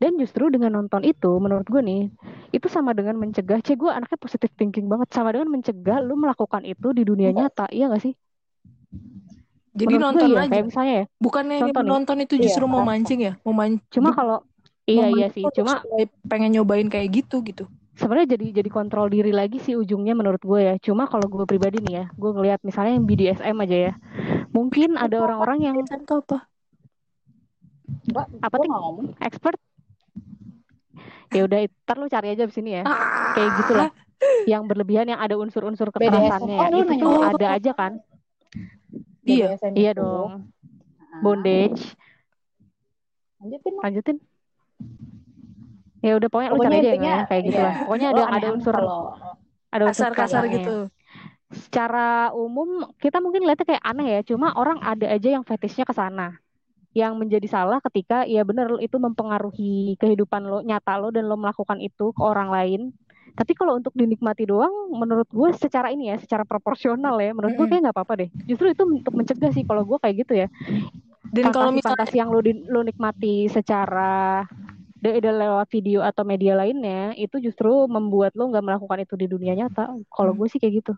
Dan 0.00 0.16
justru 0.16 0.48
dengan 0.48 0.72
nonton 0.74 1.04
itu, 1.04 1.30
menurut 1.36 1.68
gue 1.68 1.80
nih, 1.80 2.02
itu 2.50 2.66
sama 2.66 2.96
dengan 2.96 3.14
mencegah. 3.14 3.60
Cek 3.60 3.76
gue 3.76 3.90
anaknya 3.92 4.16
positive 4.16 4.52
thinking 4.56 4.88
banget, 4.88 5.08
sama 5.12 5.30
dengan 5.30 5.52
mencegah 5.52 6.00
lu 6.00 6.16
melakukan 6.16 6.64
itu 6.64 6.90
di 6.90 7.04
dunia 7.04 7.30
nyata, 7.30 7.68
iya 7.70 7.86
gak 7.86 8.02
sih? 8.02 8.14
Jadi 9.80 9.94
Menurut 9.96 10.04
nonton 10.12 10.28
iya, 10.28 10.38
aja. 10.44 10.50
kayak 10.52 10.64
misalnya 10.68 10.92
ya. 10.92 11.04
Bukannya 11.16 11.56
Nonton 11.64 11.84
nonton 11.88 12.16
itu 12.20 12.34
Iya, 12.36 12.42
justru 12.44 12.64
mau 12.68 12.84
rasa. 12.84 12.88
mancing 12.92 13.20
ya? 13.24 13.32
Mau 13.40 13.54
mancing. 13.56 13.88
Cuma 13.88 14.10
kalau 14.12 14.38
iya 14.84 15.06
iya 15.08 15.26
sih, 15.32 15.44
cuma 15.56 15.80
pengen 16.28 16.50
nyobain 16.52 16.88
kayak 16.90 17.08
gitu 17.24 17.40
gitu. 17.46 17.64
sebenarnya 17.94 18.32
jadi 18.32 18.64
jadi 18.64 18.70
kontrol 18.72 19.12
diri 19.12 19.28
lagi 19.28 19.60
sih 19.60 19.76
ujungnya 19.76 20.16
menurut 20.16 20.40
gue 20.40 20.60
ya. 20.60 20.74
Cuma 20.80 21.04
kalau 21.04 21.28
gue 21.28 21.44
pribadi 21.44 21.84
nih 21.84 21.94
ya, 22.00 22.04
gue 22.12 22.30
ngelihat 22.32 22.60
misalnya 22.64 22.96
yang 22.96 23.04
BDSM 23.04 23.56
aja 23.60 23.76
ya, 23.76 23.92
mungkin 24.56 24.96
ada 24.96 25.20
orang-orang 25.20 25.68
yang 25.68 25.76
apa? 25.84 26.48
Apa 28.40 28.56
gua 28.56 28.64
tuh? 28.64 28.72
expert. 29.20 29.58
Ya 31.30 31.44
udah, 31.46 31.62
ntar 31.86 31.96
lu 32.00 32.08
cari 32.08 32.32
aja 32.32 32.42
di 32.42 32.54
sini 32.56 32.80
ya. 32.80 32.82
Ah, 32.88 33.36
Kayak 33.36 33.50
gitulah. 33.62 33.90
Yang 34.44 34.62
berlebihan 34.66 35.06
yang 35.08 35.20
ada 35.20 35.36
unsur-unsur 35.36 35.92
kekerasannya 35.92 36.56
ya. 36.56 36.68
Oh, 36.72 36.82
Itu 36.82 36.94
tuh 36.98 37.20
ada 37.22 37.46
aja 37.52 37.72
kan. 37.76 37.92
Iya. 39.30 39.46
BDSM 39.54 39.72
Iya 39.74 39.92
itu, 39.92 40.00
dong. 40.02 40.30
ah, 40.98 41.20
Bondage. 41.22 41.82
Lanjutin 43.38 43.72
Mak. 43.72 43.82
lanjutin 43.86 44.16
ya 46.00 46.12
udah 46.16 46.28
pokoknya, 46.28 46.50
lu 46.50 46.56
Pokoknya 46.56 46.72
cari 46.72 46.80
aja 46.80 46.92
yang 46.96 47.28
kayak 47.28 47.42
gitu 47.44 47.56
iya. 47.56 47.64
lah 47.68 47.74
pokoknya 47.84 48.08
Lo 48.08 48.16
ada 48.16 48.22
ada 48.32 48.48
unsur 48.56 48.72
kalau 48.74 49.00
ada 49.68 49.82
unsur 49.84 50.10
kasarnya. 50.16 50.52
gitu. 50.56 50.76
secara 51.50 52.08
umum 52.32 52.68
kita 52.96 53.18
mungkin 53.20 53.44
lihatnya 53.44 53.66
kayak 53.68 53.84
aneh 53.84 54.06
ya 54.16 54.20
cuma 54.24 54.54
orang 54.56 54.80
ada 54.80 55.06
aja 55.10 55.28
yang 55.28 55.44
fetishnya 55.44 55.84
ke 55.84 55.92
sana 55.92 56.40
yang 56.90 57.14
menjadi 57.20 57.44
salah 57.46 57.78
ketika 57.84 58.24
ya 58.24 58.42
bener 58.42 58.80
itu 58.80 58.96
mempengaruhi 58.96 59.94
kehidupan 60.00 60.42
lo 60.42 60.64
nyata 60.64 60.96
lo 60.96 61.12
dan 61.12 61.28
lo 61.28 61.36
melakukan 61.36 61.78
itu 61.78 62.10
ke 62.10 62.22
orang 62.24 62.48
lain 62.48 62.80
tapi 63.32 63.52
kalau 63.52 63.76
untuk 63.76 63.92
dinikmati 63.92 64.44
doang 64.44 64.70
menurut 64.90 65.26
gue 65.26 65.48
secara 65.54 65.88
ini 65.88 66.10
ya 66.10 66.16
secara 66.16 66.42
proporsional 66.42 67.16
ya 67.16 67.30
menurut 67.30 67.54
gue 67.54 67.66
kayak 67.66 67.82
nggak 67.84 67.96
apa-apa 67.96 68.14
deh 68.16 68.28
justru 68.44 68.68
itu 68.68 68.82
untuk 68.82 69.12
mencegah 69.12 69.50
sih 69.50 69.62
kalau 69.62 69.82
gue 69.82 69.98
kayak 69.98 70.16
gitu 70.22 70.34
ya 70.36 70.48
Dan 71.30 71.54
kalau 71.54 71.70
misalnya 71.70 72.02
fantasi-fantasi 72.02 72.16
yang 72.16 72.28
lo 72.28 72.40
di- 72.40 72.66
lo 72.66 72.80
nikmati 72.82 73.46
secara 73.46 74.42
de- 74.98 75.22
lewat 75.22 75.70
video 75.70 76.02
atau 76.02 76.26
media 76.26 76.58
lainnya 76.58 77.14
itu 77.14 77.38
justru 77.38 77.70
membuat 77.86 78.34
lo 78.34 78.50
nggak 78.50 78.60
melakukan 78.60 78.98
itu 79.00 79.14
di 79.14 79.26
dunia 79.26 79.54
nyata. 79.54 79.94
Kalau 80.10 80.34
gue 80.34 80.50
sih 80.50 80.58
kayak 80.58 80.82
gitu. 80.82 80.92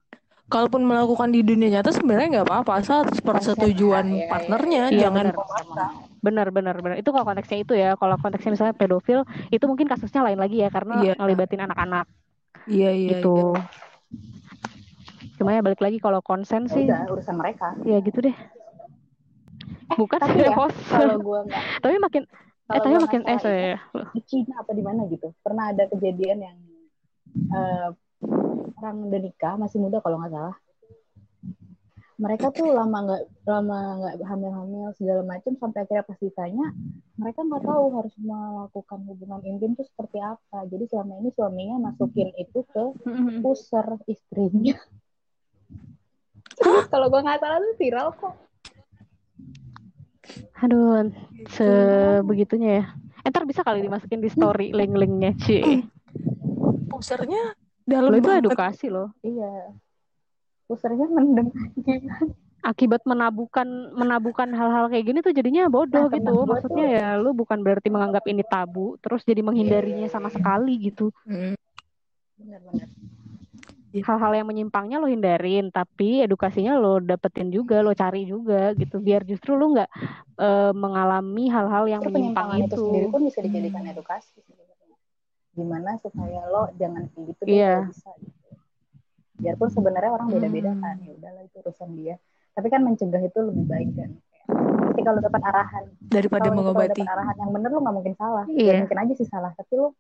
kalaupun 0.49 0.85
melakukan 0.85 1.33
di 1.33 1.41
dunia 1.41 1.81
nyata 1.81 1.97
sebenarnya 1.97 2.29
nggak 2.29 2.47
apa-apa 2.49 2.73
asal 2.81 3.09
persetujuan 3.25 4.05
Iya, 4.05 4.17
iya, 4.21 4.29
partnernya 4.29 4.83
iya. 4.93 5.01
jangan 5.09 5.25
Iya, 5.29 5.37
benar. 5.37 5.85
Benar 6.21 6.47
benar 6.49 6.77
benar. 6.79 6.97
Itu 6.97 7.09
kalau 7.09 7.25
konteksnya 7.25 7.59
itu 7.61 7.73
ya. 7.73 7.97
Kalau 7.97 8.17
konteksnya 8.17 8.53
misalnya 8.53 8.75
pedofil 8.77 9.25
itu 9.49 9.65
mungkin 9.65 9.85
kasusnya 9.85 10.21
lain 10.21 10.37
lagi 10.37 10.61
ya 10.61 10.69
karena 10.69 10.95
Iya. 11.01 11.13
ngelibatin 11.17 11.61
anak-anak 11.61 12.05
iya 12.71 12.91
iya 12.95 13.19
gitu. 13.19 13.55
iya. 13.55 13.63
Cuma 15.41 15.51
ya 15.57 15.61
balik 15.65 15.83
lagi 15.83 15.99
kalau 15.99 16.23
konsen 16.23 16.69
ya 16.69 16.75
sih 16.75 16.85
udah 16.87 17.11
urusan 17.11 17.35
mereka. 17.35 17.75
ya 17.83 17.99
gitu 17.99 18.19
deh. 18.23 18.37
Bukan 19.99 20.19
tapi 20.23 20.47
ya, 20.47 20.55
host. 20.55 20.79
Kalau 20.89 21.19
gue 21.19 21.39
nggak 21.51 21.63
tapi 21.85 21.97
makin 21.99 22.23
eh 22.73 22.81
tapi 22.81 22.95
gua 22.97 23.05
makin 23.05 23.23
eh 23.29 23.39
saya 23.43 23.77
di 24.17 24.23
Cina 24.25 24.65
apa 24.65 24.73
di 24.73 24.81
mana 24.81 25.05
gitu 25.11 25.29
pernah 25.45 25.75
ada 25.75 25.85
kejadian 25.93 26.39
yang 26.41 26.59
eh, 27.53 27.89
orang 28.81 28.97
udah 29.13 29.21
nikah 29.21 29.55
masih 29.61 29.83
muda 29.83 30.01
kalau 30.01 30.17
nggak 30.23 30.33
salah 30.33 30.57
mereka 32.23 32.55
tuh 32.55 32.71
lama 32.71 32.99
nggak 33.03 33.23
lama 33.51 33.79
nggak 33.99 34.15
hamil-hamil 34.23 34.95
segala 34.95 35.27
macam 35.27 35.59
sampai 35.59 35.83
akhirnya 35.83 36.07
pas 36.07 36.19
ditanya 36.23 36.67
mereka 37.19 37.43
nggak 37.43 37.65
tahu 37.67 37.85
harus 37.99 38.15
melakukan 38.23 39.01
hubungan 39.11 39.41
intim 39.43 39.75
tuh 39.75 39.83
seperti 39.83 40.23
apa 40.23 40.59
jadi 40.71 40.87
selama 40.87 41.19
ini 41.19 41.35
suaminya 41.35 41.77
masukin 41.91 42.31
itu 42.39 42.63
ke 42.71 42.85
user 43.43 43.87
istrinya 44.07 44.79
Terus 46.53 46.87
kalau 46.87 47.11
gua 47.11 47.27
nggak 47.27 47.43
salah 47.43 47.59
tuh 47.59 47.75
viral 47.75 48.09
kok 48.15 48.35
Aduh, 50.63 51.11
sebegitunya 51.51 52.71
ya. 52.79 52.85
Eh, 53.27 53.31
ntar 53.35 53.43
bisa 53.43 53.67
kali 53.67 53.83
dimasukin 53.83 54.23
di 54.23 54.31
story 54.31 54.71
link-linknya, 54.71 55.35
Ci. 55.35 55.59
Usernya 56.95 57.59
Lo 57.83 57.91
dalam 57.91 58.15
itu 58.15 58.31
banget. 58.31 58.47
edukasi 58.47 58.87
loh. 58.87 59.11
iya 59.27 59.75
usernya 60.73 61.07
mendem 61.07 61.53
Akibat 62.63 63.03
menabukan 63.03 63.67
menabukan 63.91 64.47
hal-hal 64.47 64.87
kayak 64.87 65.03
gini 65.03 65.19
tuh 65.19 65.35
jadinya 65.35 65.67
bodoh 65.67 66.07
Nah, 66.07 66.15
gitu. 66.15 66.47
Maksudnya 66.47 66.87
tuh- 66.87 66.95
ya 66.95 67.09
lu 67.19 67.35
bukan 67.35 67.59
berarti 67.59 67.91
menganggap 67.91 68.23
ini 68.31 68.47
tabu, 68.47 68.95
terus 69.03 69.27
jadi 69.27 69.43
menghindarinya 69.43 70.07
sama 70.07 70.31
sekali 70.31 70.79
gitu. 70.79 71.11
Mm. 71.27 71.59
benar-benar 72.39 72.89
Hal-hal 73.93 74.33
yang 74.33 74.49
menyimpangnya 74.49 74.97
lo 74.97 75.05
hindarin, 75.05 75.69
tapi 75.69 76.25
edukasinya 76.25 76.81
lo 76.81 76.97
dapetin 76.97 77.53
juga, 77.53 77.85
lo 77.85 77.93
cari 77.93 78.25
juga 78.25 78.73
gitu. 78.73 79.03
Biar 79.03 79.21
justru 79.27 79.53
lo 79.53 79.69
nggak 79.77 79.91
eh, 80.39 80.73
mengalami 80.73 81.51
hal-hal 81.51 81.85
yang 81.91 82.01
menyimpang 82.01 82.47
penyimpangan 82.47 82.59
itu 82.63 82.67
itu. 82.73 82.83
sendiri 82.89 83.07
pun 83.11 83.21
bisa 83.27 83.39
dijadikan 83.43 83.85
edukasi 83.85 84.39
sebenarnya. 84.41 84.97
Gimana 85.53 85.91
supaya 85.99 86.41
lo 86.49 86.71
jangan 86.79 87.05
kayak 87.11 87.25
gitu 87.27 87.43
Iya. 87.45 87.75
kalau 87.77 87.91
bisa 87.91 88.11
gitu. 88.17 88.42
Biarpun 89.43 89.69
sebenarnya 89.69 90.11
orang 90.15 90.29
beda-beda 90.31 90.71
Hmm. 90.71 90.81
kan, 90.81 90.97
ya 91.03 91.11
udahlah 91.13 91.43
itu 91.43 91.57
urusan 91.59 91.91
dia. 91.99 92.15
Tapi 92.55 92.67
kan 92.71 92.81
mencegah 92.87 93.23
itu 93.23 93.39
lebih 93.43 93.65
baik 93.67 93.91
kan. 93.99 94.11
Ketika 94.93 95.09
lo 95.11 95.21
dapat 95.25 95.43
arahan, 95.43 95.85
daripada 96.07 96.47
kalau 96.47 96.55
lo 96.55 96.59
mengobati. 96.63 97.01
dapat 97.03 97.11
arahan 97.11 97.37
yang 97.43 97.51
benar 97.51 97.71
lo 97.73 97.79
nggak 97.83 97.95
mungkin 97.99 98.15
salah. 98.15 98.45
Iya. 98.47 98.73
Ya 98.73 98.81
mungkin 98.87 99.01
aja 99.03 99.15
sih 99.19 99.27
salah, 99.27 99.51
tapi 99.59 99.73
lo 99.75 99.99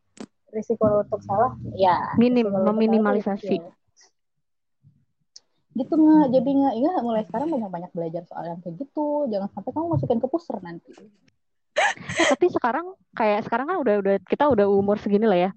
risiko 0.53 0.85
lo 0.87 1.03
untuk 1.03 1.21
salah, 1.25 1.57
ya 1.75 2.13
Minim, 2.21 2.47
salah 2.53 2.71
meminimalisasi. 2.71 3.57
kecil. 3.59 3.73
Gitu 5.73 5.95
nggak, 5.97 6.27
jadi 6.37 6.51
nggak, 6.53 6.75
ya 6.77 6.93
mulai 7.01 7.25
sekarang 7.25 7.49
banyak-banyak 7.49 7.91
belajar 7.97 8.23
soal 8.29 8.45
yang 8.45 8.61
kayak 8.61 8.77
gitu. 8.77 9.25
Jangan 9.33 9.49
sampai 9.57 9.71
kamu 9.73 9.87
masukin 9.97 10.21
ke 10.21 10.29
puser 10.29 10.59
nanti. 10.61 10.93
Eh, 11.73 12.27
tapi 12.29 12.53
sekarang 12.53 12.93
kayak 13.17 13.49
sekarang 13.49 13.65
kan 13.65 13.77
udah 13.81 13.95
udah 14.05 14.15
kita 14.29 14.45
udah 14.45 14.67
umur 14.69 15.01
segini 15.01 15.25
lah 15.25 15.39
ya. 15.49 15.51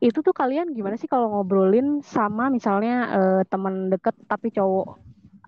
Itu 0.00 0.24
tuh 0.24 0.32
kalian 0.32 0.72
gimana 0.72 0.96
sih 0.96 1.08
kalau 1.10 1.28
ngobrolin 1.28 2.00
sama 2.00 2.48
misalnya 2.48 2.94
eh, 3.12 3.40
teman 3.48 3.92
deket 3.92 4.16
tapi 4.24 4.48
cowok 4.48 4.96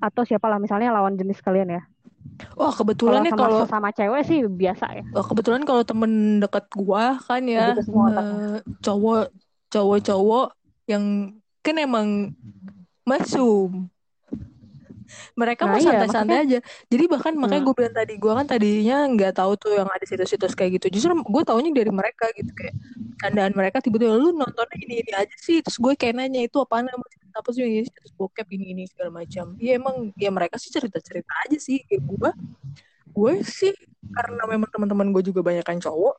atau 0.01 0.23
siapa 0.25 0.49
lah 0.49 0.61
misalnya 0.61 0.93
lawan 0.93 1.17
jenis 1.17 1.41
kalian 1.41 1.81
ya. 1.81 1.83
Wah 2.57 2.73
kebetulan 2.73 3.25
nih 3.25 3.33
kalau 3.37 3.65
sama 3.69 3.93
cewek 3.93 4.23
sih 4.25 4.45
biasa 4.45 4.87
ya. 4.97 5.05
wah, 5.13 5.25
kebetulan 5.25 5.63
kalau 5.65 5.83
temen 5.85 6.41
deket 6.41 6.65
gua 6.73 7.17
kan 7.21 7.43
ya 7.45 7.73
otaknya. 7.77 8.17
eh, 8.17 8.57
cowok 8.81 9.21
cowok-cowok 9.71 10.47
yang 10.89 11.05
mungkin 11.61 11.77
emang 11.77 12.09
mesum 13.05 13.93
mereka 15.35 15.63
Nah, 15.67 15.73
mah 15.75 15.79
iya, 15.81 15.87
santai-santai 15.93 16.39
aja. 16.47 16.59
Jadi 16.91 17.05
bahkan 17.11 17.33
makanya 17.37 17.63
Hmm. 17.63 17.69
gue 17.71 17.75
bilang 17.79 17.95
tadi 17.95 18.15
gue 18.17 18.33
kan 18.33 18.47
tadinya 18.47 18.97
nggak 19.11 19.33
tahu 19.37 19.53
tuh 19.59 19.73
yang 19.79 19.89
ada 19.91 20.05
situs-situs 20.07 20.53
kayak 20.59 20.81
gitu. 20.81 20.87
Justru 20.99 21.13
gue 21.19 21.43
taunya 21.45 21.71
dari 21.75 21.93
mereka 21.93 22.31
gitu 22.35 22.51
kayak 22.55 22.75
candaan 23.21 23.53
mereka 23.53 23.79
tiba-tiba 23.85 24.17
lu 24.17 24.33
nontonnya 24.33 24.77
ini 24.81 25.03
ini 25.05 25.13
aja 25.15 25.37
sih. 25.39 25.61
Terus 25.65 25.79
gue 25.79 25.93
kayak 25.99 26.15
nanya 26.19 26.41
itu 26.47 26.57
apa 26.63 26.83
namanya 26.85 27.17
apa 27.31 27.49
sih 27.55 27.63
ini 27.63 27.87
situs 27.87 28.13
bokep 28.19 28.47
ini 28.55 28.75
ini 28.75 28.83
segala 28.91 29.23
macam? 29.23 29.55
Ya 29.61 29.79
emang 29.79 30.11
ya 30.19 30.31
mereka 30.35 30.59
sih 30.59 30.71
cerita-cerita 30.73 31.33
aja 31.47 31.59
sih. 31.61 31.83
Kayak 31.87 32.03
gue 32.07 32.31
gue 33.11 33.33
sih 33.43 33.75
karena 34.11 34.43
memang 34.47 34.71
teman-teman 34.71 35.11
gue 35.15 35.23
juga 35.31 35.43
banyak 35.47 35.63
kan 35.63 35.79
cowok 35.79 36.17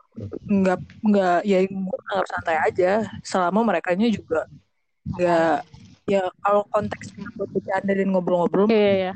nggak 0.48 0.80
nggak 1.04 1.39
ya 1.44 1.60
gue 1.68 2.00
anggap 2.12 2.28
santai 2.28 2.58
aja. 2.68 2.92
Selama 3.24 3.64
mereka 3.68 3.96
juga 3.98 4.48
nggak 5.12 5.58
ya 6.12 6.24
kalau 6.43 6.68
konteksnya 6.76 7.24
buat 7.39 7.49
bercanda 7.55 7.91
dan 7.95 8.07
ngobrol-ngobrol 8.12 8.68
Iya, 8.68 8.76
iya, 8.76 8.93
iya. 8.99 9.14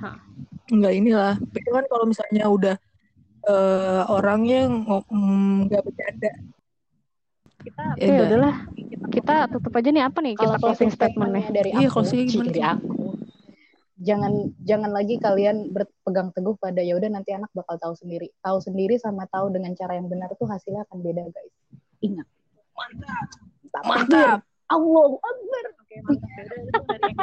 Nggak 0.71 0.93
inilah 0.95 1.33
itu 1.51 1.69
kan 1.69 1.85
kalau 1.91 2.05
misalnya 2.07 2.43
udah 2.47 2.75
eh, 3.45 4.01
orangnya 4.07 4.71
mm, 4.71 5.67
nggak 5.67 5.81
bercanda 5.83 6.31
kita 7.65 7.83
Ya 7.97 8.21
udahlah, 8.29 8.55
kita 9.09 9.35
tutup 9.49 9.73
aja 9.73 9.89
nih 9.89 10.03
apa 10.05 10.19
nih 10.21 10.33
Kalau 10.37 10.53
kita 10.53 10.61
closing 10.61 10.91
statementnya. 10.93 11.49
dari 11.49 11.69
Iya, 11.73 11.89
aku, 11.89 11.93
closing 11.97 12.29
dari 12.29 12.61
aku. 12.61 13.17
Jangan 13.95 14.53
jangan 14.61 14.91
lagi 14.93 15.17
kalian 15.17 15.73
berpegang 15.73 16.29
teguh 16.35 16.53
pada 16.61 16.83
ya 16.85 16.93
udah 16.93 17.09
nanti 17.09 17.33
anak 17.33 17.49
bakal 17.57 17.79
tahu 17.81 17.97
sendiri. 17.97 18.29
Tahu 18.45 18.61
sendiri 18.61 19.01
sama 19.01 19.25
tahu 19.31 19.49
dengan 19.49 19.73
cara 19.73 19.97
yang 19.97 20.05
benar 20.05 20.29
tuh 20.37 20.45
hasilnya 20.45 20.85
akan 20.85 20.97
beda, 21.01 21.25
guys. 21.31 21.53
Ingat. 22.05 22.27
Mantap. 22.75 23.83
mantap 23.87 24.39
Allahu 24.69 25.15
Akbar. 25.21 25.65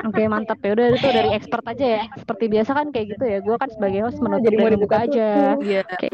Oke 0.02 0.22
mantap 0.26 0.58
ya 0.64 0.72
udah 0.74 0.86
itu 0.96 1.08
dari 1.08 1.30
expert 1.36 1.64
aja 1.68 1.86
ya. 2.00 2.02
Seperti 2.18 2.44
biasa 2.50 2.70
kan 2.74 2.86
kayak 2.90 3.06
gitu 3.16 3.24
ya. 3.28 3.38
Gue 3.44 3.56
kan 3.60 3.70
sebagai 3.70 4.00
host 4.08 4.18
menutup 4.18 4.50
Jadi 4.50 4.56
mau 4.58 4.68
dari 4.68 4.78
buka 4.80 4.96
aja. 5.06 5.28
Iya. 5.60 5.82
Oke. 5.86 6.08